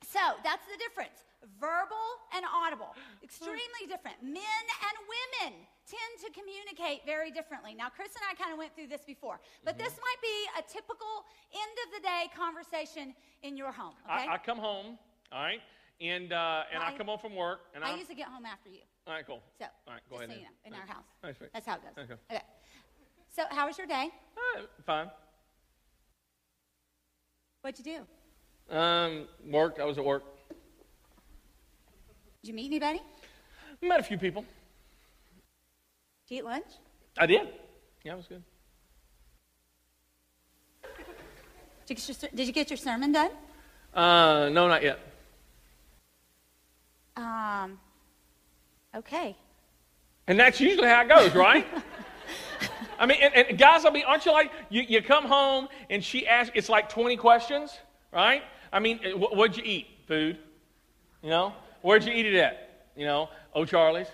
so 0.00 0.20
that's 0.42 0.64
the 0.64 0.78
difference. 0.78 1.24
Verbal 1.60 1.89
extremely 3.22 3.84
different. 3.88 4.22
Men 4.22 4.64
and 4.86 4.96
women 5.08 5.66
tend 5.86 6.12
to 6.24 6.28
communicate 6.38 7.04
very 7.06 7.30
differently. 7.30 7.74
Now, 7.74 7.88
Chris 7.88 8.10
and 8.14 8.24
I 8.30 8.34
kind 8.34 8.52
of 8.52 8.58
went 8.58 8.74
through 8.74 8.86
this 8.88 9.02
before, 9.06 9.40
but 9.64 9.78
this 9.78 9.94
might 9.98 10.20
be 10.22 10.36
a 10.58 10.62
typical 10.62 11.24
end 11.52 11.74
of 11.86 11.88
the 11.94 12.02
day 12.06 12.22
conversation 12.36 13.14
in 13.42 13.56
your 13.56 13.72
home. 13.72 13.94
Okay? 14.06 14.26
I, 14.28 14.34
I 14.34 14.38
come 14.38 14.58
home, 14.58 14.98
all 15.32 15.42
right, 15.42 15.60
and 16.00 16.32
uh, 16.32 16.64
and 16.72 16.80
Well, 16.80 16.88
I 16.90 16.94
I- 16.94 16.98
come 16.98 17.06
home 17.08 17.18
from 17.18 17.34
work, 17.34 17.60
and 17.74 17.84
I 17.84 17.90
I'm 17.92 17.98
usually 17.98 18.14
get 18.16 18.28
home 18.28 18.46
after 18.46 18.68
you. 18.70 18.80
all 19.06 19.14
right, 19.14 19.26
cool. 19.26 19.42
So, 19.58 19.66
all 19.86 19.94
right, 19.94 20.02
go 20.08 20.16
ahead. 20.16 20.30
so 20.30 20.34
you 20.36 20.42
know, 20.42 20.48
in 20.66 20.74
our 20.74 20.86
house. 20.86 21.04
That's 21.22 21.40
right. 21.40 21.50
That's 21.52 21.66
how 21.66 21.74
it 21.76 21.82
goes. 21.82 22.04
Okay. 22.04 22.14
Okay. 22.30 22.44
So, 23.34 23.42
how 23.50 23.66
was 23.66 23.78
your 23.78 23.86
day? 23.86 24.08
Right, 24.56 24.66
fine. 24.86 25.10
What'd 27.62 27.84
you 27.84 27.98
do? 28.70 28.74
Um, 28.74 29.28
worked. 29.46 29.80
I 29.80 29.84
was 29.84 29.98
at 29.98 30.04
work. 30.04 30.24
Did 32.42 32.48
you 32.48 32.54
meet 32.54 32.66
anybody? 32.66 33.02
Met 33.82 34.00
a 34.00 34.02
few 34.02 34.16
people. 34.16 34.42
Did 36.26 36.34
you 36.34 36.38
eat 36.38 36.44
lunch? 36.44 36.66
I 37.18 37.26
did. 37.26 37.48
Yeah, 38.02 38.14
it 38.14 38.16
was 38.16 38.26
good. 38.26 38.42
Did 41.86 41.90
you 41.90 41.96
get 41.96 42.22
your, 42.22 42.30
did 42.34 42.46
you 42.46 42.52
get 42.52 42.70
your 42.70 42.76
sermon 42.76 43.12
done? 43.12 43.30
Uh, 43.92 44.48
no, 44.50 44.68
not 44.68 44.82
yet. 44.82 45.00
Um, 47.16 47.78
okay. 48.94 49.36
And 50.26 50.38
that's 50.38 50.60
usually 50.60 50.88
how 50.88 51.02
it 51.02 51.08
goes, 51.08 51.34
right? 51.34 51.66
I 52.98 53.06
mean, 53.06 53.18
and, 53.22 53.34
and 53.34 53.58
guys, 53.58 53.84
I 53.84 53.90
mean, 53.90 54.04
aren't 54.06 54.24
you 54.24 54.32
like, 54.32 54.50
you, 54.70 54.82
you 54.82 55.02
come 55.02 55.26
home 55.26 55.68
and 55.90 56.02
she 56.02 56.26
asks, 56.26 56.52
it's 56.54 56.68
like 56.68 56.88
20 56.88 57.16
questions, 57.16 57.78
right? 58.12 58.42
I 58.72 58.78
mean, 58.78 59.00
eh, 59.02 59.12
what'd 59.12 59.56
you 59.56 59.64
eat? 59.64 59.88
Food. 60.06 60.38
You 61.22 61.30
know? 61.30 61.54
Where'd 61.82 62.04
you 62.04 62.12
eat 62.12 62.26
it 62.26 62.34
at? 62.34 62.88
You 62.96 63.06
know? 63.06 63.28
Oh, 63.54 63.64
Charlie's. 63.64 64.08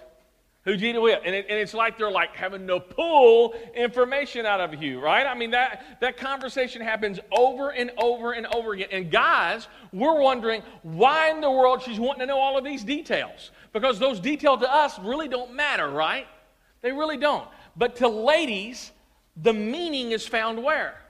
Who'd 0.66 0.80
you 0.80 0.88
eat 0.88 0.96
it 0.96 1.02
with? 1.02 1.20
And, 1.24 1.32
it, 1.32 1.46
and 1.48 1.58
it's 1.60 1.74
like 1.74 1.96
they're 1.96 2.10
like 2.10 2.34
having 2.34 2.66
to 2.66 2.80
pull 2.80 3.54
information 3.76 4.44
out 4.46 4.60
of 4.60 4.82
you, 4.82 4.98
right? 4.98 5.24
I 5.24 5.32
mean, 5.32 5.52
that, 5.52 6.00
that 6.00 6.16
conversation 6.16 6.82
happens 6.82 7.20
over 7.30 7.70
and 7.70 7.92
over 7.98 8.32
and 8.32 8.48
over 8.48 8.72
again. 8.72 8.88
And 8.90 9.08
guys, 9.08 9.68
we're 9.92 10.20
wondering 10.20 10.62
why 10.82 11.30
in 11.30 11.40
the 11.40 11.50
world 11.50 11.82
she's 11.82 12.00
wanting 12.00 12.20
to 12.20 12.26
know 12.26 12.38
all 12.38 12.58
of 12.58 12.64
these 12.64 12.82
details. 12.82 13.52
Because 13.72 14.00
those 14.00 14.18
details 14.18 14.58
to 14.60 14.72
us 14.72 14.98
really 14.98 15.28
don't 15.28 15.54
matter, 15.54 15.88
right? 15.88 16.26
They 16.82 16.90
really 16.90 17.16
don't. 17.16 17.46
But 17.76 17.94
to 17.96 18.08
ladies, 18.08 18.90
the 19.36 19.52
meaning 19.52 20.10
is 20.10 20.26
found 20.26 20.64
where? 20.64 21.00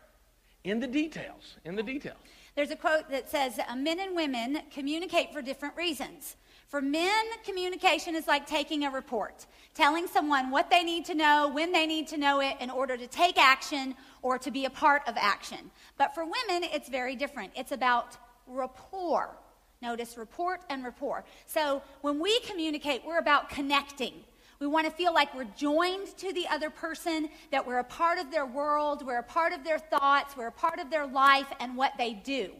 In 0.64 0.80
the 0.80 0.86
details. 0.86 1.56
In 1.64 1.76
the 1.76 1.82
details. 1.82 2.18
There's 2.56 2.70
a 2.70 2.76
quote 2.76 3.08
that 3.10 3.30
says, 3.30 3.58
Men 3.74 4.00
and 4.00 4.14
women 4.14 4.62
communicate 4.70 5.32
for 5.32 5.40
different 5.40 5.76
reasons. 5.76 6.36
For 6.76 6.82
men, 6.82 7.24
communication 7.42 8.14
is 8.14 8.26
like 8.26 8.46
taking 8.46 8.84
a 8.84 8.90
report, 8.90 9.46
telling 9.72 10.06
someone 10.06 10.50
what 10.50 10.68
they 10.68 10.84
need 10.84 11.06
to 11.06 11.14
know, 11.14 11.48
when 11.48 11.72
they 11.72 11.86
need 11.86 12.06
to 12.08 12.18
know 12.18 12.40
it 12.40 12.58
in 12.60 12.68
order 12.68 12.98
to 12.98 13.06
take 13.06 13.38
action 13.38 13.94
or 14.20 14.36
to 14.36 14.50
be 14.50 14.66
a 14.66 14.68
part 14.68 15.00
of 15.08 15.14
action. 15.16 15.70
But 15.96 16.14
for 16.14 16.24
women, 16.24 16.68
it's 16.70 16.90
very 16.90 17.16
different. 17.16 17.52
It's 17.56 17.72
about 17.72 18.18
rapport. 18.46 19.38
Notice 19.80 20.18
report 20.18 20.60
and 20.68 20.84
rapport. 20.84 21.24
So 21.46 21.80
when 22.02 22.20
we 22.20 22.40
communicate, 22.40 23.06
we're 23.06 23.20
about 23.20 23.48
connecting. 23.48 24.12
We 24.60 24.66
want 24.66 24.86
to 24.86 24.92
feel 24.92 25.14
like 25.14 25.34
we're 25.34 25.44
joined 25.56 26.08
to 26.18 26.30
the 26.34 26.46
other 26.48 26.68
person, 26.68 27.30
that 27.52 27.66
we're 27.66 27.78
a 27.78 27.84
part 27.84 28.18
of 28.18 28.30
their 28.30 28.44
world, 28.44 29.02
we're 29.06 29.20
a 29.20 29.22
part 29.22 29.54
of 29.54 29.64
their 29.64 29.78
thoughts, 29.78 30.36
we're 30.36 30.48
a 30.48 30.52
part 30.52 30.78
of 30.78 30.90
their 30.90 31.06
life 31.06 31.50
and 31.58 31.74
what 31.74 31.92
they 31.96 32.12
do. 32.12 32.50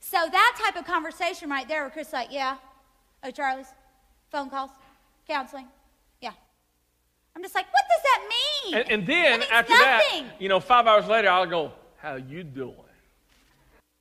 So 0.00 0.18
that 0.30 0.60
type 0.62 0.76
of 0.76 0.84
conversation 0.84 1.48
right 1.48 1.66
there, 1.66 1.84
where 1.84 1.90
Chris 1.90 2.08
is 2.08 2.12
like, 2.12 2.28
yeah, 2.30 2.56
oh, 3.22 3.30
Charlie's, 3.30 3.68
phone 4.30 4.50
calls, 4.50 4.70
counseling, 5.28 5.66
yeah. 6.20 6.32
I'm 7.34 7.42
just 7.42 7.54
like, 7.54 7.66
what 7.72 7.84
does 7.88 8.02
that 8.02 8.28
mean? 8.28 8.74
And, 8.74 8.90
and 8.90 9.06
then 9.06 9.42
after 9.50 9.72
nothing. 9.72 10.26
that, 10.26 10.40
you 10.40 10.48
know, 10.48 10.60
five 10.60 10.86
hours 10.86 11.06
later, 11.06 11.28
I'll 11.28 11.46
go, 11.46 11.72
"How 11.98 12.16
you 12.16 12.44
doing?" 12.44 12.74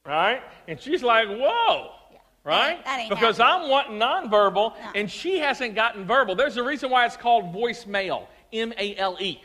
Right? 0.06 0.42
And 0.68 0.80
she's 0.80 1.04
like, 1.04 1.28
"Whoa." 1.28 1.92
Yeah. 2.12 2.18
Right? 2.44 2.84
That 2.84 3.00
ain't 3.00 3.10
because 3.10 3.38
happening. 3.38 3.66
I'm 3.66 3.70
wanting 3.70 4.00
nonverbal, 4.00 4.74
No. 4.74 4.92
and 4.96 5.10
she 5.10 5.38
hasn't 5.40 5.76
gotten 5.76 6.06
verbal. 6.06 6.36
There's 6.36 6.58
a 6.58 6.64
reason 6.64 6.90
why 6.90 7.06
it's 7.06 7.18
called 7.18 7.54
voicemail, 7.54 8.28
M 8.52 8.74
A 8.78 8.96
L 8.98 9.18
E. 9.20 9.42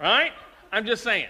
Right? 0.00 0.32
I'm 0.72 0.84
just 0.84 1.02
saying. 1.04 1.28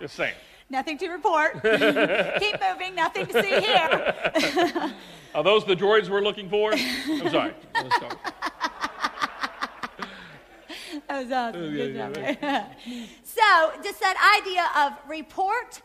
Just 0.00 0.14
saying. 0.14 0.34
Nothing 0.70 0.98
to 0.98 1.08
report. 1.08 1.54
Keep 1.62 2.56
moving, 2.60 2.94
nothing 2.94 3.26
to 3.26 3.42
see 3.42 3.58
here. 3.58 4.94
Are 5.34 5.44
those 5.44 5.64
the 5.64 5.76
droids 5.76 6.08
we're 6.08 6.20
looking 6.22 6.48
for? 6.48 6.72
I'm 6.72 6.78
sorry. 7.30 7.54
I'm 7.74 7.90
sorry. 7.90 8.16
That 11.08 11.24
was 11.24 11.32
awesome. 11.32 11.72
Good 11.72 11.94
job. 11.94 12.14
so, 13.24 13.72
just 13.82 14.00
that 14.00 14.40
idea 14.40 14.68
of 14.76 15.10
report 15.10 15.80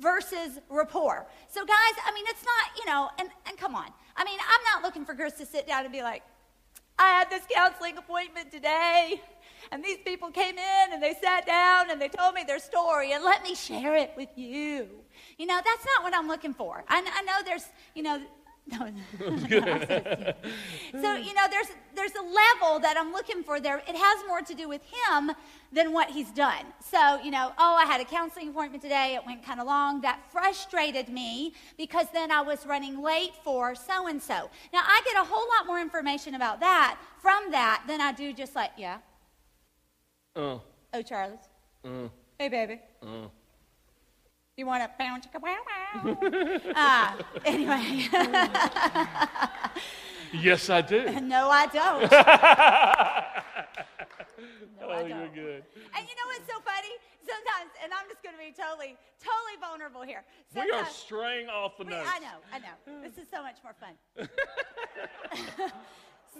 versus 0.00 0.58
rapport. 0.68 1.26
So, 1.48 1.64
guys, 1.64 1.94
I 2.04 2.12
mean, 2.14 2.24
it's 2.28 2.44
not, 2.44 2.78
you 2.78 2.86
know, 2.86 3.10
and, 3.18 3.28
and 3.48 3.56
come 3.56 3.74
on. 3.74 3.88
I 4.16 4.24
mean, 4.24 4.38
I'm 4.40 4.74
not 4.74 4.82
looking 4.82 5.04
for 5.04 5.14
Chris 5.14 5.34
to 5.34 5.46
sit 5.46 5.66
down 5.66 5.84
and 5.84 5.92
be 5.92 6.02
like, 6.02 6.22
I 6.98 7.08
had 7.08 7.30
this 7.30 7.42
counseling 7.52 7.98
appointment 7.98 8.50
today, 8.50 9.20
and 9.70 9.84
these 9.84 9.98
people 10.04 10.30
came 10.30 10.56
in 10.56 10.92
and 10.92 11.02
they 11.02 11.14
sat 11.22 11.46
down 11.46 11.90
and 11.90 12.00
they 12.00 12.08
told 12.08 12.34
me 12.34 12.44
their 12.46 12.58
story, 12.58 13.12
and 13.12 13.22
let 13.22 13.42
me 13.42 13.54
share 13.54 13.96
it 13.96 14.12
with 14.16 14.30
you. 14.36 14.88
You 15.38 15.46
know, 15.46 15.60
that's 15.64 15.84
not 15.84 16.02
what 16.02 16.14
I'm 16.14 16.28
looking 16.28 16.54
for. 16.54 16.84
I, 16.88 16.98
I 16.98 17.22
know 17.22 17.44
there's, 17.44 17.66
you 17.94 18.02
know, 18.02 18.20
no, 18.68 18.78
so 21.00 21.14
you 21.14 21.34
know, 21.34 21.46
there's 21.50 21.68
there's 21.94 22.14
a 22.14 22.22
level 22.22 22.80
that 22.80 22.96
I'm 22.98 23.12
looking 23.12 23.42
for 23.42 23.60
there. 23.60 23.78
It 23.78 23.96
has 23.96 24.26
more 24.26 24.40
to 24.42 24.54
do 24.54 24.68
with 24.68 24.82
him 24.82 25.30
than 25.72 25.92
what 25.92 26.10
he's 26.10 26.30
done. 26.30 26.64
So 26.80 27.20
you 27.22 27.30
know, 27.30 27.52
oh, 27.58 27.76
I 27.80 27.84
had 27.84 28.00
a 28.00 28.04
counseling 28.04 28.48
appointment 28.48 28.82
today. 28.82 29.14
It 29.14 29.24
went 29.26 29.44
kind 29.44 29.60
of 29.60 29.66
long. 29.66 30.00
That 30.00 30.20
frustrated 30.32 31.08
me 31.08 31.54
because 31.78 32.06
then 32.12 32.30
I 32.30 32.40
was 32.40 32.66
running 32.66 33.00
late 33.02 33.32
for 33.44 33.74
so 33.74 34.06
and 34.08 34.20
so. 34.22 34.50
Now 34.72 34.82
I 34.84 35.00
get 35.04 35.16
a 35.20 35.24
whole 35.24 35.46
lot 35.56 35.66
more 35.66 35.80
information 35.80 36.34
about 36.34 36.60
that 36.60 36.98
from 37.20 37.50
that 37.52 37.84
than 37.86 38.00
I 38.00 38.12
do 38.12 38.32
just 38.32 38.54
like, 38.54 38.72
yeah, 38.76 38.98
Uh, 40.34 40.58
oh 40.92 41.02
Charles. 41.02 41.40
uh, 41.84 42.08
hey 42.38 42.48
baby, 42.48 42.80
uh. 43.02 43.28
You 44.56 44.66
want 44.66 44.82
a 44.82 44.88
pound 44.98 45.22
chicka 45.22 45.40
wow 45.40 45.56
wow? 45.68 46.16
uh, 46.74 47.12
anyway, 47.44 48.08
Yes, 50.32 50.68
I 50.70 50.80
do. 50.80 51.20
no, 51.20 51.48
I 51.50 51.66
don't. 51.66 52.02
No, 54.80 54.88
I 54.88 55.02
Oh, 55.02 55.06
you're 55.06 55.28
good. 55.28 55.62
And 55.94 56.02
you 56.06 56.14
know 56.14 56.26
what's 56.26 56.46
so 56.46 56.60
funny? 56.64 56.92
Sometimes, 57.24 57.70
and 57.82 57.92
I'm 57.92 58.06
just 58.08 58.22
going 58.22 58.34
to 58.34 58.38
be 58.40 58.52
totally, 58.52 58.96
totally 59.18 59.56
vulnerable 59.60 60.02
here. 60.02 60.24
We 60.54 60.70
are 60.70 60.86
straying 60.86 61.48
off 61.48 61.76
the 61.78 61.84
we- 61.84 61.90
notes. 61.90 62.08
I 62.12 62.18
know, 62.20 62.38
I 62.52 62.58
know. 62.58 63.02
This 63.02 63.18
is 63.18 63.28
so 63.30 63.42
much 63.42 63.56
more 63.62 63.74
fun. 63.80 63.94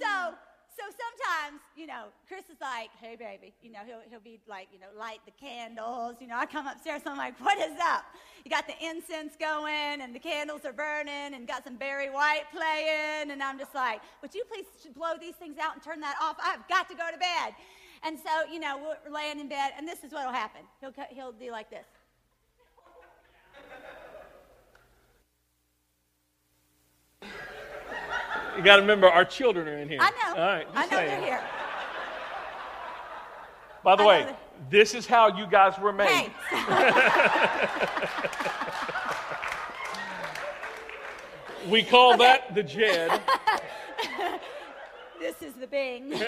so, 0.01 0.35
so 0.77 0.85
sometimes, 0.85 1.63
you 1.77 1.87
know, 1.87 2.13
Chris 2.29 2.45
is 2.53 2.61
like, 2.61 2.91
"Hey, 3.01 3.17
baby," 3.17 3.55
you 3.63 3.73
know, 3.73 3.81
he'll 3.87 4.03
he'll 4.11 4.21
be 4.21 4.39
like, 4.47 4.69
you 4.73 4.79
know, 4.79 4.93
light 4.99 5.21
the 5.25 5.33
candles. 5.33 6.17
You 6.21 6.29
know, 6.29 6.37
I 6.37 6.47
come 6.47 6.67
upstairs, 6.67 7.03
and 7.05 7.13
I'm 7.13 7.19
like, 7.19 7.39
"What 7.41 7.59
is 7.59 7.79
up?" 7.81 8.05
You 8.45 8.51
got 8.51 8.67
the 8.67 8.77
incense 8.85 9.35
going, 9.41 10.01
and 10.03 10.15
the 10.15 10.19
candles 10.19 10.65
are 10.65 10.73
burning, 10.73 11.35
and 11.35 11.49
got 11.49 11.65
some 11.65 11.77
Barry 11.77 12.11
White 12.11 12.45
playing, 12.53 13.31
and 13.31 13.43
I'm 13.43 13.59
just 13.59 13.75
like, 13.75 14.01
"Would 14.21 14.35
you 14.35 14.45
please 14.45 14.67
blow 14.95 15.15
these 15.19 15.35
things 15.37 15.57
out 15.59 15.75
and 15.75 15.83
turn 15.83 16.01
that 16.01 16.17
off? 16.21 16.37
I've 16.43 16.67
got 16.69 16.89
to 16.91 16.95
go 16.95 17.11
to 17.11 17.19
bed." 17.19 17.55
And 18.03 18.19
so, 18.19 18.53
you 18.53 18.61
know, 18.61 18.77
we're 18.79 19.13
laying 19.13 19.41
in 19.41 19.49
bed, 19.49 19.73
and 19.77 19.89
this 19.89 20.05
is 20.05 20.13
what'll 20.13 20.33
happen. 20.33 20.61
He'll 20.81 20.93
he'll 21.11 21.33
do 21.33 21.51
like 21.51 21.71
this. 21.71 21.87
You 28.57 28.63
got 28.63 28.77
to 28.77 28.83
remember, 28.83 29.09
our 29.09 29.25
children 29.25 29.67
are 29.69 29.79
in 29.79 29.89
here. 29.89 29.99
I 30.01 30.11
know. 30.11 30.41
All 30.41 30.47
right. 30.47 30.69
I 30.75 30.87
know 30.87 30.97
saying. 30.97 31.09
they're 31.09 31.21
here. 31.21 31.41
By 33.83 33.97
the 33.97 34.03
I 34.03 34.07
way, 34.07 34.27
this 34.71 34.95
is 34.95 35.07
how 35.07 35.37
you 35.37 35.47
guys 35.47 35.79
were 35.79 35.93
made. 35.93 36.09
Hey, 36.09 36.31
We 41.69 41.83
call 41.83 42.15
okay. 42.15 42.25
that 42.25 42.55
the 42.55 42.63
Jed. 42.63 43.11
this 45.21 45.43
is 45.43 45.53
the 45.55 45.67
Bing. 45.67 46.13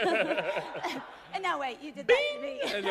And 1.34 1.42
no, 1.42 1.58
wait, 1.58 1.76
you 1.82 1.92
did 1.92 2.06
Bing. 2.06 2.16
that 2.64 2.72
to 2.72 2.80
me. 2.82 2.88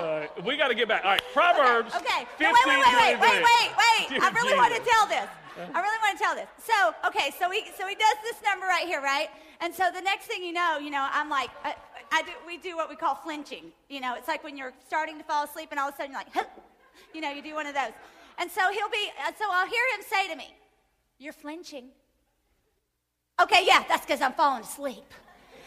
Right. 0.00 0.30
We 0.46 0.56
got 0.56 0.68
to 0.68 0.74
get 0.76 0.86
back. 0.86 1.04
All 1.04 1.10
right, 1.10 1.20
Proverbs. 1.32 1.92
Okay. 1.96 2.06
okay. 2.06 2.24
15, 2.38 2.54
no, 2.54 2.60
wait, 2.68 2.78
wait, 2.78 2.86
wait, 2.96 3.20
wait, 3.20 3.20
wait, 3.20 3.42
wait, 3.42 3.72
wait. 4.12 4.22
I 4.22 4.30
really 4.30 4.56
want 4.56 4.72
to 4.72 4.80
tell 4.88 5.04
this. 5.08 5.28
I 5.74 5.80
really 5.80 5.98
want 6.02 6.18
to 6.18 6.22
tell 6.22 6.34
this. 6.34 6.48
So, 6.58 6.94
okay, 7.08 7.30
so 7.38 7.50
he 7.50 7.64
so 7.76 7.86
he 7.86 7.94
does 7.94 8.16
this 8.22 8.36
number 8.44 8.66
right 8.66 8.86
here, 8.86 9.02
right? 9.02 9.28
And 9.60 9.74
so 9.74 9.90
the 9.94 10.00
next 10.00 10.26
thing 10.26 10.42
you 10.42 10.52
know, 10.52 10.78
you 10.78 10.90
know, 10.90 11.06
I'm 11.12 11.28
like, 11.28 11.50
I, 11.64 11.74
I 12.10 12.22
do, 12.22 12.30
we 12.46 12.56
do 12.56 12.76
what 12.76 12.88
we 12.88 12.96
call 12.96 13.14
flinching. 13.14 13.72
You 13.88 14.00
know, 14.00 14.14
it's 14.16 14.28
like 14.28 14.42
when 14.42 14.56
you're 14.56 14.72
starting 14.86 15.18
to 15.18 15.24
fall 15.24 15.44
asleep 15.44 15.68
and 15.70 15.78
all 15.78 15.88
of 15.88 15.94
a 15.94 15.96
sudden 15.96 16.12
you're 16.12 16.20
like, 16.20 16.32
huh, 16.32 16.44
you 17.14 17.20
know, 17.20 17.30
you 17.30 17.42
do 17.42 17.54
one 17.54 17.66
of 17.66 17.74
those. 17.74 17.92
And 18.38 18.50
so 18.50 18.62
he'll 18.72 18.88
be, 18.88 19.10
uh, 19.26 19.32
so 19.38 19.44
I'll 19.50 19.68
hear 19.68 19.82
him 19.94 20.02
say 20.08 20.28
to 20.28 20.36
me, 20.36 20.54
You're 21.18 21.34
flinching. 21.34 21.88
Okay, 23.40 23.64
yeah, 23.66 23.84
that's 23.88 24.04
because 24.04 24.20
I'm 24.20 24.32
falling 24.32 24.62
asleep. 24.62 25.04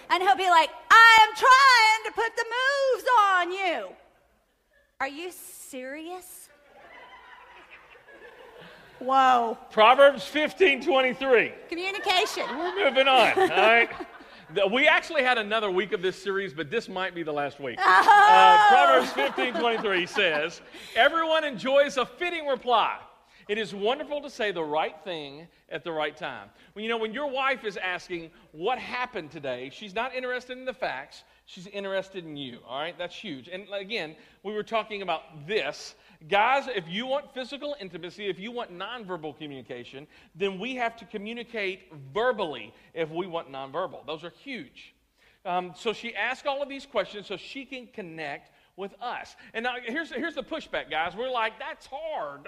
And 0.10 0.22
he'll 0.22 0.36
be 0.36 0.50
like, 0.50 0.70
I 0.92 1.18
am 1.22 1.36
trying 1.36 2.04
to 2.06 2.12
put 2.14 2.36
the 2.36 2.46
moves 2.46 3.06
on 3.20 3.52
you. 3.52 3.88
Are 5.00 5.08
you 5.08 5.32
serious? 5.32 6.43
Whoa. 9.00 9.58
Proverbs 9.72 10.26
15 10.26 10.84
23. 10.84 11.54
Communication. 11.70 12.44
We're 12.58 12.86
moving 12.86 13.08
on, 13.08 13.40
all 13.40 13.48
right? 13.48 13.90
We 14.72 14.88
actually 14.88 15.24
had 15.24 15.38
another 15.38 15.72
week 15.72 15.94
of 15.94 16.02
this 16.02 16.22
series, 16.22 16.54
but 16.54 16.70
this 16.70 16.88
might 16.88 17.16
be 17.16 17.24
the 17.24 17.32
last 17.32 17.60
week. 17.60 17.80
Oh. 17.82 18.28
Uh, 18.30 18.68
Proverbs 18.68 19.12
15 19.14 19.54
23 19.60 20.06
says, 20.06 20.62
Everyone 20.96 21.44
enjoys 21.44 21.98
a 21.98 22.06
fitting 22.06 22.46
reply. 22.46 23.00
It 23.50 23.58
is 23.58 23.74
wonderful 23.74 24.22
to 24.22 24.30
say 24.30 24.52
the 24.52 24.64
right 24.64 24.96
thing 25.04 25.48
at 25.70 25.84
the 25.84 25.92
right 25.92 26.16
time. 26.16 26.50
When 26.74 26.84
you 26.84 26.90
know, 26.90 26.98
when 26.98 27.14
your 27.14 27.30
wife 27.30 27.66
is 27.66 27.78
asking 27.78 28.32
what 28.52 28.80
happened 28.80 29.32
today, 29.32 29.70
she's 29.74 29.94
not 29.94 30.16
interested 30.16 30.58
in 30.58 30.66
the 30.66 30.74
facts, 30.74 31.24
she's 31.46 31.68
interested 31.68 32.24
in 32.26 32.38
you. 32.38 32.60
All 32.66 32.80
right, 32.80 32.98
that's 32.98 33.16
huge. 33.16 33.50
And 33.50 33.66
again, 33.74 34.16
we 34.44 34.54
were 34.54 34.64
talking 34.64 35.02
about 35.02 35.46
this. 35.46 35.96
Guys, 36.30 36.70
if 36.74 36.88
you 36.88 37.06
want 37.06 37.34
physical 37.34 37.76
intimacy, 37.82 38.28
if 38.28 38.40
you 38.40 38.52
want 38.52 38.72
nonverbal 38.72 39.38
communication, 39.38 40.08
then 40.36 40.58
we 40.58 40.76
have 40.76 40.96
to 40.96 41.06
communicate 41.06 41.92
verbally 42.14 42.74
if 42.94 43.10
we 43.10 43.28
want 43.28 43.52
nonverbal. 43.52 44.06
Those 44.06 44.24
are 44.24 44.32
huge. 44.44 44.94
Um, 45.46 45.74
so 45.76 45.92
she 45.92 46.16
asked 46.16 46.48
all 46.48 46.62
of 46.62 46.70
these 46.70 46.86
questions 46.86 47.28
so 47.28 47.36
she 47.36 47.66
can 47.66 47.88
connect 47.88 48.52
with 48.78 48.94
us. 49.02 49.36
And 49.54 49.64
now 49.64 49.76
here's, 49.84 50.12
here's 50.12 50.36
the 50.36 50.44
pushback, 50.44 50.90
guys. 50.90 51.14
We're 51.16 51.30
like, 51.30 51.60
that's 51.60 51.88
hard. 51.92 52.48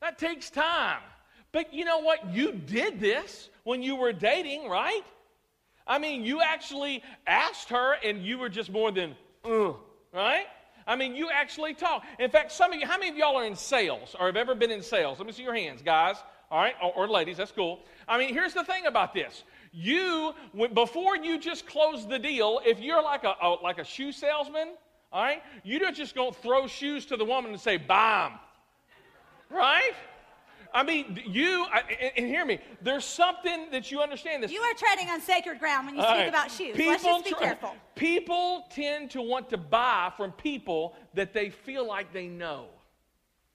That 0.00 0.18
takes 0.18 0.48
time. 0.48 1.00
But 1.52 1.74
you 1.74 1.84
know 1.84 1.98
what? 1.98 2.34
You 2.34 2.52
did 2.52 3.00
this 3.00 3.50
when 3.64 3.82
you 3.82 3.96
were 3.96 4.12
dating, 4.12 4.68
right? 4.68 5.02
I 5.86 5.98
mean, 5.98 6.24
you 6.24 6.40
actually 6.40 7.02
asked 7.26 7.68
her 7.70 7.96
and 8.02 8.22
you 8.22 8.38
were 8.38 8.48
just 8.48 8.70
more 8.70 8.90
than, 8.90 9.14
uh, 9.44 9.72
right? 10.12 10.46
I 10.88 10.96
mean, 10.96 11.14
you 11.14 11.28
actually 11.30 11.74
talk. 11.74 12.04
In 12.18 12.30
fact, 12.30 12.50
some 12.50 12.72
of 12.72 12.80
you, 12.80 12.86
how 12.86 12.98
many 12.98 13.10
of 13.10 13.16
y'all 13.16 13.36
are 13.36 13.44
in 13.44 13.54
sales 13.54 14.16
or 14.18 14.26
have 14.26 14.36
ever 14.36 14.54
been 14.54 14.70
in 14.70 14.82
sales? 14.82 15.18
Let 15.18 15.26
me 15.26 15.32
see 15.32 15.42
your 15.42 15.54
hands, 15.54 15.82
guys. 15.82 16.16
All 16.50 16.58
right, 16.58 16.74
or, 16.82 16.92
or 16.94 17.08
ladies, 17.08 17.36
that's 17.36 17.52
cool. 17.52 17.80
I 18.08 18.16
mean, 18.16 18.32
here's 18.32 18.54
the 18.54 18.64
thing 18.64 18.86
about 18.86 19.12
this. 19.12 19.44
You, 19.70 20.32
before 20.72 21.14
you 21.14 21.38
just 21.38 21.66
close 21.66 22.08
the 22.08 22.18
deal, 22.18 22.62
if 22.64 22.80
you're 22.80 23.02
like 23.02 23.24
a, 23.24 23.34
a 23.42 23.48
like 23.62 23.78
a 23.78 23.84
shoe 23.84 24.12
salesman, 24.12 24.68
all 25.12 25.22
right, 25.22 25.42
you 25.62 25.78
don't 25.78 25.94
just 25.94 26.14
go 26.14 26.30
throw 26.30 26.66
shoes 26.66 27.04
to 27.06 27.18
the 27.18 27.24
woman 27.24 27.50
and 27.50 27.60
say, 27.60 27.76
them. 27.76 28.32
Right? 29.50 29.92
I 30.72 30.82
mean, 30.82 31.20
you, 31.26 31.66
and 32.16 32.26
hear 32.26 32.44
me, 32.44 32.58
there's 32.82 33.04
something 33.04 33.70
that 33.70 33.90
you 33.90 34.00
understand 34.00 34.42
this. 34.42 34.52
You 34.52 34.60
are 34.60 34.74
treading 34.74 35.08
on 35.08 35.20
sacred 35.20 35.58
ground 35.58 35.86
when 35.86 35.96
you 35.96 36.02
speak 36.02 36.14
right. 36.14 36.28
about 36.28 36.50
shoes. 36.50 36.76
People 36.76 36.92
Let's 36.92 37.04
just 37.04 37.24
be 37.24 37.32
careful. 37.32 37.74
People 37.94 38.66
tend 38.70 39.10
to 39.12 39.22
want 39.22 39.48
to 39.50 39.56
buy 39.56 40.12
from 40.16 40.32
people 40.32 40.94
that 41.14 41.32
they 41.32 41.50
feel 41.50 41.86
like 41.86 42.12
they 42.12 42.26
know, 42.26 42.66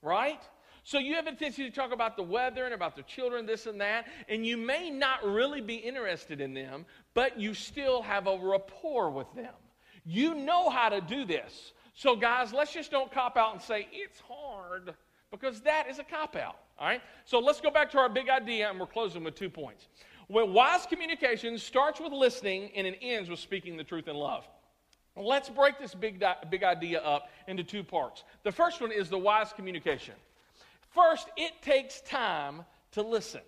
right? 0.02 0.42
So 0.82 0.98
you 0.98 1.14
have 1.14 1.26
a 1.26 1.30
tendency 1.30 1.64
to 1.64 1.74
talk 1.74 1.92
about 1.92 2.16
the 2.16 2.22
weather 2.22 2.64
and 2.66 2.74
about 2.74 2.94
the 2.94 3.02
children, 3.02 3.46
this 3.46 3.66
and 3.66 3.80
that, 3.80 4.06
and 4.28 4.44
you 4.44 4.56
may 4.56 4.90
not 4.90 5.24
really 5.24 5.62
be 5.62 5.76
interested 5.76 6.40
in 6.40 6.52
them, 6.52 6.84
but 7.14 7.40
you 7.40 7.54
still 7.54 8.02
have 8.02 8.26
a 8.26 8.36
rapport 8.36 9.10
with 9.10 9.32
them. 9.34 9.54
You 10.04 10.34
know 10.34 10.68
how 10.68 10.90
to 10.90 11.00
do 11.00 11.24
this. 11.24 11.72
So, 11.94 12.16
guys, 12.16 12.52
let's 12.52 12.72
just 12.72 12.90
don't 12.90 13.10
cop 13.10 13.36
out 13.36 13.54
and 13.54 13.62
say, 13.62 13.88
it's 13.92 14.20
hard 14.20 14.94
because 15.40 15.60
that 15.62 15.88
is 15.88 15.98
a 15.98 16.04
cop 16.04 16.36
out. 16.36 16.56
All 16.78 16.86
right? 16.86 17.02
So 17.24 17.38
let's 17.38 17.60
go 17.60 17.70
back 17.70 17.90
to 17.92 17.98
our 17.98 18.08
big 18.08 18.28
idea, 18.28 18.68
and 18.68 18.78
we're 18.78 18.86
closing 18.86 19.24
with 19.24 19.34
two 19.34 19.50
points. 19.50 19.88
When 20.28 20.52
wise 20.52 20.86
communication 20.86 21.58
starts 21.58 22.00
with 22.00 22.12
listening 22.12 22.70
and 22.74 22.86
it 22.86 22.98
ends 23.02 23.28
with 23.28 23.38
speaking 23.38 23.76
the 23.76 23.84
truth 23.84 24.08
in 24.08 24.16
love. 24.16 24.46
Let's 25.16 25.48
break 25.48 25.78
this 25.78 25.94
big, 25.94 26.24
big 26.50 26.64
idea 26.64 27.00
up 27.00 27.28
into 27.46 27.62
two 27.62 27.84
parts. 27.84 28.24
The 28.42 28.50
first 28.50 28.80
one 28.80 28.90
is 28.90 29.08
the 29.08 29.18
wise 29.18 29.52
communication. 29.52 30.14
First, 30.90 31.28
it 31.36 31.52
takes 31.62 32.00
time 32.00 32.64
to 32.92 33.02
listen. 33.02 33.42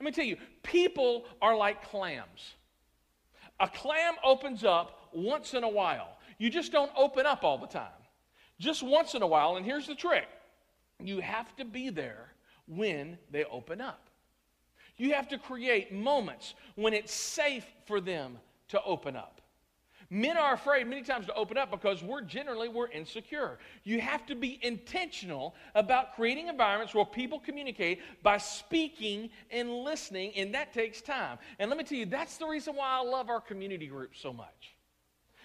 Let 0.00 0.04
me 0.04 0.12
tell 0.12 0.24
you, 0.24 0.36
people 0.62 1.26
are 1.42 1.56
like 1.56 1.84
clams. 1.90 2.54
A 3.60 3.68
clam 3.68 4.14
opens 4.24 4.64
up 4.64 5.08
once 5.12 5.52
in 5.52 5.64
a 5.64 5.68
while. 5.68 6.16
You 6.38 6.48
just 6.48 6.70
don't 6.70 6.92
open 6.96 7.26
up 7.26 7.42
all 7.42 7.58
the 7.58 7.66
time. 7.66 7.88
Just 8.60 8.82
once 8.82 9.14
in 9.14 9.22
a 9.22 9.26
while, 9.26 9.56
and 9.56 9.66
here's 9.66 9.86
the 9.86 9.94
trick 9.94 10.26
you 11.02 11.20
have 11.20 11.54
to 11.56 11.64
be 11.64 11.90
there 11.90 12.32
when 12.66 13.18
they 13.30 13.44
open 13.44 13.80
up. 13.80 14.08
You 14.96 15.14
have 15.14 15.28
to 15.28 15.38
create 15.38 15.92
moments 15.92 16.54
when 16.74 16.92
it's 16.92 17.12
safe 17.12 17.64
for 17.86 18.00
them 18.00 18.38
to 18.68 18.82
open 18.82 19.16
up. 19.16 19.40
Men 20.10 20.38
are 20.38 20.54
afraid 20.54 20.86
many 20.86 21.02
times 21.02 21.26
to 21.26 21.34
open 21.34 21.58
up 21.58 21.70
because 21.70 22.02
we're 22.02 22.22
generally 22.22 22.68
we're 22.68 22.88
insecure. 22.88 23.58
You 23.84 24.00
have 24.00 24.24
to 24.26 24.34
be 24.34 24.58
intentional 24.62 25.54
about 25.74 26.14
creating 26.14 26.48
environments 26.48 26.94
where 26.94 27.04
people 27.04 27.38
communicate 27.38 28.00
by 28.22 28.38
speaking 28.38 29.28
and 29.50 29.70
listening, 29.70 30.32
and 30.34 30.54
that 30.54 30.72
takes 30.72 31.02
time. 31.02 31.38
And 31.58 31.68
let 31.68 31.76
me 31.76 31.84
tell 31.84 31.98
you, 31.98 32.06
that's 32.06 32.38
the 32.38 32.46
reason 32.46 32.74
why 32.74 32.88
I 32.88 33.02
love 33.02 33.28
our 33.28 33.40
community 33.40 33.86
groups 33.86 34.18
so 34.18 34.32
much. 34.32 34.77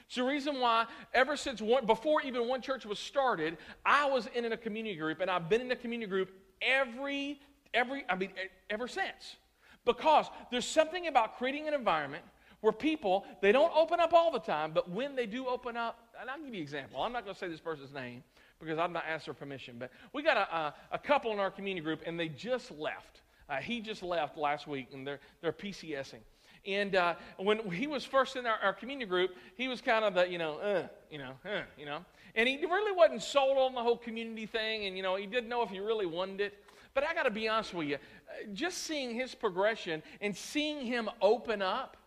It's 0.05 0.15
the 0.15 0.23
reason 0.23 0.59
why, 0.59 0.85
ever 1.13 1.35
since 1.35 1.61
one, 1.61 1.85
before 1.85 2.21
even 2.21 2.47
one 2.47 2.61
church 2.61 2.85
was 2.85 2.99
started, 2.99 3.57
I 3.85 4.05
was 4.05 4.27
in 4.35 4.51
a 4.51 4.57
community 4.57 4.95
group, 4.95 5.21
and 5.21 5.29
I've 5.29 5.49
been 5.49 5.61
in 5.61 5.71
a 5.71 5.75
community 5.75 6.09
group 6.09 6.31
every, 6.61 7.39
every, 7.73 8.05
I 8.09 8.15
mean, 8.15 8.31
ever 8.69 8.87
since. 8.87 9.37
Because 9.85 10.27
there's 10.51 10.65
something 10.65 11.07
about 11.07 11.37
creating 11.37 11.67
an 11.67 11.73
environment 11.73 12.23
where 12.61 12.71
people, 12.71 13.25
they 13.41 13.51
don't 13.51 13.73
open 13.75 13.99
up 13.99 14.13
all 14.13 14.31
the 14.31 14.39
time, 14.39 14.71
but 14.71 14.89
when 14.89 15.15
they 15.15 15.25
do 15.25 15.47
open 15.47 15.75
up, 15.75 15.99
and 16.19 16.29
I'll 16.29 16.37
give 16.37 16.47
you 16.47 16.53
an 16.53 16.61
example. 16.61 17.01
I'm 17.01 17.11
not 17.11 17.25
going 17.25 17.33
to 17.33 17.39
say 17.39 17.49
this 17.49 17.59
person's 17.59 17.93
name 17.93 18.23
because 18.59 18.79
I've 18.79 18.91
not 18.91 19.03
asked 19.05 19.25
their 19.25 19.33
permission, 19.33 19.75
but 19.77 19.91
we 20.13 20.23
got 20.23 20.37
a, 20.37 20.55
a, 20.55 20.75
a 20.93 20.97
couple 20.97 21.33
in 21.33 21.39
our 21.39 21.51
community 21.51 21.83
group, 21.83 22.01
and 22.05 22.17
they 22.17 22.29
just 22.29 22.71
left. 22.71 23.21
Uh, 23.49 23.57
he 23.57 23.81
just 23.81 24.01
left 24.01 24.37
last 24.37 24.65
week, 24.65 24.87
and 24.93 25.05
they're, 25.05 25.19
they're 25.41 25.51
PCSing. 25.51 26.21
And 26.65 26.95
uh, 26.95 27.15
when 27.37 27.69
he 27.71 27.87
was 27.87 28.05
first 28.05 28.35
in 28.35 28.45
our, 28.45 28.57
our, 28.63 28.73
community 28.73 29.07
group, 29.09 29.31
he 29.55 29.67
was 29.67 29.81
kind 29.81 30.05
of 30.05 30.13
the, 30.13 30.29
you 30.29 30.37
know, 30.37 30.59
uh, 30.59 30.87
you 31.11 31.17
know, 31.17 31.33
uh, 31.45 31.61
you 31.77 31.85
know. 31.85 32.05
And 32.35 32.47
he 32.47 32.57
really 32.65 32.95
wasn't 32.95 33.21
sold 33.21 33.57
on 33.57 33.75
the 33.75 33.81
whole 33.81 33.97
community 33.97 34.45
thing, 34.45 34.85
and, 34.85 34.95
you 34.95 35.03
know, 35.03 35.15
he 35.15 35.25
didn't 35.25 35.49
know 35.49 35.61
if 35.61 35.69
he 35.69 35.79
really 35.79 36.05
wanted 36.05 36.39
it. 36.39 36.53
But 36.93 37.03
I 37.03 37.13
got 37.13 37.23
to 37.23 37.31
be 37.31 37.49
honest 37.49 37.73
with 37.73 37.87
you, 37.87 37.95
uh, 37.95 38.53
just 38.53 38.79
seeing 38.79 39.13
his 39.13 39.35
progression 39.35 40.01
and 40.21 40.35
seeing 40.35 40.85
him 40.85 41.09
open 41.21 41.61
up, 41.61 41.97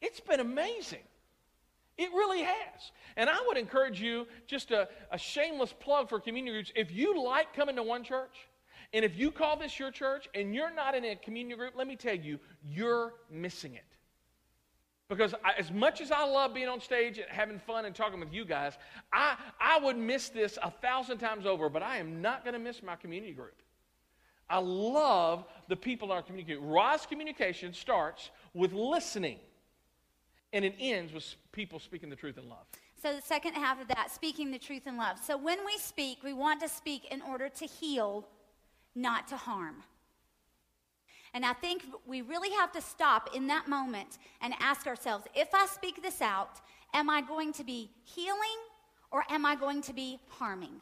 it's 0.00 0.20
been 0.20 0.40
amazing. 0.40 1.02
It 1.96 2.10
really 2.10 2.42
has. 2.42 2.90
And 3.16 3.30
I 3.30 3.36
would 3.46 3.56
encourage 3.56 4.00
you, 4.00 4.26
just 4.46 4.72
a, 4.72 4.88
a 5.12 5.18
shameless 5.18 5.72
plug 5.78 6.08
for 6.08 6.18
community 6.18 6.56
groups, 6.56 6.72
if 6.74 6.90
you 6.90 7.22
like 7.22 7.54
coming 7.54 7.76
to 7.76 7.82
one 7.82 8.02
church, 8.02 8.48
and 8.92 9.04
if 9.04 9.16
you 9.16 9.30
call 9.30 9.56
this 9.56 9.78
your 9.78 9.90
church 9.90 10.28
and 10.34 10.54
you're 10.54 10.74
not 10.74 10.94
in 10.94 11.04
a 11.04 11.16
community 11.16 11.56
group, 11.56 11.74
let 11.76 11.86
me 11.86 11.96
tell 11.96 12.14
you, 12.14 12.38
you're 12.68 13.14
missing 13.30 13.74
it. 13.74 13.84
Because 15.12 15.34
I, 15.44 15.52
as 15.58 15.70
much 15.70 16.00
as 16.00 16.10
I 16.10 16.24
love 16.24 16.54
being 16.54 16.68
on 16.68 16.80
stage 16.80 17.18
and 17.18 17.26
having 17.28 17.58
fun 17.58 17.84
and 17.84 17.94
talking 17.94 18.18
with 18.18 18.32
you 18.32 18.46
guys, 18.46 18.78
I, 19.12 19.36
I 19.60 19.78
would 19.78 19.98
miss 19.98 20.30
this 20.30 20.58
a 20.62 20.70
thousand 20.70 21.18
times 21.18 21.44
over, 21.44 21.68
but 21.68 21.82
I 21.82 21.98
am 21.98 22.22
not 22.22 22.44
going 22.44 22.54
to 22.54 22.58
miss 22.58 22.82
my 22.82 22.96
community 22.96 23.34
group. 23.34 23.60
I 24.48 24.56
love 24.56 25.44
the 25.68 25.76
people 25.76 26.10
in 26.10 26.16
our 26.16 26.22
community. 26.22 26.56
Wise 26.56 27.04
communication 27.04 27.74
starts 27.74 28.30
with 28.54 28.72
listening, 28.72 29.38
and 30.54 30.64
it 30.64 30.76
ends 30.80 31.12
with 31.12 31.34
people 31.52 31.78
speaking 31.78 32.08
the 32.08 32.16
truth 32.16 32.38
in 32.38 32.48
love. 32.48 32.64
So, 33.02 33.14
the 33.14 33.20
second 33.20 33.52
half 33.52 33.82
of 33.82 33.88
that, 33.88 34.10
speaking 34.10 34.50
the 34.50 34.58
truth 34.58 34.86
in 34.86 34.96
love. 34.96 35.18
So, 35.22 35.36
when 35.36 35.58
we 35.66 35.76
speak, 35.76 36.22
we 36.24 36.32
want 36.32 36.58
to 36.62 36.70
speak 36.70 37.04
in 37.10 37.20
order 37.20 37.50
to 37.50 37.66
heal, 37.66 38.26
not 38.94 39.28
to 39.28 39.36
harm. 39.36 39.82
And 41.34 41.46
I 41.46 41.54
think 41.54 41.84
we 42.06 42.20
really 42.20 42.50
have 42.50 42.72
to 42.72 42.82
stop 42.82 43.30
in 43.34 43.46
that 43.46 43.68
moment 43.68 44.18
and 44.40 44.54
ask 44.60 44.86
ourselves 44.86 45.26
if 45.34 45.48
I 45.54 45.66
speak 45.66 46.02
this 46.02 46.20
out, 46.20 46.60
am 46.92 47.08
I 47.08 47.22
going 47.22 47.52
to 47.54 47.64
be 47.64 47.90
healing 48.04 48.60
or 49.10 49.24
am 49.30 49.46
I 49.46 49.56
going 49.56 49.82
to 49.82 49.92
be 49.92 50.18
harming? 50.28 50.80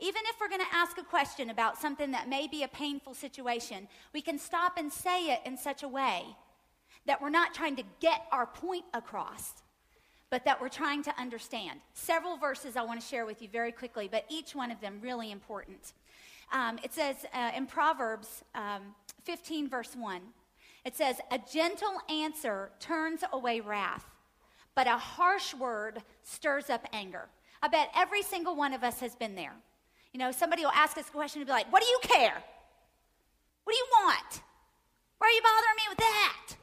Even 0.00 0.22
if 0.26 0.40
we're 0.40 0.48
going 0.48 0.62
to 0.62 0.74
ask 0.74 0.98
a 0.98 1.04
question 1.04 1.50
about 1.50 1.78
something 1.78 2.10
that 2.12 2.28
may 2.28 2.48
be 2.48 2.62
a 2.62 2.68
painful 2.68 3.14
situation, 3.14 3.86
we 4.14 4.22
can 4.22 4.38
stop 4.38 4.78
and 4.78 4.90
say 4.90 5.26
it 5.26 5.40
in 5.44 5.56
such 5.56 5.82
a 5.82 5.88
way 5.88 6.24
that 7.06 7.20
we're 7.20 7.30
not 7.30 7.54
trying 7.54 7.76
to 7.76 7.82
get 8.00 8.22
our 8.32 8.46
point 8.46 8.84
across, 8.94 9.54
but 10.30 10.44
that 10.44 10.60
we're 10.60 10.68
trying 10.68 11.02
to 11.02 11.20
understand. 11.20 11.80
Several 11.92 12.36
verses 12.36 12.76
I 12.76 12.82
want 12.82 13.00
to 13.00 13.06
share 13.06 13.26
with 13.26 13.42
you 13.42 13.48
very 13.48 13.72
quickly, 13.72 14.08
but 14.10 14.24
each 14.28 14.54
one 14.54 14.70
of 14.70 14.80
them 14.80 15.00
really 15.02 15.30
important. 15.30 15.92
Um, 16.52 16.78
it 16.82 16.92
says 16.92 17.16
uh, 17.32 17.52
in 17.54 17.66
Proverbs 17.66 18.42
um, 18.54 18.94
15, 19.24 19.68
verse 19.68 19.94
1, 19.96 20.20
it 20.84 20.96
says, 20.96 21.16
A 21.30 21.38
gentle 21.38 22.00
answer 22.08 22.70
turns 22.78 23.22
away 23.32 23.60
wrath, 23.60 24.04
but 24.74 24.86
a 24.86 24.96
harsh 24.96 25.54
word 25.54 26.02
stirs 26.22 26.70
up 26.70 26.86
anger. 26.92 27.28
I 27.62 27.68
bet 27.68 27.90
every 27.94 28.22
single 28.22 28.56
one 28.56 28.72
of 28.72 28.82
us 28.82 29.00
has 29.00 29.14
been 29.14 29.34
there. 29.34 29.54
You 30.12 30.18
know, 30.18 30.32
somebody 30.32 30.62
will 30.62 30.72
ask 30.72 30.96
us 30.96 31.08
a 31.08 31.12
question 31.12 31.40
and 31.40 31.46
be 31.46 31.52
like, 31.52 31.70
What 31.72 31.82
do 31.82 31.88
you 31.88 31.98
care? 32.02 32.42
What 33.64 33.72
do 33.72 33.76
you 33.76 33.86
want? 34.02 34.42
Why 35.18 35.26
are 35.26 35.30
you 35.30 35.42
bothering 35.42 35.76
me 35.76 35.82
with 35.90 35.98
that? 35.98 36.56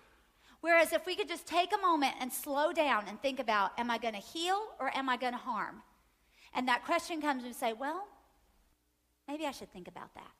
Whereas 0.61 0.91
if 0.91 1.05
we 1.05 1.15
could 1.15 1.27
just 1.27 1.45
take 1.45 1.71
a 1.73 1.81
moment 1.81 2.15
and 2.19 2.33
slow 2.33 2.73
down 2.73 3.05
and 3.07 3.21
think 3.21 3.39
about, 3.39 3.71
Am 3.77 3.91
I 3.91 3.97
going 3.97 4.15
to 4.15 4.19
heal 4.19 4.59
or 4.79 4.95
am 4.95 5.09
I 5.09 5.17
going 5.17 5.33
to 5.33 5.39
harm? 5.39 5.83
And 6.53 6.67
that 6.67 6.83
question 6.85 7.21
comes 7.21 7.43
and 7.43 7.55
say, 7.55 7.73
Well, 7.73 8.07
maybe 9.27 9.45
I 9.45 9.51
should 9.51 9.71
think 9.71 9.87
about 9.87 10.13
that. 10.15 10.36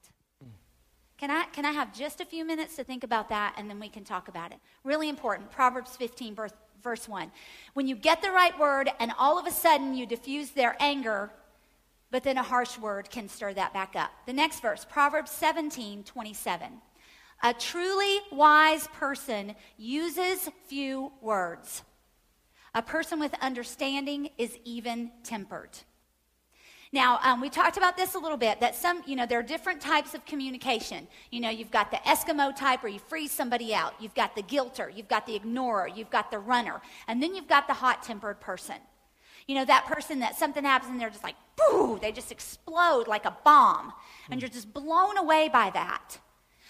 Can 1.18 1.32
I, 1.32 1.46
can 1.46 1.66
I 1.66 1.72
have 1.72 1.94
just 1.94 2.22
a 2.22 2.26
few 2.26 2.46
minutes 2.46 2.76
to 2.76 2.84
think 2.84 3.04
about 3.04 3.30
that 3.30 3.56
and 3.58 3.70
then 3.70 3.80
we 3.80 3.90
can 3.90 4.04
talk 4.04 4.28
about 4.28 4.52
it? 4.52 4.60
Really 4.84 5.10
important. 5.10 5.50
Proverbs 5.50 5.96
15, 5.96 6.36
verse, 6.36 6.54
verse 6.84 7.10
1. 7.10 7.32
When 7.74 7.88
you 7.88 7.96
get 7.96 8.22
the 8.22 8.32
right 8.32 8.58
word 8.60 8.92
and 9.00 9.12
all 9.18 9.40
of 9.40 9.48
a 9.48 9.52
sudden 9.52 9.96
you 9.96 10.06
diffuse 10.06 10.52
their 10.52 10.76
anger, 10.80 11.32
but 12.12 12.24
then 12.24 12.38
a 12.38 12.44
harsh 12.44 12.78
word 12.78 13.10
can 13.10 13.28
stir 13.28 13.54
that 13.54 13.74
back 13.74 13.96
up. 13.96 14.12
The 14.28 14.34
next 14.34 14.62
verse, 14.62 14.86
Proverbs 14.86 15.32
17, 15.32 16.04
27. 16.04 16.82
A 17.44 17.54
truly 17.54 18.20
wise 18.32 18.88
person 18.88 19.56
uses 19.78 20.50
few 20.68 21.12
words. 21.22 21.84
A 22.74 22.82
person 22.82 23.20
with 23.20 23.34
understanding 23.42 24.30
is 24.38 24.58
even 24.64 25.12
tempered. 25.24 25.78
Now, 26.98 27.20
um, 27.22 27.42
we 27.42 27.52
talked 27.52 27.78
about 27.78 27.96
this 27.96 28.16
a 28.16 28.18
little 28.18 28.38
bit 28.40 28.60
that 28.60 28.74
some, 28.74 29.04
you 29.06 29.16
know, 29.16 29.28
there 29.28 29.38
are 29.38 29.44
different 29.44 29.80
types 29.80 30.16
of 30.16 30.26
communication. 30.26 31.08
You 31.30 31.42
know, 31.42 31.52
you've 31.52 31.70
got 31.70 31.92
the 31.92 31.98
Eskimo 31.98 32.56
type 32.56 32.82
where 32.82 32.92
you 32.92 32.98
freeze 32.98 33.32
somebody 33.32 33.72
out, 33.72 33.94
you've 34.00 34.16
got 34.16 34.36
the 34.36 34.42
guilter, 34.42 34.90
you've 34.90 35.08
got 35.08 35.28
the 35.28 35.36
ignorer, 35.36 35.88
you've 35.88 36.10
got 36.10 36.32
the 36.32 36.40
runner, 36.40 36.82
and 37.08 37.22
then 37.22 37.36
you've 37.36 37.48
got 37.48 37.68
the 37.68 37.76
hot 37.76 38.02
tempered 38.02 38.40
person. 38.40 38.78
You 39.48 39.54
know, 39.54 39.66
that 39.66 39.86
person 39.86 40.18
that 40.22 40.40
something 40.40 40.64
happens 40.64 40.90
and 40.90 41.00
they're 41.00 41.12
just 41.12 41.24
like, 41.24 41.36
boo, 41.56 42.00
they 42.02 42.12
just 42.12 42.32
explode 42.32 43.08
like 43.08 43.26
a 43.26 43.38
bomb. 43.46 43.94
And 44.32 44.42
you're 44.42 44.50
just 44.50 44.74
blown 44.74 45.20
away 45.20 45.50
by 45.54 45.70
that. 45.70 46.18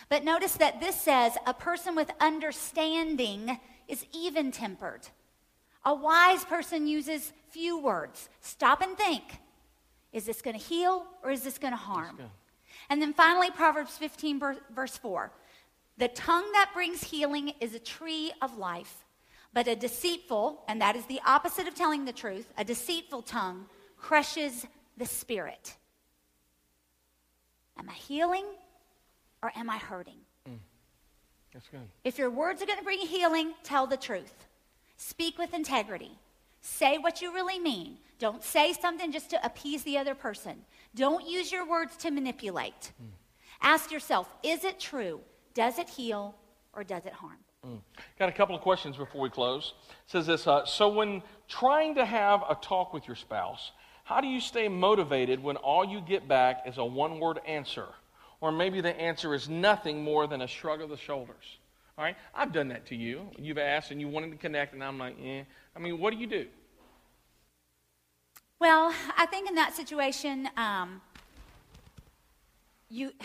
But 0.09 0.25
notice 0.25 0.55
that 0.55 0.81
this 0.81 0.99
says 0.99 1.37
a 1.45 1.53
person 1.53 1.95
with 1.95 2.11
understanding 2.19 3.61
is 3.87 4.05
even 4.13 4.51
tempered. 4.51 5.07
A 5.85 5.95
wise 5.95 6.43
person 6.43 6.85
uses 6.85 7.31
few 7.49 7.79
words. 7.79 8.27
Stop 8.41 8.81
and 8.81 8.97
think. 8.97 9.23
Is 10.13 10.25
this 10.25 10.41
going 10.41 10.57
to 10.57 10.63
heal 10.63 11.05
or 11.23 11.31
is 11.31 11.41
this 11.41 11.57
going 11.57 11.73
to 11.73 11.77
harm? 11.77 12.19
And 12.89 13.01
then 13.01 13.13
finally, 13.13 13.51
Proverbs 13.51 13.97
15, 13.97 14.41
verse 14.73 14.97
4. 14.97 15.31
The 15.97 16.07
tongue 16.09 16.51
that 16.53 16.71
brings 16.73 17.03
healing 17.03 17.53
is 17.59 17.73
a 17.73 17.79
tree 17.79 18.31
of 18.41 18.57
life, 18.57 19.05
but 19.53 19.67
a 19.67 19.75
deceitful, 19.75 20.63
and 20.67 20.81
that 20.81 20.95
is 20.95 21.05
the 21.05 21.19
opposite 21.25 21.67
of 21.67 21.75
telling 21.75 22.05
the 22.05 22.13
truth, 22.13 22.51
a 22.57 22.63
deceitful 22.63 23.23
tongue 23.23 23.65
crushes 23.97 24.65
the 24.95 25.05
spirit. 25.05 25.75
Am 27.79 27.89
I 27.89 27.93
healing 27.93 28.45
or 29.41 29.51
am 29.55 29.69
I 29.69 29.77
hurting? 29.77 30.19
Mm. 30.47 30.59
That's 31.53 31.67
good. 31.67 31.81
If 32.03 32.17
your 32.17 32.29
words 32.29 32.61
are 32.61 32.65
going 32.65 32.79
to 32.79 32.83
bring 32.83 32.99
healing, 32.99 33.53
tell 33.63 33.87
the 33.87 33.97
truth. 33.97 34.45
Speak 34.97 35.37
with 35.37 35.53
integrity. 35.53 36.11
Say 36.61 36.97
what 36.97 37.21
you 37.21 37.33
really 37.33 37.59
mean. 37.59 37.97
Don't 38.19 38.43
say 38.43 38.73
something 38.73 39.11
just 39.11 39.29
to 39.29 39.45
appease 39.45 39.83
the 39.83 39.97
other 39.97 40.15
person. 40.15 40.63
Don't 40.95 41.27
use 41.27 41.51
your 41.51 41.67
words 41.67 41.95
to 41.97 42.11
manipulate. 42.11 42.91
Mm. 43.01 43.09
Ask 43.61 43.91
yourself 43.91 44.33
is 44.43 44.63
it 44.63 44.79
true? 44.79 45.21
Does 45.53 45.79
it 45.79 45.89
heal 45.89 46.35
or 46.73 46.83
does 46.83 47.05
it 47.05 47.13
harm? 47.13 47.37
Mm. 47.65 47.79
Got 48.19 48.29
a 48.29 48.31
couple 48.31 48.55
of 48.55 48.61
questions 48.61 48.97
before 48.97 49.21
we 49.21 49.29
close. 49.29 49.73
It 49.89 50.11
says 50.11 50.27
this 50.27 50.47
uh, 50.47 50.65
So, 50.65 50.89
when 50.89 51.21
trying 51.47 51.95
to 51.95 52.05
have 52.05 52.43
a 52.49 52.55
talk 52.55 52.93
with 52.93 53.07
your 53.07 53.15
spouse, 53.15 53.71
how 54.03 54.21
do 54.21 54.27
you 54.27 54.39
stay 54.39 54.67
motivated 54.67 55.41
when 55.41 55.57
all 55.57 55.85
you 55.85 56.01
get 56.01 56.27
back 56.27 56.63
is 56.65 56.77
a 56.77 56.85
one 56.85 57.19
word 57.19 57.39
answer? 57.45 57.87
Or 58.39 58.51
maybe 58.51 58.81
the 58.81 58.95
answer 58.99 59.33
is 59.33 59.49
nothing 59.49 60.03
more 60.03 60.27
than 60.27 60.41
a 60.41 60.47
shrug 60.47 60.81
of 60.81 60.89
the 60.89 60.97
shoulders. 60.97 61.57
All 61.97 62.03
right? 62.03 62.15
I've 62.33 62.53
done 62.53 62.67
that 62.69 62.85
to 62.87 62.95
you. 62.95 63.27
You've 63.37 63.57
asked 63.57 63.89
and 63.89 63.99
you 63.99 64.07
wanted 64.07 64.31
to 64.31 64.37
connect, 64.37 64.73
and 64.73 64.83
I'm 64.83 64.99
like, 64.99 65.17
eh. 65.23 65.43
I 65.75 65.79
mean, 65.79 65.99
what 65.99 66.13
do 66.13 66.19
you 66.19 66.27
do? 66.27 66.45
Well, 68.59 68.91
I 69.15 69.27
think 69.27 69.47
in 69.47 69.55
that 69.55 69.75
situation, 69.75 70.49
um, 70.57 71.01
you. 72.89 73.11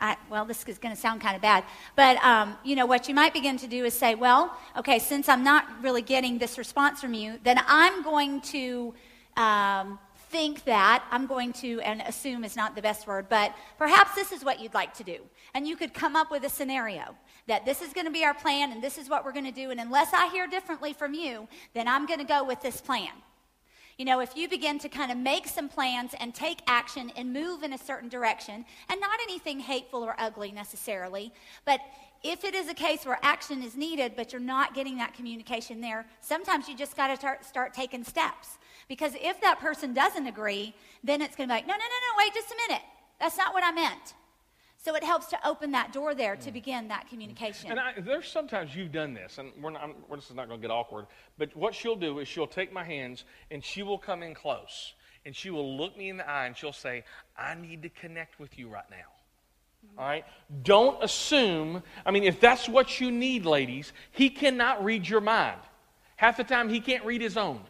I, 0.00 0.16
well, 0.28 0.44
this 0.44 0.64
is 0.66 0.78
going 0.78 0.92
to 0.92 1.00
sound 1.00 1.20
kind 1.20 1.36
of 1.36 1.42
bad, 1.42 1.62
but 1.94 2.16
um, 2.24 2.56
you 2.64 2.74
know 2.74 2.86
what 2.86 3.08
you 3.08 3.14
might 3.14 3.32
begin 3.32 3.56
to 3.58 3.68
do 3.68 3.84
is 3.84 3.94
say, 3.94 4.16
well, 4.16 4.52
okay, 4.76 4.98
since 4.98 5.28
I'm 5.28 5.44
not 5.44 5.64
really 5.80 6.02
getting 6.02 6.38
this 6.38 6.58
response 6.58 7.00
from 7.00 7.14
you, 7.14 7.38
then 7.44 7.60
I'm 7.68 8.02
going 8.02 8.40
to 8.40 8.94
um, 9.36 10.00
think 10.28 10.64
that, 10.64 11.04
I'm 11.12 11.26
going 11.26 11.52
to, 11.54 11.80
and 11.82 12.00
assume 12.00 12.42
is 12.42 12.56
not 12.56 12.74
the 12.74 12.82
best 12.82 13.06
word, 13.06 13.26
but 13.28 13.54
perhaps 13.78 14.16
this 14.16 14.32
is 14.32 14.44
what 14.44 14.58
you'd 14.58 14.74
like 14.74 14.92
to 14.94 15.04
do. 15.04 15.18
And 15.54 15.68
you 15.68 15.76
could 15.76 15.94
come 15.94 16.16
up 16.16 16.32
with 16.32 16.42
a 16.42 16.48
scenario 16.48 17.14
that 17.46 17.64
this 17.64 17.80
is 17.80 17.92
going 17.92 18.06
to 18.06 18.12
be 18.12 18.24
our 18.24 18.34
plan 18.34 18.72
and 18.72 18.82
this 18.82 18.98
is 18.98 19.08
what 19.08 19.24
we're 19.24 19.32
going 19.32 19.44
to 19.44 19.52
do. 19.52 19.70
And 19.70 19.78
unless 19.78 20.12
I 20.12 20.28
hear 20.32 20.48
differently 20.48 20.94
from 20.94 21.14
you, 21.14 21.46
then 21.74 21.86
I'm 21.86 22.06
going 22.06 22.18
to 22.18 22.26
go 22.26 22.42
with 22.42 22.60
this 22.60 22.80
plan. 22.80 23.12
You 23.98 24.04
know, 24.04 24.20
if 24.20 24.36
you 24.36 24.48
begin 24.48 24.78
to 24.80 24.88
kind 24.88 25.12
of 25.12 25.18
make 25.18 25.46
some 25.46 25.68
plans 25.68 26.14
and 26.18 26.34
take 26.34 26.60
action 26.66 27.10
and 27.16 27.32
move 27.32 27.62
in 27.62 27.72
a 27.72 27.78
certain 27.78 28.08
direction, 28.08 28.64
and 28.88 29.00
not 29.00 29.18
anything 29.22 29.60
hateful 29.60 30.02
or 30.02 30.14
ugly 30.18 30.50
necessarily, 30.52 31.32
but 31.64 31.80
if 32.24 32.44
it 32.44 32.54
is 32.54 32.68
a 32.68 32.74
case 32.74 33.04
where 33.04 33.18
action 33.22 33.62
is 33.62 33.76
needed, 33.76 34.12
but 34.16 34.32
you're 34.32 34.40
not 34.40 34.74
getting 34.74 34.96
that 34.98 35.12
communication 35.14 35.80
there, 35.80 36.06
sometimes 36.20 36.68
you 36.68 36.76
just 36.76 36.96
got 36.96 37.08
to 37.08 37.16
start, 37.16 37.44
start 37.44 37.74
taking 37.74 38.04
steps. 38.04 38.58
Because 38.88 39.12
if 39.20 39.40
that 39.40 39.58
person 39.58 39.92
doesn't 39.92 40.26
agree, 40.26 40.74
then 41.02 41.20
it's 41.20 41.34
going 41.34 41.48
to 41.48 41.52
be 41.52 41.56
like, 41.56 41.66
no, 41.66 41.74
no, 41.74 41.78
no, 41.78 41.84
no, 41.84 42.18
wait 42.18 42.32
just 42.34 42.50
a 42.50 42.56
minute. 42.68 42.82
That's 43.18 43.36
not 43.36 43.52
what 43.52 43.64
I 43.64 43.72
meant. 43.72 44.14
So 44.84 44.96
it 44.96 45.04
helps 45.04 45.26
to 45.28 45.48
open 45.48 45.70
that 45.72 45.92
door 45.92 46.12
there 46.12 46.34
to 46.34 46.50
mm. 46.50 46.52
begin 46.52 46.88
that 46.88 47.08
communication. 47.08 47.70
And 47.70 47.78
I, 47.78 47.92
there's 47.98 48.26
sometimes 48.26 48.74
you've 48.74 48.90
done 48.90 49.14
this, 49.14 49.38
and 49.38 49.52
we're 49.60 49.70
not, 49.70 49.88
we're, 50.08 50.16
this 50.16 50.28
is 50.28 50.34
not 50.34 50.48
going 50.48 50.60
to 50.60 50.66
get 50.66 50.72
awkward, 50.72 51.06
but 51.38 51.56
what 51.56 51.72
she'll 51.72 51.96
do 51.96 52.18
is 52.18 52.26
she'll 52.26 52.48
take 52.48 52.72
my 52.72 52.82
hands 52.82 53.24
and 53.52 53.64
she 53.64 53.84
will 53.84 53.98
come 53.98 54.24
in 54.24 54.34
close 54.34 54.94
and 55.24 55.36
she 55.36 55.50
will 55.50 55.76
look 55.76 55.96
me 55.96 56.08
in 56.08 56.16
the 56.16 56.28
eye 56.28 56.46
and 56.46 56.56
she'll 56.56 56.72
say, 56.72 57.04
I 57.38 57.54
need 57.54 57.82
to 57.82 57.90
connect 57.90 58.40
with 58.40 58.58
you 58.58 58.68
right 58.68 58.90
now. 58.90 58.96
Mm-hmm. 59.86 60.00
All 60.00 60.04
right? 60.04 60.24
Don't 60.64 61.02
assume, 61.02 61.84
I 62.04 62.10
mean, 62.10 62.24
if 62.24 62.40
that's 62.40 62.68
what 62.68 63.00
you 63.00 63.12
need, 63.12 63.46
ladies, 63.46 63.92
he 64.10 64.30
cannot 64.30 64.84
read 64.84 65.08
your 65.08 65.20
mind. 65.20 65.60
Half 66.16 66.38
the 66.38 66.44
time, 66.44 66.68
he 66.68 66.80
can't 66.80 67.04
read 67.04 67.20
his 67.20 67.36
own. 67.36 67.60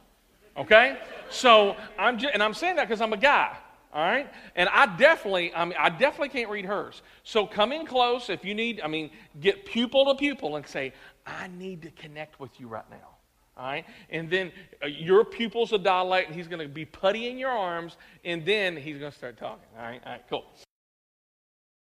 Okay? 0.57 0.99
So, 1.29 1.77
I'm 1.99 2.19
just, 2.19 2.33
and 2.33 2.43
I'm 2.43 2.55
saying 2.55 2.77
that 2.77 2.89
because 2.89 3.03
I'm 3.03 3.13
a 3.13 3.19
guy. 3.19 3.55
All 3.93 4.03
right? 4.03 4.32
And 4.57 4.68
I 4.70 4.97
definitely, 4.97 5.55
I 5.55 5.64
mean, 5.64 5.76
I 5.78 5.90
definitely 5.90 6.30
can't 6.30 6.51
read 6.51 6.64
hers. 6.64 7.03
So 7.24 7.47
come 7.47 7.72
in 7.72 7.86
close 7.86 8.30
if 8.30 8.45
you 8.45 8.55
need, 8.55 8.80
I 8.80 8.88
mean, 8.88 9.11
get 9.40 9.66
pupil 9.66 10.07
to 10.07 10.14
pupil 10.14 10.57
and 10.57 10.66
say, 10.66 10.95
I 11.26 11.49
need 11.49 11.82
to 11.82 11.90
connect 11.90 12.40
with 12.40 12.59
you 12.59 12.68
right 12.68 12.88
now. 12.90 13.09
All 13.57 13.66
right? 13.66 13.84
And 14.09 14.30
then 14.30 14.51
uh, 14.82 14.86
your 14.86 15.24
pupils 15.24 15.72
will 15.72 15.78
dilate 15.78 16.26
and 16.26 16.34
he's 16.34 16.49
going 16.49 16.62
to 16.62 16.72
be 16.72 16.86
putty 16.86 17.28
in 17.28 17.36
your 17.36 17.51
arms 17.51 17.99
and 18.24 18.45
then 18.47 18.76
he's 18.76 18.99
going 18.99 19.12
to 19.12 19.16
start 19.16 19.36
talking. 19.36 19.68
All 19.78 19.84
right? 19.84 20.01
All 20.07 20.12
right, 20.12 20.24
cool. 20.30 20.47